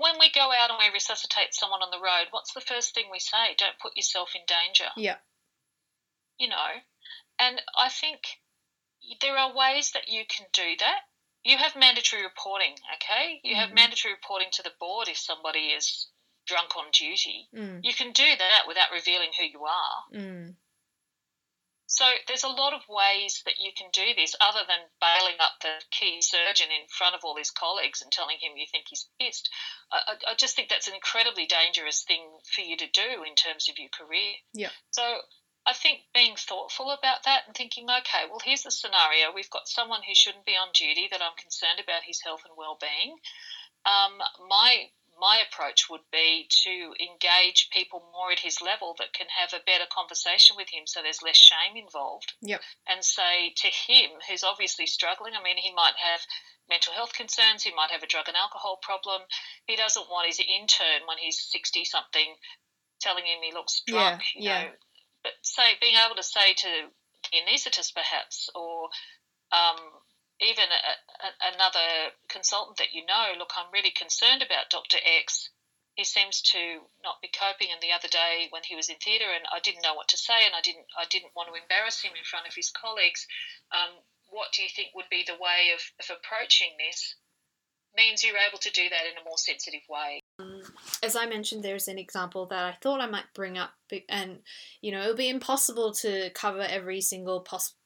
when 0.01 0.19
we 0.19 0.33
go 0.35 0.51
out 0.51 0.71
and 0.71 0.79
we 0.79 0.93
resuscitate 0.93 1.55
someone 1.55 1.83
on 1.83 1.91
the 1.93 2.03
road, 2.03 2.29
what's 2.33 2.53
the 2.53 2.61
first 2.61 2.95
thing 2.95 3.05
we 3.13 3.21
say? 3.21 3.55
Don't 3.57 3.79
put 3.81 3.97
yourself 3.97 4.31
in 4.35 4.43
danger. 4.49 4.91
Yeah. 4.97 5.17
You 6.39 6.49
know, 6.49 6.73
and 7.39 7.61
I 7.79 7.91
think 7.91 8.23
there 9.21 9.37
are 9.37 9.55
ways 9.55 9.93
that 9.93 10.09
you 10.09 10.23
can 10.29 10.47
do 10.53 10.77
that. 10.79 11.01
You 11.43 11.57
have 11.57 11.75
mandatory 11.75 12.23
reporting, 12.23 12.75
okay? 12.97 13.41
You 13.43 13.57
have 13.57 13.73
mandatory 13.73 14.13
reporting 14.13 14.49
to 14.53 14.63
the 14.63 14.77
board 14.79 15.09
if 15.09 15.17
somebody 15.17 15.73
is 15.73 16.09
drunk 16.47 16.77
on 16.77 16.91
duty. 16.93 17.49
Mm. 17.55 17.81
You 17.83 17.95
can 17.95 18.13
do 18.13 18.25
that 18.25 18.69
without 18.69 18.93
revealing 18.93 19.31
who 19.39 19.47
you 19.47 19.65
are. 19.65 19.97
Mm. 20.15 20.55
So 21.91 22.05
there's 22.29 22.45
a 22.45 22.49
lot 22.49 22.73
of 22.73 22.87
ways 22.89 23.43
that 23.47 23.59
you 23.59 23.73
can 23.77 23.91
do 23.93 24.15
this 24.15 24.37
other 24.41 24.63
than 24.63 24.79
bailing 25.03 25.43
up 25.43 25.59
the 25.61 25.75
key 25.91 26.23
surgeon 26.23 26.71
in 26.71 26.87
front 26.87 27.17
of 27.17 27.23
all 27.25 27.37
his 27.37 27.51
colleagues 27.51 28.01
and 28.01 28.13
telling 28.13 28.39
him 28.39 28.55
you 28.57 28.67
think 28.71 28.87
he's 28.89 29.09
pissed. 29.19 29.51
I, 29.91 30.15
I 30.31 30.35
just 30.39 30.55
think 30.55 30.69
that's 30.69 30.87
an 30.87 30.95
incredibly 30.95 31.47
dangerous 31.47 32.05
thing 32.07 32.23
for 32.55 32.61
you 32.61 32.77
to 32.77 32.87
do 32.87 33.25
in 33.27 33.35
terms 33.35 33.69
of 33.69 33.75
your 33.77 33.91
career. 33.91 34.39
Yeah. 34.55 34.71
So 34.93 35.03
I 35.67 35.75
think 35.75 36.01
being 36.15 36.37
thoughtful 36.37 36.91
about 36.91 37.25
that 37.25 37.43
and 37.47 37.55
thinking, 37.55 37.85
okay, 37.85 38.25
well, 38.29 38.41
here's 38.43 38.63
the 38.63 38.71
scenario. 38.71 39.33
We've 39.35 39.51
got 39.51 39.69
someone 39.69 40.01
who 40.07 40.15
shouldn't 40.15 40.47
be 40.47 40.57
on 40.57 40.69
duty 40.73 41.09
that 41.11 41.21
I'm 41.23 41.37
concerned 41.37 41.81
about 41.83 42.03
his 42.03 42.21
health 42.23 42.43
and 42.49 42.57
well-being. 42.57 43.17
Um, 43.85 44.19
my 44.49 44.91
my 45.21 45.45
approach 45.45 45.91
would 45.91 46.01
be 46.11 46.49
to 46.49 46.95
engage 46.97 47.69
people 47.71 48.09
more 48.13 48.33
at 48.33 48.41
his 48.41 48.63
level 48.63 48.97
that 48.99 49.13
can 49.13 49.27
have 49.29 49.53
a 49.53 49.63
better 49.67 49.85
conversation 49.93 50.57
with 50.57 50.71
him 50.71 50.87
so 50.87 51.03
there's 51.03 51.21
less 51.23 51.37
shame 51.37 51.77
involved. 51.77 52.33
Yep. 52.41 52.63
And 52.89 53.05
say 53.05 53.53
to 53.55 53.69
him, 53.69 54.17
who's 54.27 54.43
obviously 54.43 54.87
struggling, 54.87 55.35
I 55.39 55.43
mean, 55.43 55.59
he 55.59 55.75
might 55.75 55.93
have 56.01 56.21
mental 56.71 56.95
health 56.95 57.13
concerns, 57.13 57.63
he 57.63 57.75
might 57.75 57.91
have 57.91 58.03
a 58.03 58.07
drug 58.07 58.29
and 58.29 58.37
alcohol 58.37 58.79
problem. 58.81 59.21
He 59.67 59.77
doesn't 59.77 60.09
want 60.09 60.27
his 60.27 60.41
intern 60.41 61.05
when 61.07 61.19
he's 61.19 61.39
60 61.53 61.85
something 61.85 62.35
telling 63.01 63.25
him 63.25 63.43
he 63.43 63.53
looks 63.53 63.83
drunk, 63.87 64.23
yeah, 64.35 64.41
you 64.41 64.49
yeah. 64.49 64.63
know. 64.63 64.69
But 64.71 64.79
say 65.43 65.77
being 65.81 65.97
able 65.97 66.17
to 66.17 66.23
say 66.23 66.55
to 66.55 66.69
the 67.31 67.39
anaesthetist 67.39 67.95
perhaps 67.95 68.51
or 68.55 68.89
um, 69.53 69.79
even 70.41 70.65
a, 70.65 70.83
a, 71.27 71.31
another 71.55 72.17
consultant 72.29 72.79
that 72.79 72.95
you 72.97 73.05
know, 73.05 73.37
look, 73.37 73.53
I'm 73.57 73.73
really 73.73 73.93
concerned 73.93 74.43
about 74.43 74.73
Dr. 74.73 74.97
X. 75.05 75.51
He 75.95 76.05
seems 76.05 76.41
to 76.57 76.81
not 77.05 77.21
be 77.21 77.29
coping. 77.29 77.69
And 77.69 77.83
the 77.83 77.93
other 77.93 78.09
day 78.09 78.49
when 78.49 78.63
he 78.65 78.77
was 78.77 78.89
in 78.89 78.97
theatre, 78.97 79.29
and 79.29 79.45
I 79.53 79.61
didn't 79.61 79.83
know 79.83 79.95
what 79.95 80.09
to 80.09 80.17
say, 80.17 80.47
and 80.47 80.55
I 80.57 80.63
didn't, 80.63 80.87
I 80.97 81.05
didn't 81.11 81.37
want 81.37 81.53
to 81.53 81.61
embarrass 81.61 82.01
him 82.01 82.17
in 82.17 82.25
front 82.25 82.49
of 82.49 82.55
his 82.55 82.73
colleagues. 82.73 83.27
Um, 83.69 84.01
what 84.31 84.53
do 84.53 84.63
you 84.63 84.71
think 84.71 84.95
would 84.95 85.11
be 85.11 85.25
the 85.27 85.37
way 85.37 85.75
of, 85.75 85.83
of 86.01 86.17
approaching 86.17 86.73
this? 86.79 87.17
Means 87.97 88.23
you're 88.23 88.39
able 88.39 88.63
to 88.63 88.71
do 88.71 88.89
that 88.89 89.05
in 89.11 89.19
a 89.21 89.27
more 89.27 89.37
sensitive 89.37 89.83
way. 89.91 90.23
Um, 90.65 90.73
as 91.03 91.17
I 91.17 91.27
mentioned, 91.27 91.63
there's 91.63 91.89
an 91.89 91.99
example 91.99 92.47
that 92.47 92.65
I 92.65 92.77
thought 92.83 93.01
I 93.01 93.07
might 93.07 93.33
bring 93.35 93.59
up, 93.59 93.73
and 94.09 94.39
you 94.81 94.93
know, 94.93 95.03
it'll 95.03 95.17
be 95.17 95.29
impossible 95.29 95.93
to 95.95 96.31
cover 96.31 96.61
every 96.63 97.01
single 97.01 97.41
possible 97.41 97.77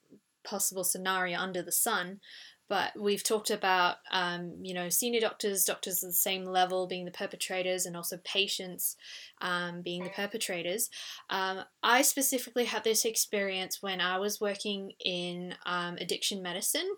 possible 0.44 0.84
scenario 0.84 1.38
under 1.38 1.62
the 1.62 1.72
sun. 1.72 2.20
But 2.66 2.92
we've 2.98 3.22
talked 3.22 3.50
about, 3.50 3.96
um, 4.10 4.54
you 4.62 4.72
know, 4.72 4.88
senior 4.88 5.20
doctors, 5.20 5.64
doctors 5.64 6.02
at 6.02 6.08
the 6.08 6.14
same 6.14 6.44
level 6.44 6.86
being 6.86 7.04
the 7.04 7.10
perpetrators, 7.10 7.84
and 7.84 7.94
also 7.96 8.18
patients 8.24 8.96
um, 9.42 9.82
being 9.82 10.02
the 10.02 10.10
perpetrators. 10.10 10.88
Um, 11.28 11.60
I 11.82 12.00
specifically 12.02 12.64
had 12.64 12.84
this 12.84 13.04
experience 13.04 13.82
when 13.82 14.00
I 14.00 14.18
was 14.18 14.40
working 14.40 14.92
in 15.04 15.54
um, 15.66 15.96
addiction 16.00 16.42
medicine 16.42 16.88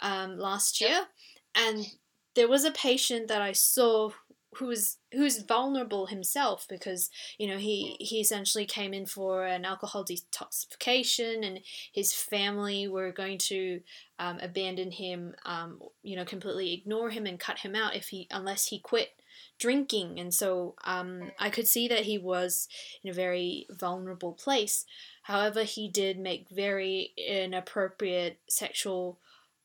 um, 0.00 0.38
last 0.38 0.80
year, 0.80 1.06
and 1.54 1.86
there 2.34 2.48
was 2.48 2.64
a 2.64 2.70
patient 2.70 3.28
that 3.28 3.42
I 3.42 3.52
saw 3.52 4.10
who's 4.54 4.96
who's 5.12 5.42
vulnerable 5.42 6.06
himself 6.06 6.66
because 6.68 7.08
you 7.38 7.46
know 7.46 7.56
he 7.56 7.96
he 8.00 8.20
essentially 8.20 8.66
came 8.66 8.92
in 8.92 9.06
for 9.06 9.46
an 9.46 9.64
alcohol 9.64 10.04
detoxification 10.04 11.46
and 11.46 11.60
his 11.92 12.12
family 12.12 12.88
were 12.88 13.12
going 13.12 13.38
to 13.38 13.80
um, 14.18 14.38
abandon 14.40 14.90
him 14.90 15.34
um, 15.44 15.80
you 16.02 16.16
know 16.16 16.24
completely 16.24 16.72
ignore 16.72 17.10
him 17.10 17.26
and 17.26 17.38
cut 17.38 17.60
him 17.60 17.74
out 17.76 17.94
if 17.94 18.08
he 18.08 18.26
unless 18.30 18.66
he 18.66 18.78
quit 18.78 19.12
drinking. 19.58 20.18
And 20.18 20.34
so 20.34 20.74
um, 20.84 21.30
i 21.38 21.50
could 21.50 21.68
see 21.68 21.86
that 21.88 22.00
he 22.00 22.18
was 22.18 22.66
in 23.04 23.10
a 23.10 23.14
very 23.14 23.66
vulnerable 23.70 24.32
place. 24.32 24.84
However 25.22 25.62
he 25.62 25.88
did 25.88 26.18
make 26.18 26.48
very 26.50 27.12
inappropriate 27.16 28.38
sexual 28.48 29.18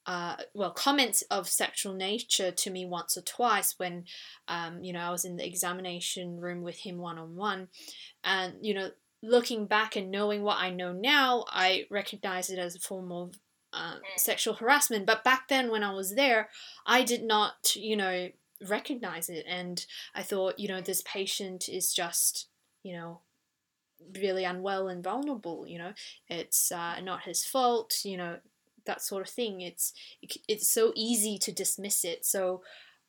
uh, 0.06 0.36
well, 0.54 0.72
comments 0.72 1.24
of 1.32 1.48
sexual 1.48 1.94
nature 1.94 2.52
to 2.52 2.70
me 2.70 2.86
once 2.86 3.18
or 3.18 3.22
twice 3.22 3.76
when, 3.78 4.06
um, 4.48 4.84
you 4.84 4.94
know, 4.94 5.00
I 5.00 5.10
was 5.10 5.26
in 5.26 5.36
the 5.36 5.46
examination 5.46 6.40
room 6.40 6.62
with 6.62 6.80
him 6.80 6.98
one 6.98 7.18
on 7.18 7.36
one. 7.36 7.70
And, 8.24 8.54
you 8.62 8.74
know, 8.74 8.92
looking 9.24 9.66
back 9.66 9.96
and 9.96 10.12
knowing 10.12 10.44
what 10.44 10.60
I 10.60 10.70
know 10.70 10.92
now, 10.92 11.46
I 11.50 11.86
recognize 11.90 12.50
it 12.50 12.60
as 12.60 12.76
a 12.76 12.80
form 12.80 13.12
of 13.12 13.40
um, 13.74 14.00
sexual 14.16 14.54
harassment. 14.54 15.06
But 15.06 15.24
back 15.24 15.48
then, 15.48 15.72
when 15.72 15.84
I 15.84 15.94
was 15.94 16.16
there, 16.16 16.50
I 16.86 17.04
did 17.04 17.24
not, 17.24 17.76
you 17.76 17.98
know, 17.98 18.30
recognize 18.68 19.28
it. 19.28 19.46
And 19.48 19.84
I 20.14 20.22
thought, 20.22 20.60
you 20.60 20.68
know, 20.68 20.82
this 20.82 21.02
patient 21.02 21.68
is 21.68 21.94
just, 21.94 22.48
you 22.84 22.94
know, 22.94 23.22
really 24.20 24.44
unwell 24.44 24.88
and 24.88 25.04
vulnerable 25.04 25.66
you 25.68 25.78
know 25.78 25.94
it's 26.30 26.72
uh, 26.72 27.00
not 27.02 27.24
his 27.24 27.46
fault 27.46 28.02
you 28.04 28.18
know 28.18 28.38
that 28.86 29.02
sort 29.02 29.28
of 29.28 29.34
thing. 29.34 29.62
It's 29.62 29.94
it's 30.48 30.70
so 30.70 30.92
easy 30.96 31.38
to 31.40 31.52
dismiss 31.52 32.04
it. 32.04 32.26
So, 32.26 32.64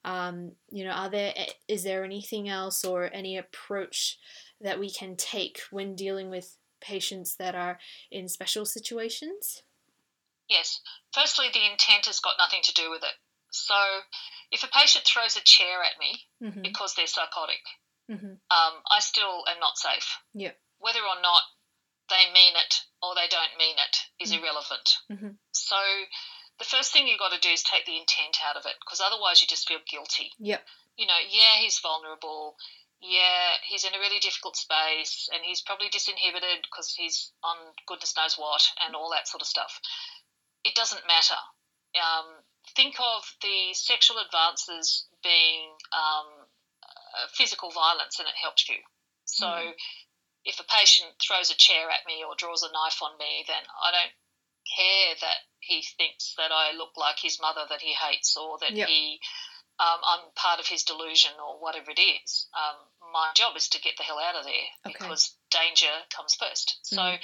um, 0.05 0.53
you 0.71 0.85
know, 0.85 0.91
are 0.91 1.11
there 1.11 1.35
is 1.69 1.85
there 1.85 2.05
anything 2.05 2.49
else 2.49 2.85
or 2.85 3.11
any 3.13 3.37
approach 3.37 4.19
that 4.61 4.81
we 4.81 4.91
can 4.91 5.17
take 5.17 5.61
when 5.71 5.95
dealing 5.95 6.31
with 6.31 6.57
patients 6.81 7.37
that 7.37 7.55
are 7.55 7.79
in 8.11 8.29
special 8.29 8.65
situations? 8.65 9.63
Yes. 10.49 10.81
Firstly, 11.13 11.47
the 11.53 11.65
intent 11.65 12.07
has 12.07 12.21
got 12.21 12.35
nothing 12.39 12.61
to 12.65 12.75
do 12.75 12.91
with 12.91 13.03
it. 13.03 13.17
So, 13.51 13.75
if 14.51 14.63
a 14.63 14.69
patient 14.69 15.05
throws 15.07 15.37
a 15.37 15.41
chair 15.41 15.83
at 15.83 15.99
me 15.99 16.21
mm-hmm. 16.43 16.63
because 16.63 16.95
they're 16.95 17.07
psychotic, 17.07 17.63
mm-hmm. 18.11 18.27
um, 18.27 18.75
I 18.91 19.01
still 19.01 19.45
am 19.49 19.59
not 19.61 19.79
safe. 19.79 20.19
Yeah. 20.35 20.53
Whether 20.79 21.01
or 21.01 21.21
not 21.23 21.43
they 22.09 22.31
mean 22.33 22.55
it 22.55 22.83
or 23.03 23.15
they 23.15 23.29
don't 23.29 23.55
mean 23.59 23.77
it 23.77 23.97
is 24.23 24.33
mm-hmm. 24.33 24.43
irrelevant. 24.43 24.89
Mm-hmm. 25.11 25.33
So 25.53 25.77
the 26.59 26.65
first 26.65 26.93
thing 26.93 27.07
you've 27.07 27.23
got 27.23 27.33
to 27.33 27.41
do 27.41 27.53
is 27.53 27.63
take 27.63 27.85
the 27.85 27.99
intent 27.99 28.39
out 28.47 28.57
of 28.57 28.65
it 28.67 28.75
because 28.81 29.03
otherwise 29.03 29.43
you 29.43 29.49
just 29.49 29.69
feel 29.69 29.83
guilty. 29.85 30.33
Yep. 30.39 30.63
You 30.97 31.07
know, 31.07 31.21
yeah, 31.29 31.61
he's 31.61 31.79
vulnerable. 31.79 32.57
Yeah, 33.01 33.61
he's 33.69 33.85
in 33.85 33.93
a 33.95 34.01
really 34.01 34.19
difficult 34.19 34.57
space 34.57 35.29
and 35.33 35.45
he's 35.45 35.61
probably 35.61 35.89
disinhibited 35.93 36.65
because 36.65 36.95
he's 36.97 37.31
on 37.45 37.57
goodness 37.87 38.17
knows 38.17 38.37
what 38.39 38.63
and 38.87 38.97
all 38.97 39.11
that 39.13 39.29
sort 39.29 39.43
of 39.43 39.49
stuff. 39.49 39.81
It 40.65 40.75
doesn't 40.75 41.07
matter. 41.07 41.39
Um, 41.95 42.27
think 42.75 42.97
of 42.99 43.23
the 43.43 43.75
sexual 43.75 44.17
advances 44.19 45.07
being 45.23 45.77
um, 45.93 46.49
physical 47.33 47.71
violence 47.71 48.19
and 48.19 48.27
it 48.29 48.35
helps 48.41 48.69
you. 48.69 48.77
So 49.25 49.47
mm 49.47 49.73
if 50.47 50.61
a 50.61 50.65
patient 50.65 51.11
throws 51.21 51.51
a 51.51 51.59
chair 51.59 51.91
at 51.91 52.07
me 52.07 52.23
or 52.23 52.39
draws 52.39 52.63
a 52.63 52.73
knife 52.73 53.03
on 53.03 53.19
me, 53.19 53.45
then 53.47 53.63
I 53.83 53.91
don't 53.91 54.15
care 54.65 55.15
that 55.21 55.43
he 55.59 55.83
thinks 55.83 56.35
that 56.39 56.51
I 56.55 56.73
look 56.77 56.97
like 56.97 57.19
his 57.19 57.41
mother 57.41 57.67
that 57.69 57.83
he 57.83 57.93
hates 57.93 58.37
or 58.37 58.59
that 58.61 58.73
yep. 58.73 58.89
he 58.89 59.21
um, 59.79 60.01
I'm 60.01 60.25
part 60.35 60.59
of 60.59 60.67
his 60.67 60.85
delusion 60.85 61.33
or 61.37 61.61
whatever 61.61 61.91
it 61.91 62.01
is. 62.01 62.49
Um, 62.57 62.77
my 63.13 63.29
job 63.35 63.57
is 63.57 63.69
to 63.69 63.81
get 63.81 63.97
the 63.99 64.05
hell 64.05 64.19
out 64.19 64.35
of 64.35 64.45
there 64.45 64.69
okay. 64.87 64.97
because 64.99 65.37
danger 65.51 65.93
comes 66.15 66.35
first. 66.35 66.79
Mm. 66.87 66.97
So 66.97 67.17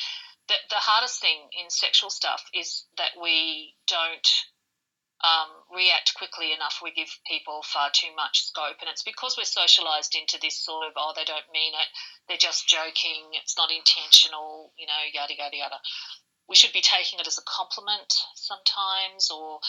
the, 0.48 0.54
the 0.68 0.82
hardest 0.82 1.20
thing 1.20 1.48
in 1.58 1.70
sexual 1.70 2.10
stuff 2.10 2.44
is 2.52 2.84
that 2.98 3.16
we 3.20 3.74
don't 3.88 4.28
um, 5.22 5.48
react 5.70 6.14
quickly 6.14 6.52
enough, 6.52 6.82
we 6.82 6.90
give 6.92 7.10
people 7.26 7.62
far 7.62 7.90
too 7.94 8.10
much 8.16 8.46
scope. 8.50 8.82
And 8.82 8.90
it's 8.90 9.06
because 9.06 9.38
we're 9.38 9.46
socialized 9.46 10.14
into 10.18 10.38
this 10.42 10.58
sort 10.58 10.86
of, 10.86 10.94
oh, 10.96 11.14
they 11.14 11.24
don't 11.24 11.46
mean 11.54 11.72
it, 11.74 11.88
they're 12.26 12.42
just 12.42 12.68
joking, 12.68 13.30
it's 13.38 13.56
not 13.56 13.70
intentional, 13.70 14.72
you 14.76 14.86
know, 14.86 15.02
yada, 15.14 15.34
yada, 15.38 15.56
yada. 15.56 15.78
We 16.48 16.56
should 16.56 16.72
be 16.74 16.82
taking 16.82 17.20
it 17.20 17.26
as 17.26 17.38
a 17.38 17.46
compliment 17.46 18.12
sometimes, 18.34 19.30
or, 19.30 19.60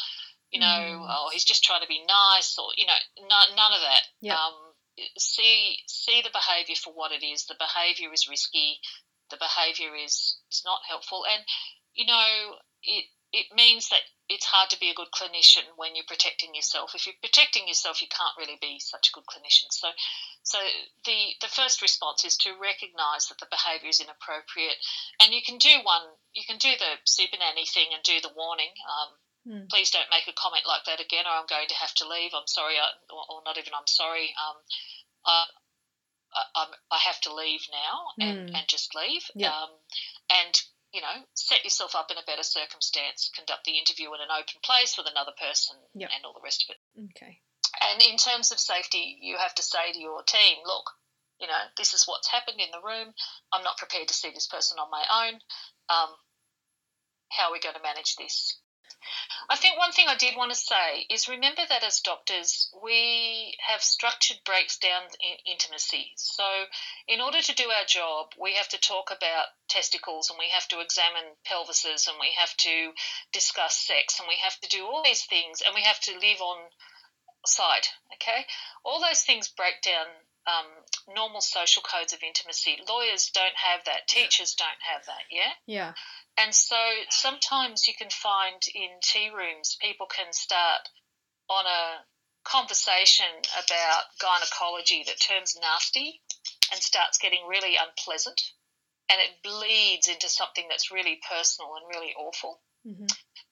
you 0.49 0.59
know, 0.59 0.65
mm. 0.65 1.07
oh, 1.07 1.29
he's 1.31 1.45
just 1.45 1.63
trying 1.63 1.81
to 1.81 1.87
be 1.87 2.01
nice, 2.01 2.57
or, 2.57 2.73
you 2.75 2.85
know, 2.85 2.97
no, 3.29 3.39
none 3.55 3.73
of 3.73 3.81
that. 3.85 4.03
Yep. 4.21 4.35
Um, 4.35 4.53
see 5.17 5.77
see 5.87 6.21
the 6.21 6.33
behavior 6.33 6.75
for 6.75 6.93
what 6.93 7.11
it 7.11 7.25
is. 7.25 7.45
The 7.45 7.55
behavior 7.57 8.11
is 8.13 8.29
risky. 8.29 8.77
The 9.29 9.37
behavior 9.37 9.95
is, 9.95 10.37
is 10.51 10.61
not 10.65 10.81
helpful. 10.87 11.25
And, 11.31 11.43
you 11.93 12.05
know, 12.05 12.57
it, 12.83 13.05
it 13.31 13.45
means 13.55 13.89
that 13.89 14.01
it's 14.33 14.49
hard 14.49 14.73
to 14.73 14.79
be 14.81 14.89
a 14.89 14.97
good 14.97 15.13
clinician 15.13 15.63
when 15.77 15.93
you're 15.93 16.09
protecting 16.09 16.57
yourself. 16.57 16.97
If 16.97 17.05
you're 17.05 17.21
protecting 17.21 17.69
yourself, 17.69 18.01
you 18.01 18.09
can't 18.09 18.33
really 18.37 18.57
be 18.57 18.81
such 18.81 19.09
a 19.09 19.13
good 19.13 19.29
clinician. 19.29 19.69
So, 19.69 19.93
so 20.41 20.57
the 21.05 21.37
the 21.39 21.53
first 21.53 21.81
response 21.85 22.25
is 22.25 22.35
to 22.41 22.57
recognise 22.57 23.29
that 23.29 23.37
the 23.37 23.53
behaviour 23.53 23.93
is 23.93 24.01
inappropriate, 24.01 24.81
and 25.21 25.33
you 25.33 25.45
can 25.45 25.61
do 25.61 25.85
one. 25.85 26.17
You 26.33 26.41
can 26.49 26.57
do 26.57 26.73
the 26.73 26.97
super 27.05 27.37
nanny 27.37 27.69
thing 27.69 27.93
and 27.93 28.01
do 28.01 28.17
the 28.19 28.33
warning. 28.33 28.73
Um, 28.89 29.09
mm. 29.45 29.65
Please 29.69 29.93
don't 29.93 30.09
make 30.09 30.25
a 30.25 30.33
comment 30.33 30.65
like 30.65 30.89
that 30.89 30.97
again, 30.97 31.29
or 31.29 31.37
I'm 31.37 31.49
going 31.49 31.69
to 31.69 31.77
have 31.77 31.93
to 32.01 32.09
leave. 32.09 32.33
I'm 32.33 32.49
sorry, 32.49 32.81
I, 32.81 32.89
or, 33.13 33.45
not 33.45 33.61
even 33.61 33.77
I'm 33.77 33.87
sorry. 33.87 34.33
Um, 34.33 34.57
I, 35.29 35.45
I, 36.57 36.63
I, 36.91 36.99
have 37.05 37.21
to 37.21 37.33
leave 37.33 37.61
now 37.71 38.09
and, 38.17 38.49
mm. 38.49 38.57
and 38.57 38.65
just 38.67 38.95
leave. 38.95 39.23
Yep. 39.35 39.51
Um, 39.51 39.69
and 40.33 40.53
you 40.93 41.01
know, 41.01 41.25
set 41.33 41.63
yourself 41.63 41.95
up 41.95 42.11
in 42.11 42.17
a 42.17 42.29
better 42.29 42.43
circumstance, 42.43 43.31
conduct 43.35 43.65
the 43.65 43.77
interview 43.77 44.13
in 44.13 44.21
an 44.21 44.31
open 44.31 44.61
place 44.63 44.95
with 44.95 45.09
another 45.09 45.33
person, 45.41 45.75
yep. 45.95 46.09
and 46.13 46.23
all 46.23 46.33
the 46.33 46.45
rest 46.45 46.65
of 46.69 46.75
it. 46.75 46.79
Okay. 47.17 47.41
And 47.81 48.01
in 48.01 48.17
terms 48.17 48.51
of 48.51 48.59
safety, 48.59 49.17
you 49.19 49.37
have 49.37 49.55
to 49.55 49.63
say 49.63 49.91
to 49.91 49.99
your 49.99 50.21
team, 50.23 50.61
look, 50.63 50.85
you 51.41 51.47
know, 51.47 51.59
this 51.77 51.93
is 51.93 52.05
what's 52.05 52.29
happened 52.29 52.61
in 52.61 52.69
the 52.71 52.85
room. 52.85 53.11
I'm 53.51 53.63
not 53.63 53.77
prepared 53.77 54.07
to 54.07 54.13
see 54.13 54.29
this 54.29 54.47
person 54.47 54.77
on 54.77 54.93
my 54.93 55.03
own. 55.09 55.33
Um, 55.89 56.13
how 57.29 57.49
are 57.49 57.51
we 57.51 57.59
going 57.59 57.75
to 57.75 57.81
manage 57.81 58.15
this? 58.15 58.61
I 59.49 59.55
think 59.55 59.77
one 59.77 59.91
thing 59.91 60.07
I 60.07 60.15
did 60.15 60.35
want 60.35 60.51
to 60.51 60.57
say 60.57 61.05
is 61.09 61.27
remember 61.27 61.61
that 61.67 61.83
as 61.83 61.99
doctors, 61.99 62.69
we 62.83 63.55
have 63.67 63.83
structured 63.83 64.37
breaks 64.45 64.77
down 64.77 65.03
in 65.21 65.51
intimacy. 65.51 66.13
So, 66.15 66.65
in 67.07 67.21
order 67.21 67.41
to 67.41 67.55
do 67.55 67.69
our 67.69 67.85
job, 67.85 68.33
we 68.39 68.53
have 68.53 68.69
to 68.69 68.79
talk 68.79 69.11
about 69.11 69.47
testicles 69.67 70.29
and 70.29 70.39
we 70.39 70.49
have 70.49 70.67
to 70.69 70.79
examine 70.79 71.35
pelvises 71.45 72.07
and 72.07 72.17
we 72.19 72.31
have 72.37 72.55
to 72.57 72.93
discuss 73.31 73.77
sex 73.77 74.19
and 74.19 74.27
we 74.27 74.37
have 74.37 74.59
to 74.61 74.69
do 74.69 74.85
all 74.85 75.03
these 75.03 75.25
things 75.25 75.61
and 75.61 75.75
we 75.75 75.81
have 75.81 75.99
to 76.01 76.13
live 76.13 76.41
on 76.41 76.57
site. 77.45 77.89
Okay? 78.15 78.45
All 78.83 79.01
those 79.01 79.21
things 79.23 79.47
break 79.49 79.81
down 79.81 80.07
um, 80.47 80.67
normal 81.15 81.41
social 81.41 81.83
codes 81.83 82.13
of 82.13 82.19
intimacy. 82.23 82.77
Lawyers 82.87 83.31
don't 83.33 83.55
have 83.55 83.85
that. 83.85 84.07
Teachers 84.07 84.55
don't 84.55 84.81
have 84.81 85.05
that. 85.05 85.23
Yeah. 85.31 85.53
Yeah. 85.65 85.93
And 86.37 86.53
so 86.53 86.75
sometimes 87.09 87.87
you 87.87 87.93
can 87.97 88.09
find 88.09 88.61
in 88.73 88.89
tea 89.01 89.29
rooms 89.29 89.77
people 89.79 90.07
can 90.07 90.33
start 90.33 90.89
on 91.49 91.65
a 91.65 92.03
conversation 92.43 93.25
about 93.53 94.03
gynecology 94.19 95.03
that 95.05 95.21
turns 95.21 95.57
nasty 95.61 96.21
and 96.71 96.81
starts 96.81 97.17
getting 97.17 97.47
really 97.47 97.75
unpleasant, 97.77 98.41
and 99.09 99.19
it 99.21 99.43
bleeds 99.43 100.07
into 100.07 100.27
something 100.27 100.65
that's 100.69 100.91
really 100.91 101.19
personal 101.29 101.75
and 101.75 101.85
really 101.95 102.13
awful. 102.17 102.59
Mm-hmm. 102.85 103.05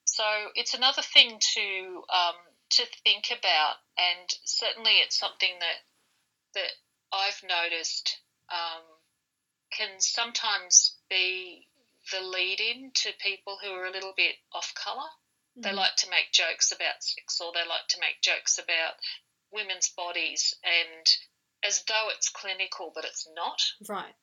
So 0.05 0.23
it's 0.55 0.73
another 0.73 1.01
thing 1.01 1.39
to 1.39 2.03
um, 2.13 2.35
to 2.71 2.83
think 3.03 3.25
about, 3.31 3.75
and 3.97 4.29
certainly 4.43 4.93
it's 4.93 5.17
something 5.17 5.51
that 5.59 6.59
that 6.59 6.71
I've 7.13 7.41
noticed 7.43 8.17
um, 8.51 8.83
can 9.71 9.99
sometimes 9.99 10.97
be 11.09 11.67
the 12.11 12.21
lead 12.21 12.59
in 12.59 12.91
to 12.93 13.09
people 13.19 13.57
who 13.61 13.69
are 13.71 13.85
a 13.85 13.91
little 13.91 14.13
bit 14.15 14.35
off 14.53 14.73
color. 14.75 15.09
Mm-hmm. 15.57 15.61
They 15.61 15.73
like 15.73 15.95
to 15.97 16.09
make 16.09 16.31
jokes 16.31 16.71
about 16.71 17.01
sex 17.03 17.39
or 17.41 17.51
they 17.53 17.67
like 17.67 17.87
to 17.89 17.99
make 17.99 18.21
jokes 18.21 18.57
about 18.57 18.95
women's 19.51 19.89
bodies 19.89 20.53
and 20.63 21.07
as 21.63 21.83
though 21.87 22.07
it's 22.15 22.29
clinical 22.29 22.91
but 22.93 23.05
it's 23.05 23.27
not. 23.35 23.61
Right. 23.87 24.15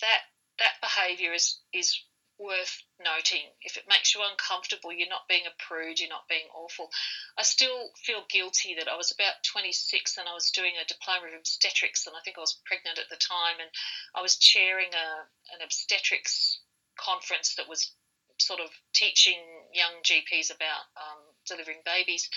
That 0.00 0.20
that 0.58 0.80
behavior 0.80 1.32
is 1.32 1.58
is 1.72 1.98
worth 2.38 2.82
noting. 2.98 3.46
If 3.62 3.76
it 3.76 3.88
makes 3.88 4.14
you 4.14 4.22
uncomfortable, 4.22 4.92
you're 4.92 5.08
not 5.08 5.28
being 5.28 5.46
a 5.46 5.62
prude, 5.62 6.00
you're 6.00 6.08
not 6.08 6.28
being 6.28 6.48
awful. 6.54 6.90
I 7.38 7.42
still 7.42 7.90
feel 7.96 8.24
guilty 8.28 8.74
that 8.78 8.88
I 8.88 8.96
was 8.96 9.12
about 9.12 9.42
26 9.44 10.18
and 10.18 10.28
I 10.28 10.34
was 10.34 10.50
doing 10.50 10.74
a 10.74 10.86
diploma 10.86 11.28
of 11.28 11.38
obstetrics, 11.38 12.06
and 12.06 12.16
I 12.16 12.20
think 12.24 12.38
I 12.38 12.40
was 12.40 12.58
pregnant 12.66 12.98
at 12.98 13.08
the 13.10 13.16
time, 13.16 13.60
and 13.60 13.70
I 14.14 14.22
was 14.22 14.36
chairing 14.36 14.90
a, 14.92 15.08
an 15.54 15.60
obstetrics 15.62 16.58
conference 16.98 17.54
that 17.56 17.68
was 17.68 17.92
sort 18.38 18.60
of 18.60 18.70
teaching 18.94 19.38
young 19.72 20.02
GPs 20.02 20.54
about 20.54 20.84
um, 20.96 21.22
delivering 21.46 21.80
babies. 21.84 22.28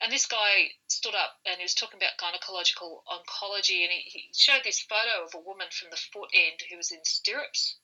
And 0.00 0.10
this 0.10 0.26
guy 0.26 0.72
stood 0.88 1.14
up 1.14 1.36
and 1.44 1.56
he 1.58 1.64
was 1.64 1.74
talking 1.74 2.00
about 2.00 2.16
gynecological 2.16 3.04
oncology, 3.04 3.84
and 3.84 3.92
he, 3.92 4.00
he 4.06 4.20
showed 4.34 4.64
this 4.64 4.80
photo 4.80 5.24
of 5.24 5.34
a 5.34 5.44
woman 5.46 5.68
from 5.70 5.90
the 5.90 6.00
foot 6.12 6.30
end 6.32 6.60
who 6.70 6.76
was 6.76 6.90
in 6.90 7.04
stirrups 7.04 7.76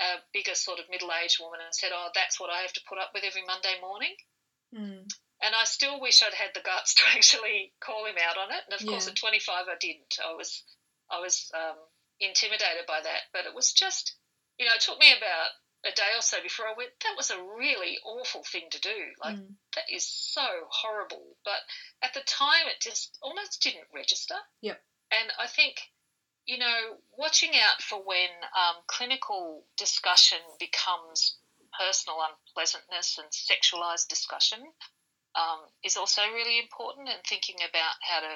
a 0.00 0.16
bigger 0.32 0.54
sort 0.54 0.80
of 0.80 0.88
middle 0.88 1.12
aged 1.12 1.38
woman 1.40 1.60
and 1.60 1.74
said, 1.74 1.92
Oh, 1.92 2.08
that's 2.14 2.40
what 2.40 2.50
I 2.50 2.64
have 2.64 2.72
to 2.72 2.86
put 2.88 2.98
up 2.98 3.12
with 3.12 3.22
every 3.22 3.44
Monday 3.44 3.76
morning. 3.80 4.16
Mm. 4.74 5.04
And 5.42 5.54
I 5.54 5.64
still 5.64 6.00
wish 6.00 6.22
I'd 6.22 6.34
had 6.34 6.52
the 6.54 6.64
guts 6.64 6.94
to 6.98 7.02
actually 7.14 7.72
call 7.80 8.06
him 8.06 8.16
out 8.16 8.40
on 8.40 8.50
it. 8.50 8.64
And 8.64 8.74
of 8.74 8.82
yeah. 8.82 8.92
course, 8.92 9.08
at 9.08 9.16
25, 9.16 9.68
I 9.68 9.76
didn't. 9.78 10.16
I 10.24 10.34
was, 10.34 10.64
I 11.10 11.20
was 11.20 11.50
um, 11.54 11.76
intimidated 12.18 12.88
by 12.88 13.00
that. 13.04 13.28
But 13.32 13.44
it 13.44 13.54
was 13.54 13.72
just, 13.72 14.16
you 14.60 14.66
know, 14.66 14.76
it 14.76 14.84
took 14.84 15.00
me 15.00 15.08
about 15.16 15.48
a 15.88 15.96
day 15.96 16.12
or 16.14 16.20
so 16.20 16.36
before 16.42 16.68
I 16.68 16.76
went, 16.76 16.90
that 17.00 17.16
was 17.16 17.30
a 17.30 17.42
really 17.56 17.96
awful 18.04 18.44
thing 18.44 18.68
to 18.70 18.80
do. 18.80 18.98
Like, 19.24 19.36
mm. 19.36 19.56
that 19.74 19.88
is 19.88 20.06
so 20.06 20.44
horrible. 20.68 21.38
But 21.42 21.64
at 22.04 22.12
the 22.12 22.20
time, 22.20 22.68
it 22.68 22.84
just 22.84 23.16
almost 23.22 23.62
didn't 23.62 23.88
register. 23.94 24.36
Yep. 24.60 24.78
And 25.10 25.32
I 25.40 25.46
think 25.46 25.80
you 26.46 26.58
know, 26.58 26.98
watching 27.16 27.50
out 27.54 27.82
for 27.82 28.02
when 28.02 28.28
um, 28.58 28.82
clinical 28.88 29.64
discussion 29.76 30.38
becomes 30.58 31.38
personal 31.78 32.18
unpleasantness 32.26 33.18
and 33.22 33.30
sexualized 33.30 34.08
discussion 34.08 34.58
um, 35.38 35.60
is 35.84 35.96
also 35.96 36.22
really 36.34 36.58
important, 36.58 37.08
and 37.08 37.22
thinking 37.22 37.56
about 37.62 37.94
how 38.02 38.18
to, 38.20 38.34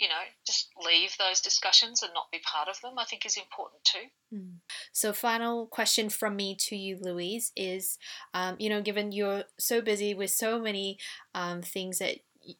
you 0.00 0.08
know, 0.08 0.14
just 0.46 0.68
leave 0.84 1.16
those 1.18 1.40
discussions 1.40 2.02
and 2.02 2.12
not 2.14 2.30
be 2.30 2.38
part 2.38 2.68
of 2.68 2.80
them, 2.80 2.98
I 2.98 3.04
think 3.04 3.26
is 3.26 3.36
important 3.36 3.82
too. 3.84 4.36
Mm. 4.36 4.54
So, 4.92 5.12
final 5.12 5.66
question 5.66 6.08
from 6.08 6.36
me 6.36 6.56
to 6.68 6.76
you, 6.76 6.98
Louise, 7.00 7.52
is 7.56 7.98
um, 8.32 8.56
you 8.58 8.68
know, 8.68 8.80
given 8.80 9.12
you're 9.12 9.44
so 9.58 9.80
busy 9.80 10.14
with 10.14 10.30
so 10.30 10.60
many 10.60 10.98
um, 11.34 11.62
things 11.62 11.98
that 11.98 12.18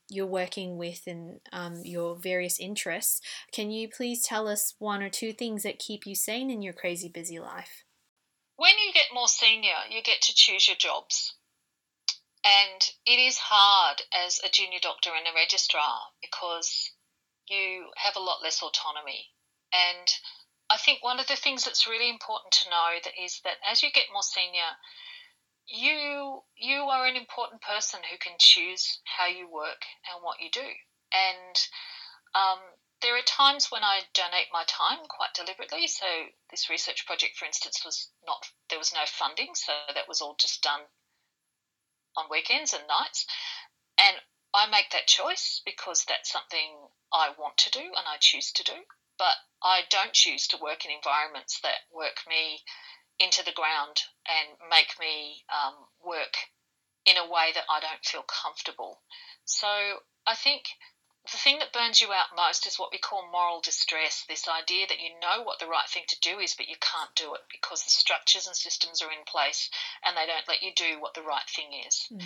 you're 0.09 0.27
working 0.27 0.77
with 0.77 1.03
and 1.07 1.41
um, 1.53 1.83
your 1.85 2.17
various 2.17 2.59
interests. 2.59 3.21
Can 3.53 3.71
you 3.71 3.89
please 3.89 4.23
tell 4.23 4.49
us 4.49 4.75
one 4.79 5.03
or 5.03 5.09
two 5.09 5.33
things 5.33 5.63
that 5.63 5.79
keep 5.79 6.07
you 6.07 6.15
sane 6.15 6.51
in 6.51 6.63
your 6.63 6.73
crazy 6.73 7.09
busy 7.09 7.39
life? 7.39 7.85
When 8.57 8.73
you 8.85 8.93
get 8.93 9.15
more 9.15 9.29
senior, 9.29 9.87
you 9.89 10.03
get 10.03 10.21
to 10.23 10.35
choose 10.35 10.67
your 10.67 10.77
jobs. 10.77 11.35
And 12.45 12.83
it 13.07 13.21
is 13.21 13.39
hard 13.39 14.03
as 14.13 14.41
a 14.45 14.49
junior 14.49 14.79
doctor 14.81 15.11
and 15.17 15.27
a 15.27 15.35
registrar 15.35 15.99
because 16.21 16.91
you 17.51 17.91
have 17.97 18.17
a 18.17 18.21
lot 18.21 18.43
less 18.43 18.63
autonomy. 18.63 19.27
And 19.73 20.09
I 20.71 20.77
think 20.77 21.03
one 21.03 21.21
of 21.21 21.27
the 21.27 21.37
things 21.37 21.65
that's 21.65 21.87
really 21.89 22.09
important 22.09 22.53
to 22.53 22.71
know 22.71 22.97
that 23.05 23.15
is 23.23 23.41
that 23.45 23.57
as 23.71 23.83
you 23.83 23.91
get 23.93 24.13
more 24.13 24.23
senior, 24.23 24.77
you 25.67 26.41
you 26.57 26.81
are 26.89 27.07
an 27.07 27.17
important 27.17 27.61
person 27.63 28.01
who 28.11 28.17
can 28.19 28.37
choose 28.39 29.01
how 29.05 29.27
you 29.27 29.51
work 29.51 29.85
and 30.09 30.23
what 30.23 30.41
you 30.41 30.51
do. 30.51 30.69
And 31.13 31.57
um, 32.35 32.61
there 33.01 33.17
are 33.17 33.23
times 33.27 33.71
when 33.71 33.85
I 33.85 34.01
donate 34.13 34.49
my 34.53 34.65
time 34.67 34.99
quite 35.09 35.35
deliberately. 35.35 35.87
So 35.87 36.07
this 36.51 36.71
research 36.71 37.07
project, 37.07 37.37
for 37.37 37.45
instance, 37.45 37.83
was 37.85 38.11
not 38.27 38.45
there 38.71 38.79
was 38.79 38.93
no 38.93 39.05
funding, 39.07 39.55
so 39.55 39.73
that 39.95 40.09
was 40.09 40.21
all 40.21 40.37
just 40.39 40.63
done 40.63 40.81
on 42.17 42.27
weekends 42.31 42.73
and 42.75 42.83
nights. 42.89 43.27
And 43.99 44.17
I 44.55 44.69
make 44.71 44.91
that 44.93 45.07
choice 45.07 45.63
because 45.65 46.05
that's 46.09 46.31
something 46.31 46.89
I 47.13 47.31
want 47.31 47.57
to 47.59 47.71
do 47.71 47.81
and 47.81 48.07
I 48.07 48.17
choose 48.21 48.53
to 48.53 48.63
do. 48.63 48.85
But 49.17 49.35
I 49.63 49.83
don't 49.91 50.13
choose 50.13 50.47
to 50.49 50.57
work 50.57 50.85
in 50.85 50.91
environments 50.91 51.61
that 51.61 51.87
work 51.91 52.27
me 52.27 52.63
into 53.19 53.43
the 53.45 53.53
ground 53.53 54.03
and 54.27 54.57
make 54.71 54.99
me 55.01 55.45
um, 55.51 55.75
work 56.05 56.37
in 57.05 57.17
a 57.17 57.27
way 57.29 57.51
that 57.55 57.65
I 57.69 57.81
don't 57.81 58.05
feel 58.05 58.23
comfortable. 58.23 59.03
So 59.45 60.03
I 60.27 60.35
think 60.35 60.69
the 61.31 61.39
thing 61.39 61.59
that 61.59 61.73
burns 61.73 62.01
you 62.01 62.13
out 62.13 62.37
most 62.37 62.67
is 62.67 62.79
what 62.79 62.93
we 62.93 62.99
call 62.99 63.29
moral 63.31 63.61
distress 63.61 64.25
this 64.29 64.49
idea 64.49 64.87
that 64.89 65.01
you 65.01 65.11
know 65.21 65.43
what 65.43 65.59
the 65.59 65.67
right 65.67 65.89
thing 65.89 66.05
to 66.09 66.21
do 66.21 66.39
is, 66.39 66.55
but 66.55 66.69
you 66.69 66.77
can't 66.81 67.15
do 67.15 67.35
it 67.35 67.43
because 67.51 67.85
the 67.85 67.91
structures 67.91 68.47
and 68.47 68.57
systems 68.57 69.03
are 69.03 69.13
in 69.13 69.25
place 69.27 69.69
and 70.05 70.17
they 70.17 70.27
don't 70.27 70.49
let 70.49 70.63
you 70.63 70.73
do 70.75 71.01
what 71.01 71.15
the 71.15 71.23
right 71.23 71.49
thing 71.55 71.73
is. 71.87 72.07
Mm. 72.13 72.23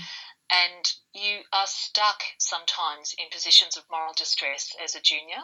And 0.51 0.85
you 1.15 1.41
are 1.53 1.67
stuck 1.67 2.23
sometimes 2.39 3.15
in 3.19 3.27
positions 3.31 3.77
of 3.77 3.85
moral 3.91 4.15
distress 4.17 4.75
as 4.83 4.95
a 4.95 5.01
junior. 5.01 5.43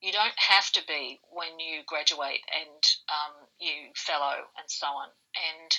You 0.00 0.12
don't 0.12 0.38
have 0.38 0.70
to 0.72 0.82
be 0.86 1.20
when 1.30 1.58
you 1.58 1.82
graduate 1.86 2.44
and 2.52 2.82
um, 3.08 3.48
you 3.58 3.92
fellow 3.96 4.48
and 4.56 4.68
so 4.68 4.86
on. 4.86 5.08
And 5.34 5.70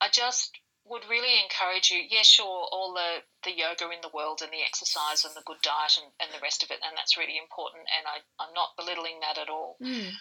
I 0.00 0.08
just 0.10 0.58
would 0.88 1.04
really 1.08 1.40
encourage 1.40 1.90
you, 1.90 2.00
yeah, 2.00 2.24
sure, 2.24 2.66
all 2.72 2.94
the, 2.94 3.22
the 3.44 3.56
yoga 3.56 3.92
in 3.92 4.00
the 4.02 4.12
world 4.12 4.40
and 4.42 4.52
the 4.52 4.64
exercise 4.64 5.24
and 5.24 5.36
the 5.36 5.44
good 5.44 5.60
diet 5.62 6.00
and, 6.00 6.10
and 6.20 6.30
the 6.32 6.42
rest 6.42 6.62
of 6.62 6.70
it, 6.70 6.80
and 6.82 6.96
that's 6.96 7.16
really 7.16 7.36
important. 7.36 7.84
And 7.92 8.08
I, 8.08 8.24
I'm 8.42 8.54
not 8.54 8.76
belittling 8.76 9.20
that 9.20 9.38
at 9.38 9.48
all. 9.48 9.76
Mm. 9.82 10.12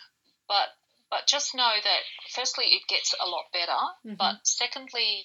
But 0.47 0.75
but 1.09 1.27
just 1.27 1.55
know 1.55 1.71
that 1.83 2.01
firstly 2.35 2.65
it 2.75 2.83
gets 2.87 3.15
a 3.15 3.29
lot 3.29 3.47
better, 3.53 3.79
mm-hmm. 4.03 4.19
but 4.19 4.43
secondly 4.43 5.23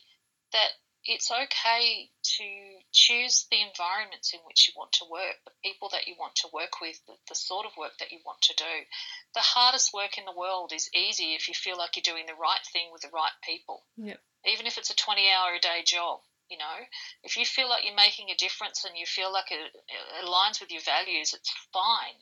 that 0.53 0.78
it's 1.05 1.32
okay 1.32 2.11
to 2.22 2.47
choose 2.93 3.47
the 3.51 3.59
environments 3.59 4.32
in 4.32 4.38
which 4.47 4.68
you 4.68 4.74
want 4.78 4.93
to 4.93 5.11
work, 5.11 5.34
the 5.45 5.51
people 5.64 5.88
that 5.90 6.07
you 6.07 6.14
want 6.16 6.36
to 6.36 6.49
work 6.55 6.80
with, 6.80 6.95
the, 7.07 7.14
the, 7.28 7.34
sort 7.34 7.66
of 7.66 7.72
work 7.76 7.90
that 7.99 8.12
you 8.12 8.20
want 8.24 8.40
to 8.43 8.55
do. 8.55 8.86
The 9.34 9.43
hardest 9.43 9.90
work 9.93 10.16
in 10.16 10.24
the 10.24 10.38
world 10.38 10.70
is 10.72 10.88
easy 10.95 11.34
if 11.34 11.49
you 11.49 11.55
feel 11.55 11.76
like 11.76 11.97
you're 11.97 12.07
doing 12.07 12.26
the 12.26 12.38
right 12.38 12.62
thing 12.72 12.90
with 12.93 13.03
the 13.03 13.11
right 13.12 13.34
people. 13.43 13.82
Yep 13.97 14.20
even 14.47 14.66
if 14.66 14.78
it's 14.78 14.90
a 14.90 14.97
20 14.97 15.28
hour 15.30 15.55
a 15.55 15.61
day 15.61 15.82
job 15.86 16.20
you 16.51 16.59
know 16.59 16.78
if 17.22 17.36
you 17.36 17.45
feel 17.45 17.68
like 17.68 17.84
you're 17.84 17.95
making 17.95 18.30
a 18.30 18.36
difference 18.36 18.84
and 18.84 18.97
you 18.97 19.07
feel 19.07 19.32
like 19.32 19.51
it, 19.51 19.59
it 19.59 20.24
aligns 20.26 20.61
with 20.61 20.70
your 20.70 20.82
values 20.82 21.34
it's 21.34 21.53
fine. 21.72 22.18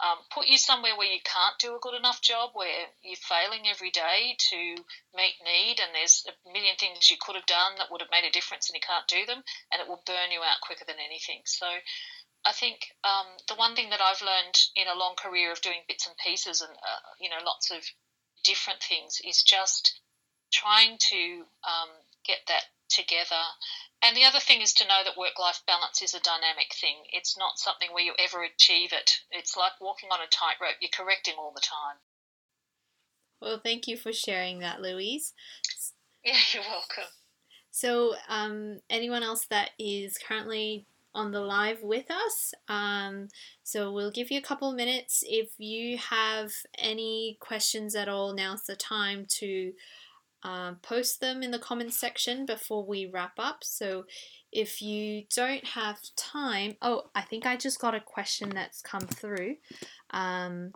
Um, 0.00 0.16
put 0.32 0.48
you 0.48 0.56
somewhere 0.56 0.96
where 0.96 1.12
you 1.12 1.20
can't 1.20 1.60
do 1.60 1.76
a 1.76 1.78
good 1.78 1.92
enough 1.92 2.22
job 2.22 2.50
where 2.54 2.88
you're 3.04 3.20
failing 3.20 3.68
every 3.68 3.90
day 3.90 4.34
to 4.48 4.56
meet 5.12 5.36
need 5.44 5.76
and 5.76 5.92
there's 5.92 6.24
a 6.24 6.32
million 6.48 6.74
things 6.80 7.10
you 7.10 7.20
could 7.20 7.36
have 7.36 7.44
done 7.44 7.76
that 7.76 7.92
would 7.92 8.00
have 8.00 8.10
made 8.10 8.24
a 8.24 8.32
difference 8.32 8.70
and 8.70 8.76
you 8.76 8.80
can't 8.80 9.06
do 9.08 9.26
them 9.26 9.44
and 9.70 9.76
it 9.76 9.86
will 9.86 10.00
burn 10.06 10.32
you 10.32 10.40
out 10.40 10.64
quicker 10.64 10.86
than 10.88 10.96
anything. 11.04 11.42
So 11.44 11.68
I 12.46 12.52
think 12.52 12.96
um, 13.04 13.28
the 13.48 13.60
one 13.60 13.76
thing 13.76 13.90
that 13.90 14.00
I've 14.00 14.22
learned 14.24 14.56
in 14.74 14.88
a 14.88 14.96
long 14.96 15.16
career 15.20 15.52
of 15.52 15.60
doing 15.60 15.84
bits 15.86 16.06
and 16.06 16.16
pieces 16.16 16.62
and 16.62 16.72
uh, 16.72 17.00
you 17.20 17.28
know 17.28 17.44
lots 17.44 17.70
of 17.70 17.84
different 18.42 18.80
things 18.80 19.20
is 19.22 19.42
just 19.42 20.00
trying 20.52 20.98
to 21.10 21.44
um, 21.64 21.90
get 22.24 22.38
that 22.48 22.64
together. 22.88 23.42
And 24.02 24.16
the 24.16 24.24
other 24.24 24.40
thing 24.40 24.62
is 24.62 24.72
to 24.74 24.88
know 24.88 25.02
that 25.04 25.16
work 25.16 25.38
life 25.38 25.62
balance 25.66 26.02
is 26.02 26.14
a 26.14 26.20
dynamic 26.20 26.72
thing. 26.74 26.96
It's 27.12 27.36
not 27.38 27.58
something 27.58 27.92
where 27.92 28.04
you 28.04 28.14
ever 28.18 28.42
achieve 28.42 28.92
it. 28.92 29.12
It's 29.30 29.56
like 29.56 29.72
walking 29.80 30.10
on 30.10 30.20
a 30.20 30.28
tightrope, 30.30 30.76
you're 30.80 30.90
correcting 30.92 31.34
all 31.38 31.52
the 31.54 31.60
time. 31.60 31.96
Well, 33.40 33.60
thank 33.62 33.88
you 33.88 33.96
for 33.96 34.12
sharing 34.12 34.60
that, 34.60 34.80
Louise. 34.80 35.32
Yeah, 36.22 36.36
you're 36.52 36.62
welcome. 36.64 37.10
So, 37.70 38.12
um, 38.28 38.80
anyone 38.90 39.22
else 39.22 39.46
that 39.46 39.70
is 39.78 40.18
currently 40.18 40.84
on 41.14 41.32
the 41.32 41.40
live 41.40 41.82
with 41.82 42.10
us. 42.10 42.54
Um, 42.68 43.28
so 43.62 43.92
we'll 43.92 44.10
give 44.10 44.30
you 44.30 44.38
a 44.38 44.42
couple 44.42 44.70
of 44.70 44.76
minutes. 44.76 45.24
If 45.26 45.50
you 45.58 45.98
have 45.98 46.52
any 46.78 47.36
questions 47.40 47.94
at 47.94 48.08
all, 48.08 48.34
now's 48.34 48.64
the 48.64 48.76
time 48.76 49.26
to 49.38 49.72
um, 50.42 50.76
post 50.82 51.20
them 51.20 51.42
in 51.42 51.50
the 51.50 51.58
comments 51.58 51.98
section 51.98 52.46
before 52.46 52.84
we 52.84 53.06
wrap 53.06 53.34
up. 53.38 53.62
So 53.62 54.04
if 54.52 54.82
you 54.82 55.24
don't 55.34 55.64
have 55.64 55.98
time, 56.16 56.76
oh, 56.82 57.10
I 57.14 57.22
think 57.22 57.46
I 57.46 57.56
just 57.56 57.80
got 57.80 57.94
a 57.94 58.00
question 58.00 58.50
that's 58.50 58.82
come 58.82 59.02
through. 59.02 59.56
Um, 60.10 60.72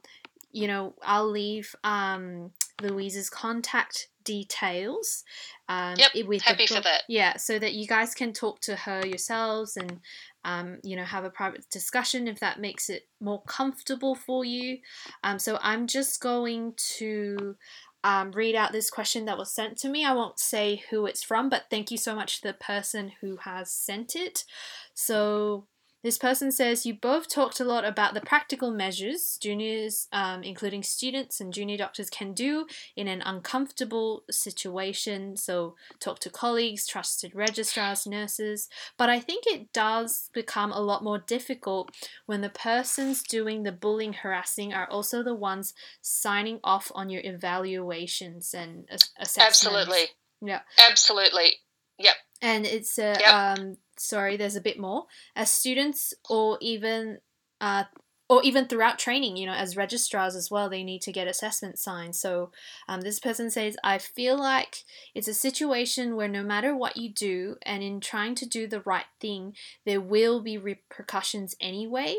you 0.53 0.69
know, 0.69 0.95
I'll 1.03 1.29
leave 1.29 1.75
um, 1.83 2.53
Louise's 2.81 3.29
contact 3.29 4.09
details. 4.23 5.25
Um, 5.69 5.97
yep, 5.99 6.13
with 6.27 6.43
happy 6.43 6.67
for 6.67 6.81
that. 6.81 7.03
Yeah, 7.09 7.37
so 7.37 7.59
that 7.59 7.75
you 7.75 7.87
guys 7.87 8.15
can 8.15 8.33
talk 8.33 8.61
to 8.61 8.77
her 8.77 9.05
yourselves 9.05 9.77
and, 9.77 10.01
um, 10.45 10.79
you 10.83 10.95
know, 10.95 11.05
have 11.05 11.25
a 11.25 11.31
private 11.31 11.69
discussion 11.71 12.29
if 12.29 12.39
that 12.41 12.61
makes 12.61 12.89
it 12.89 13.09
more 13.21 13.43
comfortable 13.43 14.15
for 14.15 14.45
you. 14.45 14.79
Um, 15.25 15.39
so 15.39 15.59
I'm 15.61 15.87
just 15.87 16.21
going 16.21 16.75
to 16.97 17.57
um, 18.05 18.33
read 18.33 18.55
out 18.55 18.71
this 18.71 18.91
question 18.91 19.25
that 19.25 19.39
was 19.39 19.53
sent 19.53 19.79
to 19.79 19.89
me. 19.89 20.05
I 20.05 20.13
won't 20.13 20.39
say 20.39 20.85
who 20.91 21.07
it's 21.07 21.25
from, 21.25 21.49
but 21.49 21.65
thank 21.71 21.91
you 21.91 21.97
so 21.97 22.15
much 22.15 22.41
to 22.41 22.49
the 22.49 22.55
person 22.55 23.13
who 23.23 23.39
has 23.39 23.73
sent 23.73 24.15
it. 24.15 24.45
So 24.93 25.67
this 26.05 26.19
person 26.19 26.53
says, 26.53 26.85
You 26.85 26.93
both 26.93 27.29
talked 27.29 27.59
a 27.61 27.65
lot 27.65 27.85
about 27.85 28.13
the 28.13 28.21
practical 28.21 28.71
measures 28.71 29.39
juniors, 29.41 30.07
um, 30.13 30.43
including 30.43 30.83
students 30.83 31.41
and 31.41 31.53
junior 31.53 31.79
doctors, 31.79 32.11
can 32.11 32.35
do 32.35 32.67
in 32.95 33.09
an 33.09 33.23
uncomfortable 33.23 34.23
situation. 34.31 35.37
So, 35.37 35.77
talk 36.01 36.21
to 36.21 36.31
colleagues, 36.31 36.87
trusted 36.87 37.35
registrars, 37.35 38.07
nurses. 38.07 38.69
But 38.99 39.09
I 39.09 39.19
think 39.19 39.45
it 39.47 39.73
does 39.73 40.29
become 40.35 40.73
a 40.73 40.81
lot 40.81 41.03
more 41.03 41.19
difficult 41.19 41.91
when 42.27 42.43
the 42.43 42.51
persons 42.51 43.23
doing 43.23 43.63
the 43.63 43.73
bullying, 43.73 44.13
harassing 44.13 44.75
are 44.75 44.89
also 44.89 45.23
the 45.23 45.35
ones 45.35 45.73
signing 46.03 46.61
off 46.63 46.93
on 46.95 47.09
your 47.09 47.23
evaluations 47.25 48.53
and 48.53 48.87
assessments. 49.19 49.39
Absolutely. 49.39 50.05
Yeah. 50.43 50.61
Absolutely. 50.91 51.55
Yep. 51.99 52.15
And 52.43 52.67
it's 52.67 52.99
a, 52.99 53.17
yep. 53.19 53.35
um, 53.35 53.77
sorry, 53.97 54.37
there's 54.37 54.57
a 54.57 54.61
bit 54.61 54.79
more. 54.79 55.07
As 55.35 55.51
students 55.51 56.13
or 56.29 56.59
even 56.61 57.19
uh, 57.61 57.85
or 58.27 58.43
even 58.43 58.67
throughout 58.67 58.99
training, 58.99 59.37
you 59.37 59.45
know, 59.45 59.53
as 59.53 59.77
registrars 59.77 60.35
as 60.35 60.51
well, 60.51 60.71
they 60.71 60.83
need 60.83 61.03
to 61.03 61.13
get 61.13 61.29
assessment 61.29 61.79
signed. 61.79 62.17
So 62.17 62.51
um, 62.89 63.03
this 63.03 63.21
person 63.21 63.51
says, 63.51 63.77
I 63.85 63.99
feel 63.99 64.39
like 64.39 64.85
it's 65.15 65.29
a 65.29 65.35
situation 65.35 66.17
where 66.17 66.29
no 66.29 66.43
matter 66.43 66.75
what 66.75 66.97
you 66.97 67.11
do, 67.11 67.57
and 67.63 67.83
in 67.83 68.01
trying 68.01 68.35
to 68.37 68.47
do 68.47 68.67
the 68.67 68.81
right 68.81 69.05
thing, 69.21 69.55
there 69.85 70.01
will 70.01 70.41
be 70.41 70.57
repercussions 70.57 71.55
anyway. 71.61 72.17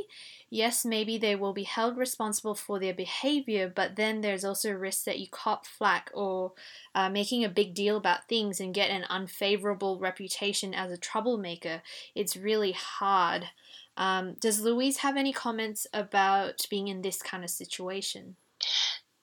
Yes, 0.52 0.86
maybe 0.86 1.18
they 1.18 1.36
will 1.36 1.54
be 1.54 1.64
held 1.64 1.98
responsible 1.98 2.54
for 2.54 2.80
their 2.80 2.94
behavior, 2.94 3.72
but 3.74 3.96
then 3.96 4.22
there's 4.22 4.46
also 4.46 4.72
a 4.72 4.78
risk 4.78 5.06
that 5.06 5.20
you 5.20 5.28
cop 5.30 5.66
flack 5.66 6.12
or 6.14 6.54
uh, 6.94 7.10
making 7.10 7.44
a 7.44 7.50
big 7.50 7.74
deal 7.74 7.98
about 7.98 8.30
things 8.30 8.60
and 8.60 8.76
get 8.76 8.92
an 8.92 9.06
unfavorable 9.10 9.98
reputation 9.98 10.76
as 10.76 10.92
a 10.92 10.98
troublemaker. 10.98 11.82
It's 12.14 12.38
really 12.38 12.74
hard. 12.74 13.48
Um, 13.98 14.36
does 14.42 14.62
Louise 14.62 14.98
have 14.98 15.18
any 15.18 15.32
comments 15.32 15.88
about 15.94 16.66
being 16.70 16.88
in 16.88 17.02
this 17.02 17.22
kind 17.22 17.44
of 17.44 17.50
situation? 17.50 18.36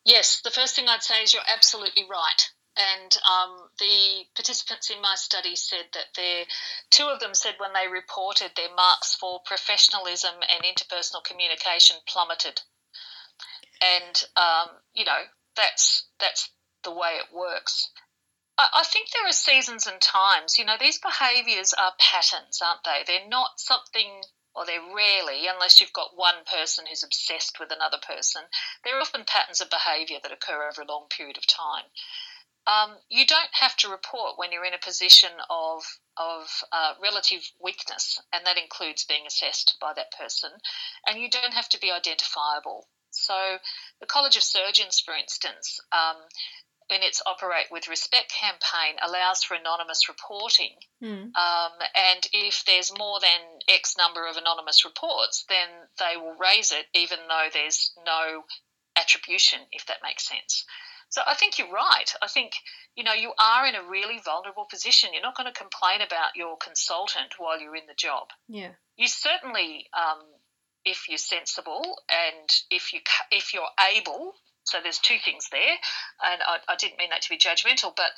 Yes, 0.04 0.40
the 0.42 0.50
first 0.50 0.74
thing 0.74 0.88
I'd 0.88 1.02
say 1.02 1.22
is 1.22 1.32
you're 1.32 1.42
absolutely 1.52 2.04
right. 2.10 2.50
And 2.76 3.14
um, 3.28 3.68
the 3.78 4.24
participants 4.34 4.88
in 4.88 5.02
my 5.02 5.14
study 5.14 5.54
said 5.56 5.84
that 5.92 6.06
they, 6.16 6.46
two 6.90 7.04
of 7.04 7.20
them 7.20 7.34
said 7.34 7.54
when 7.58 7.72
they 7.74 7.92
reported 7.92 8.52
their 8.56 8.74
marks 8.74 9.14
for 9.14 9.40
professionalism 9.44 10.34
and 10.40 10.64
interpersonal 10.64 11.22
communication 11.22 11.96
plummeted. 12.08 12.62
And 13.82 14.24
um, 14.36 14.68
you 14.94 15.04
know 15.04 15.22
that's 15.56 16.06
that's 16.18 16.50
the 16.84 16.92
way 16.92 17.18
it 17.18 17.34
works. 17.34 17.90
I, 18.56 18.68
I 18.74 18.84
think 18.84 19.08
there 19.10 19.28
are 19.28 19.32
seasons 19.32 19.86
and 19.86 20.00
times. 20.00 20.58
You 20.58 20.64
know, 20.64 20.76
these 20.78 20.98
behaviours 20.98 21.74
are 21.74 21.92
patterns, 21.98 22.60
aren't 22.64 22.84
they? 22.84 23.02
They're 23.06 23.28
not 23.28 23.58
something 23.60 24.22
or 24.54 24.66
they're 24.66 24.94
rarely, 24.94 25.46
unless 25.46 25.80
you've 25.80 25.92
got 25.92 26.16
one 26.16 26.44
person 26.44 26.84
who's 26.86 27.02
obsessed 27.02 27.58
with 27.58 27.70
another 27.72 27.98
person, 27.98 28.42
they're 28.84 29.00
often 29.00 29.24
patterns 29.24 29.60
of 29.60 29.70
behaviour 29.70 30.18
that 30.22 30.32
occur 30.32 30.68
over 30.68 30.82
a 30.82 30.86
long 30.86 31.06
period 31.08 31.38
of 31.38 31.46
time. 31.46 31.84
Um, 32.66 32.96
you 33.08 33.26
don't 33.26 33.50
have 33.52 33.76
to 33.78 33.88
report 33.88 34.38
when 34.38 34.52
you're 34.52 34.64
in 34.64 34.74
a 34.74 34.78
position 34.78 35.32
of 35.50 35.82
of 36.16 36.46
uh, 36.70 36.94
relative 37.02 37.40
weakness, 37.60 38.20
and 38.32 38.46
that 38.46 38.58
includes 38.58 39.04
being 39.04 39.26
assessed 39.26 39.76
by 39.80 39.92
that 39.94 40.12
person, 40.12 40.50
and 41.06 41.18
you 41.18 41.28
don't 41.28 41.54
have 41.54 41.68
to 41.70 41.80
be 41.80 41.90
identifiable. 41.90 42.86
So, 43.10 43.58
the 44.00 44.06
College 44.06 44.36
of 44.36 44.42
Surgeons, 44.42 45.00
for 45.00 45.14
instance, 45.14 45.80
um, 45.90 46.16
in 46.92 47.02
its 47.02 47.22
Operate 47.26 47.66
with 47.70 47.88
Respect 47.88 48.32
campaign 48.32 48.96
allows 49.02 49.42
for 49.42 49.54
anonymous 49.54 50.08
reporting. 50.08 50.76
Mm. 51.02 51.34
Um, 51.34 51.72
and 51.94 52.26
if 52.32 52.64
there's 52.66 52.96
more 52.96 53.18
than 53.20 53.40
X 53.68 53.96
number 53.96 54.26
of 54.26 54.36
anonymous 54.36 54.84
reports, 54.84 55.44
then 55.48 55.68
they 55.98 56.16
will 56.16 56.36
raise 56.38 56.72
it 56.72 56.86
even 56.94 57.18
though 57.28 57.48
there's 57.52 57.92
no 58.04 58.44
attribution, 58.96 59.60
if 59.72 59.86
that 59.86 59.98
makes 60.02 60.28
sense. 60.28 60.64
So 61.08 61.20
I 61.26 61.34
think 61.34 61.58
you're 61.58 61.70
right. 61.70 62.10
I 62.22 62.26
think, 62.26 62.52
you 62.94 63.04
know, 63.04 63.12
you 63.12 63.32
are 63.38 63.66
in 63.66 63.74
a 63.74 63.82
really 63.82 64.18
vulnerable 64.24 64.66
position. 64.70 65.10
You're 65.12 65.22
not 65.22 65.36
going 65.36 65.52
to 65.52 65.58
complain 65.58 66.00
about 66.00 66.36
your 66.36 66.56
consultant 66.56 67.34
while 67.36 67.60
you're 67.60 67.76
in 67.76 67.86
the 67.86 67.94
job. 67.94 68.28
Yeah. 68.48 68.70
You 68.96 69.08
certainly, 69.08 69.88
um, 69.92 70.22
if 70.84 71.08
you're 71.08 71.18
sensible 71.18 71.98
and 72.08 72.48
if 72.70 72.92
you 72.92 73.00
if 73.30 73.54
you're 73.54 73.70
able 73.94 74.34
so 74.64 74.78
there's 74.82 74.98
two 74.98 75.18
things 75.24 75.48
there, 75.50 75.76
and 76.24 76.42
I, 76.42 76.58
I 76.68 76.76
didn't 76.76 76.98
mean 76.98 77.10
that 77.10 77.22
to 77.22 77.30
be 77.30 77.38
judgmental, 77.38 77.92
but 77.96 78.12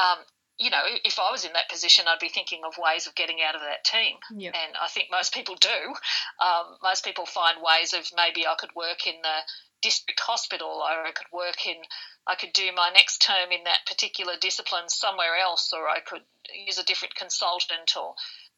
um, 0.00 0.18
you 0.58 0.70
know, 0.70 0.82
if 1.04 1.18
I 1.18 1.30
was 1.30 1.44
in 1.44 1.52
that 1.52 1.70
position, 1.70 2.04
I'd 2.08 2.18
be 2.18 2.28
thinking 2.28 2.62
of 2.66 2.74
ways 2.82 3.06
of 3.06 3.14
getting 3.14 3.38
out 3.46 3.54
of 3.54 3.60
that 3.62 3.84
team. 3.84 4.16
Yep. 4.36 4.54
And 4.54 4.74
I 4.82 4.88
think 4.88 5.06
most 5.10 5.32
people 5.32 5.54
do. 5.54 5.94
Um, 6.42 6.76
most 6.82 7.04
people 7.04 7.26
find 7.26 7.58
ways 7.62 7.94
of 7.94 8.04
maybe 8.16 8.44
I 8.44 8.54
could 8.58 8.74
work 8.74 9.06
in 9.06 9.14
the 9.22 9.38
district 9.82 10.18
hospital 10.18 10.82
or 10.82 11.06
I 11.06 11.12
could 11.12 11.30
work 11.32 11.64
in, 11.64 11.76
I 12.26 12.34
could 12.34 12.52
do 12.52 12.70
my 12.74 12.90
next 12.92 13.18
term 13.18 13.52
in 13.52 13.64
that 13.64 13.86
particular 13.86 14.34
discipline 14.40 14.88
somewhere 14.88 15.38
else, 15.40 15.72
or 15.72 15.88
I 15.88 16.00
could 16.00 16.22
use 16.66 16.78
a 16.78 16.84
different 16.84 17.14
consultant 17.14 17.94
or 17.96 18.14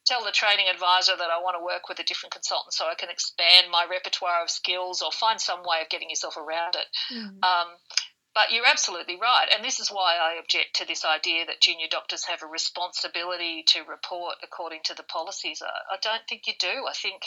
tell 0.07 0.25
the 0.25 0.33
training 0.33 0.67
advisor 0.73 1.13
that 1.17 1.31
I 1.31 1.43
want 1.43 1.57
to 1.59 1.65
work 1.65 1.89
with 1.89 1.99
a 1.99 2.05
different 2.05 2.33
consultant 2.33 2.73
so 2.73 2.87
I 2.87 2.95
can 2.95 3.11
expand 3.11 3.71
my 3.71 3.87
repertoire 3.89 4.43
of 4.43 4.51
skills 4.51 5.03
or 5.03 5.13
find 5.13 5.41
some 5.41 5.61
way 5.61 5.83
of 5.83 5.89
getting 5.89 6.11
yourself 6.11 6.37
around 6.37 6.75
it. 6.75 6.89
Mm. 7.13 7.43
Um, 7.45 7.69
but 8.35 8.53
you're 8.53 8.67
absolutely 8.67 9.19
right. 9.21 9.47
And 9.55 9.65
this 9.65 9.81
is 9.81 9.91
why 9.91 10.17
I 10.17 10.39
object 10.39 10.77
to 10.77 10.87
this 10.87 11.05
idea 11.05 11.47
that 11.47 11.61
junior 11.61 11.89
doctors 11.91 12.25
have 12.27 12.43
a 12.43 12.47
responsibility 12.47 13.65
to 13.75 13.81
report 13.83 14.37
according 14.43 14.81
to 14.85 14.95
the 14.95 15.03
policies. 15.03 15.63
I, 15.63 15.95
I 15.95 15.99
don't 16.01 16.23
think 16.29 16.47
you 16.47 16.55
do. 16.59 16.87
I 16.89 16.95
think 16.95 17.23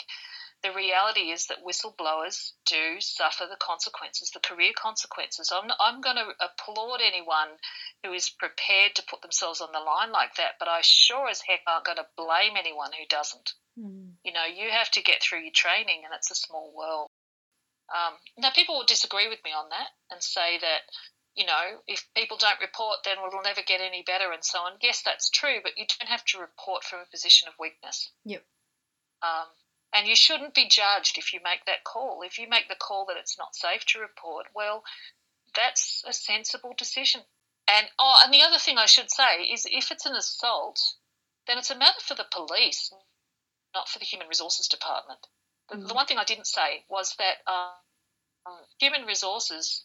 the 0.64 0.72
reality 0.72 1.28
is 1.28 1.46
that 1.46 1.60
whistleblowers 1.60 2.52
do 2.64 2.96
suffer 2.98 3.44
the 3.44 3.60
consequences, 3.60 4.30
the 4.32 4.40
career 4.40 4.72
consequences. 4.74 5.52
I'm, 5.52 5.68
I'm 5.78 6.00
going 6.00 6.16
to 6.16 6.32
applaud 6.40 7.00
anyone 7.04 7.60
who 8.02 8.14
is 8.14 8.30
prepared 8.30 8.96
to 8.96 9.04
put 9.04 9.20
themselves 9.20 9.60
on 9.60 9.68
the 9.72 9.84
line 9.84 10.10
like 10.10 10.36
that, 10.36 10.56
but 10.58 10.66
I 10.66 10.80
sure 10.80 11.28
as 11.28 11.42
heck 11.46 11.60
aren't 11.68 11.84
going 11.84 12.00
to 12.00 12.08
blame 12.16 12.56
anyone 12.56 12.90
who 12.96 13.04
doesn't. 13.10 13.52
Mm. 13.78 14.16
You 14.24 14.32
know, 14.32 14.48
you 14.48 14.70
have 14.70 14.90
to 14.92 15.02
get 15.02 15.22
through 15.22 15.44
your 15.44 15.52
training, 15.54 16.00
and 16.02 16.14
it's 16.16 16.30
a 16.30 16.34
small 16.34 16.72
world. 16.74 17.08
Um, 17.92 18.14
now, 18.38 18.48
people 18.56 18.76
will 18.76 18.88
disagree 18.88 19.28
with 19.28 19.44
me 19.44 19.52
on 19.52 19.68
that 19.68 19.92
and 20.10 20.22
say 20.22 20.56
that, 20.64 20.88
you 21.36 21.44
know, 21.44 21.84
if 21.86 22.08
people 22.16 22.38
don't 22.40 22.60
report, 22.64 23.04
then 23.04 23.18
it'll 23.20 23.44
never 23.44 23.60
get 23.60 23.82
any 23.84 24.02
better 24.02 24.32
and 24.32 24.42
so 24.42 24.60
on. 24.60 24.80
Yes, 24.80 25.02
that's 25.04 25.28
true, 25.28 25.60
but 25.62 25.76
you 25.76 25.84
don't 25.84 26.08
have 26.08 26.24
to 26.32 26.40
report 26.40 26.84
from 26.84 27.00
a 27.00 27.10
position 27.10 27.48
of 27.48 27.54
weakness. 27.60 28.08
Yep. 28.24 28.42
Um, 29.20 29.52
and 29.94 30.08
you 30.08 30.16
shouldn't 30.16 30.54
be 30.54 30.66
judged 30.68 31.16
if 31.16 31.32
you 31.32 31.40
make 31.44 31.64
that 31.66 31.84
call. 31.84 32.22
If 32.22 32.36
you 32.38 32.48
make 32.48 32.68
the 32.68 32.74
call 32.74 33.06
that 33.06 33.16
it's 33.16 33.38
not 33.38 33.54
safe 33.54 33.84
to 33.86 34.00
report, 34.00 34.46
well, 34.54 34.82
that's 35.54 36.02
a 36.06 36.12
sensible 36.12 36.74
decision. 36.76 37.22
And 37.68 37.86
oh, 37.98 38.20
and 38.24 38.34
the 38.34 38.42
other 38.42 38.58
thing 38.58 38.76
I 38.76 38.86
should 38.86 39.10
say 39.10 39.42
is 39.44 39.66
if 39.70 39.90
it's 39.92 40.04
an 40.04 40.16
assault, 40.16 40.80
then 41.46 41.58
it's 41.58 41.70
a 41.70 41.76
matter 41.78 42.00
for 42.00 42.14
the 42.14 42.26
police, 42.30 42.92
not 43.72 43.88
for 43.88 44.00
the 44.00 44.04
human 44.04 44.28
resources 44.28 44.68
department. 44.68 45.20
The, 45.70 45.76
Mm. 45.76 45.88
the 45.88 45.94
one 45.94 46.06
thing 46.06 46.18
I 46.18 46.24
didn't 46.24 46.46
say 46.46 46.84
was 46.88 47.14
that 47.16 47.38
um, 47.46 48.58
human 48.78 49.06
resources, 49.06 49.84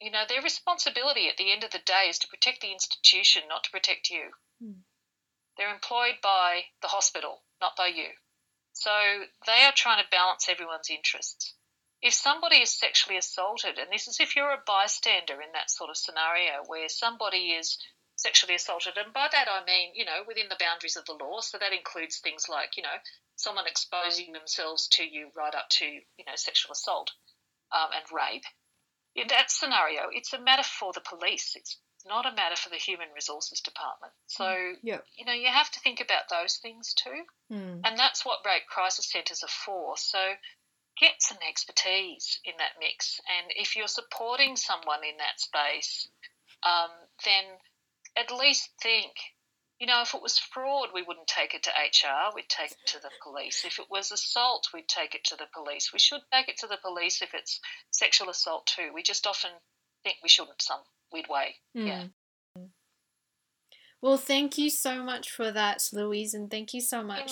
you 0.00 0.10
know, 0.10 0.24
their 0.26 0.42
responsibility 0.42 1.28
at 1.28 1.36
the 1.36 1.52
end 1.52 1.62
of 1.64 1.70
the 1.70 1.78
day 1.78 2.08
is 2.08 2.18
to 2.20 2.28
protect 2.28 2.62
the 2.62 2.72
institution, 2.72 3.42
not 3.46 3.62
to 3.64 3.70
protect 3.70 4.10
you. 4.10 4.32
Mm. 4.62 4.80
They're 5.56 5.72
employed 5.72 6.16
by 6.22 6.64
the 6.80 6.88
hospital, 6.88 7.42
not 7.60 7.76
by 7.76 7.88
you. 7.88 8.08
So 8.80 9.26
they 9.44 9.64
are 9.64 9.76
trying 9.76 10.02
to 10.02 10.08
balance 10.08 10.48
everyone's 10.48 10.88
interests. 10.88 11.52
If 12.00 12.14
somebody 12.14 12.62
is 12.62 12.70
sexually 12.70 13.18
assaulted, 13.18 13.78
and 13.78 13.92
this 13.92 14.08
is 14.08 14.20
if 14.20 14.34
you're 14.34 14.54
a 14.54 14.62
bystander 14.66 15.42
in 15.42 15.52
that 15.52 15.68
sort 15.68 15.90
of 15.90 15.98
scenario 15.98 16.64
where 16.66 16.88
somebody 16.88 17.52
is 17.52 17.76
sexually 18.16 18.54
assaulted, 18.54 18.96
and 18.96 19.12
by 19.12 19.28
that 19.32 19.48
I 19.50 19.66
mean, 19.66 19.92
you 19.94 20.06
know, 20.06 20.24
within 20.26 20.48
the 20.48 20.56
boundaries 20.58 20.96
of 20.96 21.04
the 21.04 21.12
law, 21.12 21.42
so 21.42 21.58
that 21.58 21.74
includes 21.74 22.20
things 22.20 22.48
like, 22.48 22.78
you 22.78 22.82
know, 22.82 22.96
someone 23.36 23.66
exposing 23.66 24.32
themselves 24.32 24.88
to 24.92 25.04
you 25.04 25.30
right 25.36 25.54
up 25.54 25.68
to, 25.80 25.84
you 25.84 26.24
know, 26.26 26.36
sexual 26.36 26.72
assault 26.72 27.12
um, 27.72 27.90
and 27.92 28.04
rape. 28.10 28.44
In 29.14 29.28
that 29.28 29.50
scenario, 29.50 30.08
it's 30.10 30.32
a 30.32 30.40
matter 30.40 30.62
for 30.62 30.94
the 30.94 31.02
police. 31.02 31.54
It's 31.54 31.76
not 32.04 32.26
a 32.26 32.32
matter 32.34 32.56
for 32.56 32.68
the 32.70 32.76
human 32.76 33.08
resources 33.14 33.60
department. 33.60 34.12
So, 34.26 34.76
Yep. 34.82 35.06
you 35.16 35.24
know, 35.24 35.32
you 35.32 35.48
have 35.48 35.70
to 35.72 35.80
think 35.80 36.00
about 36.00 36.28
those 36.28 36.56
things 36.58 36.94
too. 36.94 37.26
Mm. 37.50 37.82
And 37.84 37.98
that's 37.98 38.24
what 38.24 38.44
rape 38.44 38.66
crisis 38.66 39.10
centres 39.10 39.42
are 39.42 39.48
for. 39.48 39.96
So 39.96 40.36
get 40.98 41.22
some 41.22 41.38
expertise 41.46 42.40
in 42.44 42.56
that 42.58 42.78
mix. 42.78 43.20
And 43.28 43.52
if 43.56 43.76
you're 43.76 43.88
supporting 43.88 44.56
someone 44.56 45.04
in 45.04 45.16
that 45.16 45.40
space, 45.40 46.08
um, 46.62 46.90
then 47.24 47.44
at 48.16 48.30
least 48.30 48.70
think, 48.82 49.12
you 49.78 49.86
know, 49.86 50.02
if 50.02 50.14
it 50.14 50.22
was 50.22 50.38
fraud, 50.38 50.90
we 50.92 51.02
wouldn't 51.02 51.26
take 51.26 51.54
it 51.54 51.62
to 51.64 51.70
HR, 51.70 52.34
we'd 52.34 52.48
take 52.48 52.72
it 52.72 52.86
to 52.86 52.98
the 53.00 53.10
police. 53.22 53.64
If 53.64 53.78
it 53.78 53.86
was 53.90 54.12
assault, 54.12 54.68
we'd 54.74 54.88
take 54.88 55.14
it 55.14 55.24
to 55.24 55.36
the 55.36 55.48
police. 55.54 55.92
We 55.92 55.98
should 55.98 56.20
take 56.32 56.48
it 56.48 56.58
to 56.58 56.66
the 56.66 56.76
police 56.76 57.22
if 57.22 57.32
it's 57.32 57.60
sexual 57.90 58.28
assault 58.28 58.66
too. 58.66 58.90
We 58.94 59.02
just 59.02 59.26
often 59.26 59.50
think 60.04 60.18
we 60.22 60.28
shouldn't 60.28 60.60
some 60.60 60.80
weird 61.12 61.26
way. 61.28 61.56
Yeah. 61.74 62.04
Mm. 62.56 62.68
Well, 64.02 64.16
thank 64.16 64.56
you 64.56 64.70
so 64.70 65.02
much 65.02 65.30
for 65.30 65.52
that, 65.52 65.82
Louise, 65.92 66.32
and 66.32 66.50
thank 66.50 66.72
you 66.72 66.80
so 66.80 67.02
much 67.02 67.30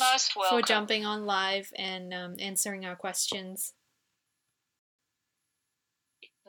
for 0.50 0.60
jumping 0.62 1.06
on 1.06 1.24
live 1.24 1.70
and 1.78 2.12
um, 2.12 2.34
answering 2.38 2.84
our 2.84 2.94
questions. 2.96 3.72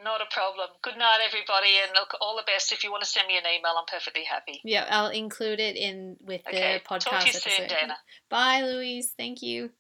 Not 0.02 0.22
a 0.22 0.26
problem. 0.34 0.68
Good 0.82 0.98
night, 0.98 1.20
everybody, 1.26 1.72
and 1.84 1.92
look, 1.94 2.14
all 2.22 2.38
the 2.38 2.44
best. 2.50 2.72
If 2.72 2.84
you 2.86 2.92
want 2.92 3.04
to 3.04 3.10
send 3.10 3.28
me 3.28 3.38
an 3.38 3.44
email, 3.44 3.74
I'm 3.78 3.86
perfectly 3.86 4.24
happy. 4.24 4.62
Yeah, 4.64 4.86
I'll 4.90 5.10
include 5.10 5.60
it 5.60 5.76
in 5.76 6.16
with 6.22 6.42
Okay. 6.48 6.82
the 6.82 6.88
podcast 6.90 7.04
Talk 7.04 7.20
to 7.22 7.26
you 7.26 7.32
episode. 7.32 7.52
soon, 7.52 7.68
Dana. 7.68 7.98
Bye, 8.30 8.62
Louise. 8.62 9.14
Thank 9.18 9.42
you. 9.42 9.72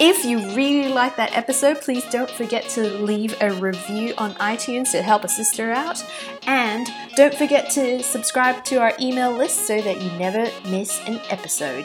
If 0.00 0.24
you 0.24 0.38
really 0.54 0.92
like 0.92 1.16
that 1.16 1.36
episode, 1.36 1.80
please 1.80 2.04
don't 2.10 2.30
forget 2.30 2.68
to 2.70 2.82
leave 3.02 3.34
a 3.40 3.52
review 3.54 4.14
on 4.16 4.32
iTunes 4.34 4.92
to 4.92 5.02
help 5.02 5.24
a 5.24 5.28
sister 5.28 5.72
out. 5.72 6.04
And 6.46 6.88
don't 7.16 7.34
forget 7.34 7.70
to 7.72 8.00
subscribe 8.02 8.64
to 8.66 8.76
our 8.76 8.92
email 9.00 9.32
list 9.32 9.66
so 9.66 9.80
that 9.80 10.00
you 10.00 10.10
never 10.12 10.48
miss 10.68 11.00
an 11.06 11.20
episode. 11.30 11.84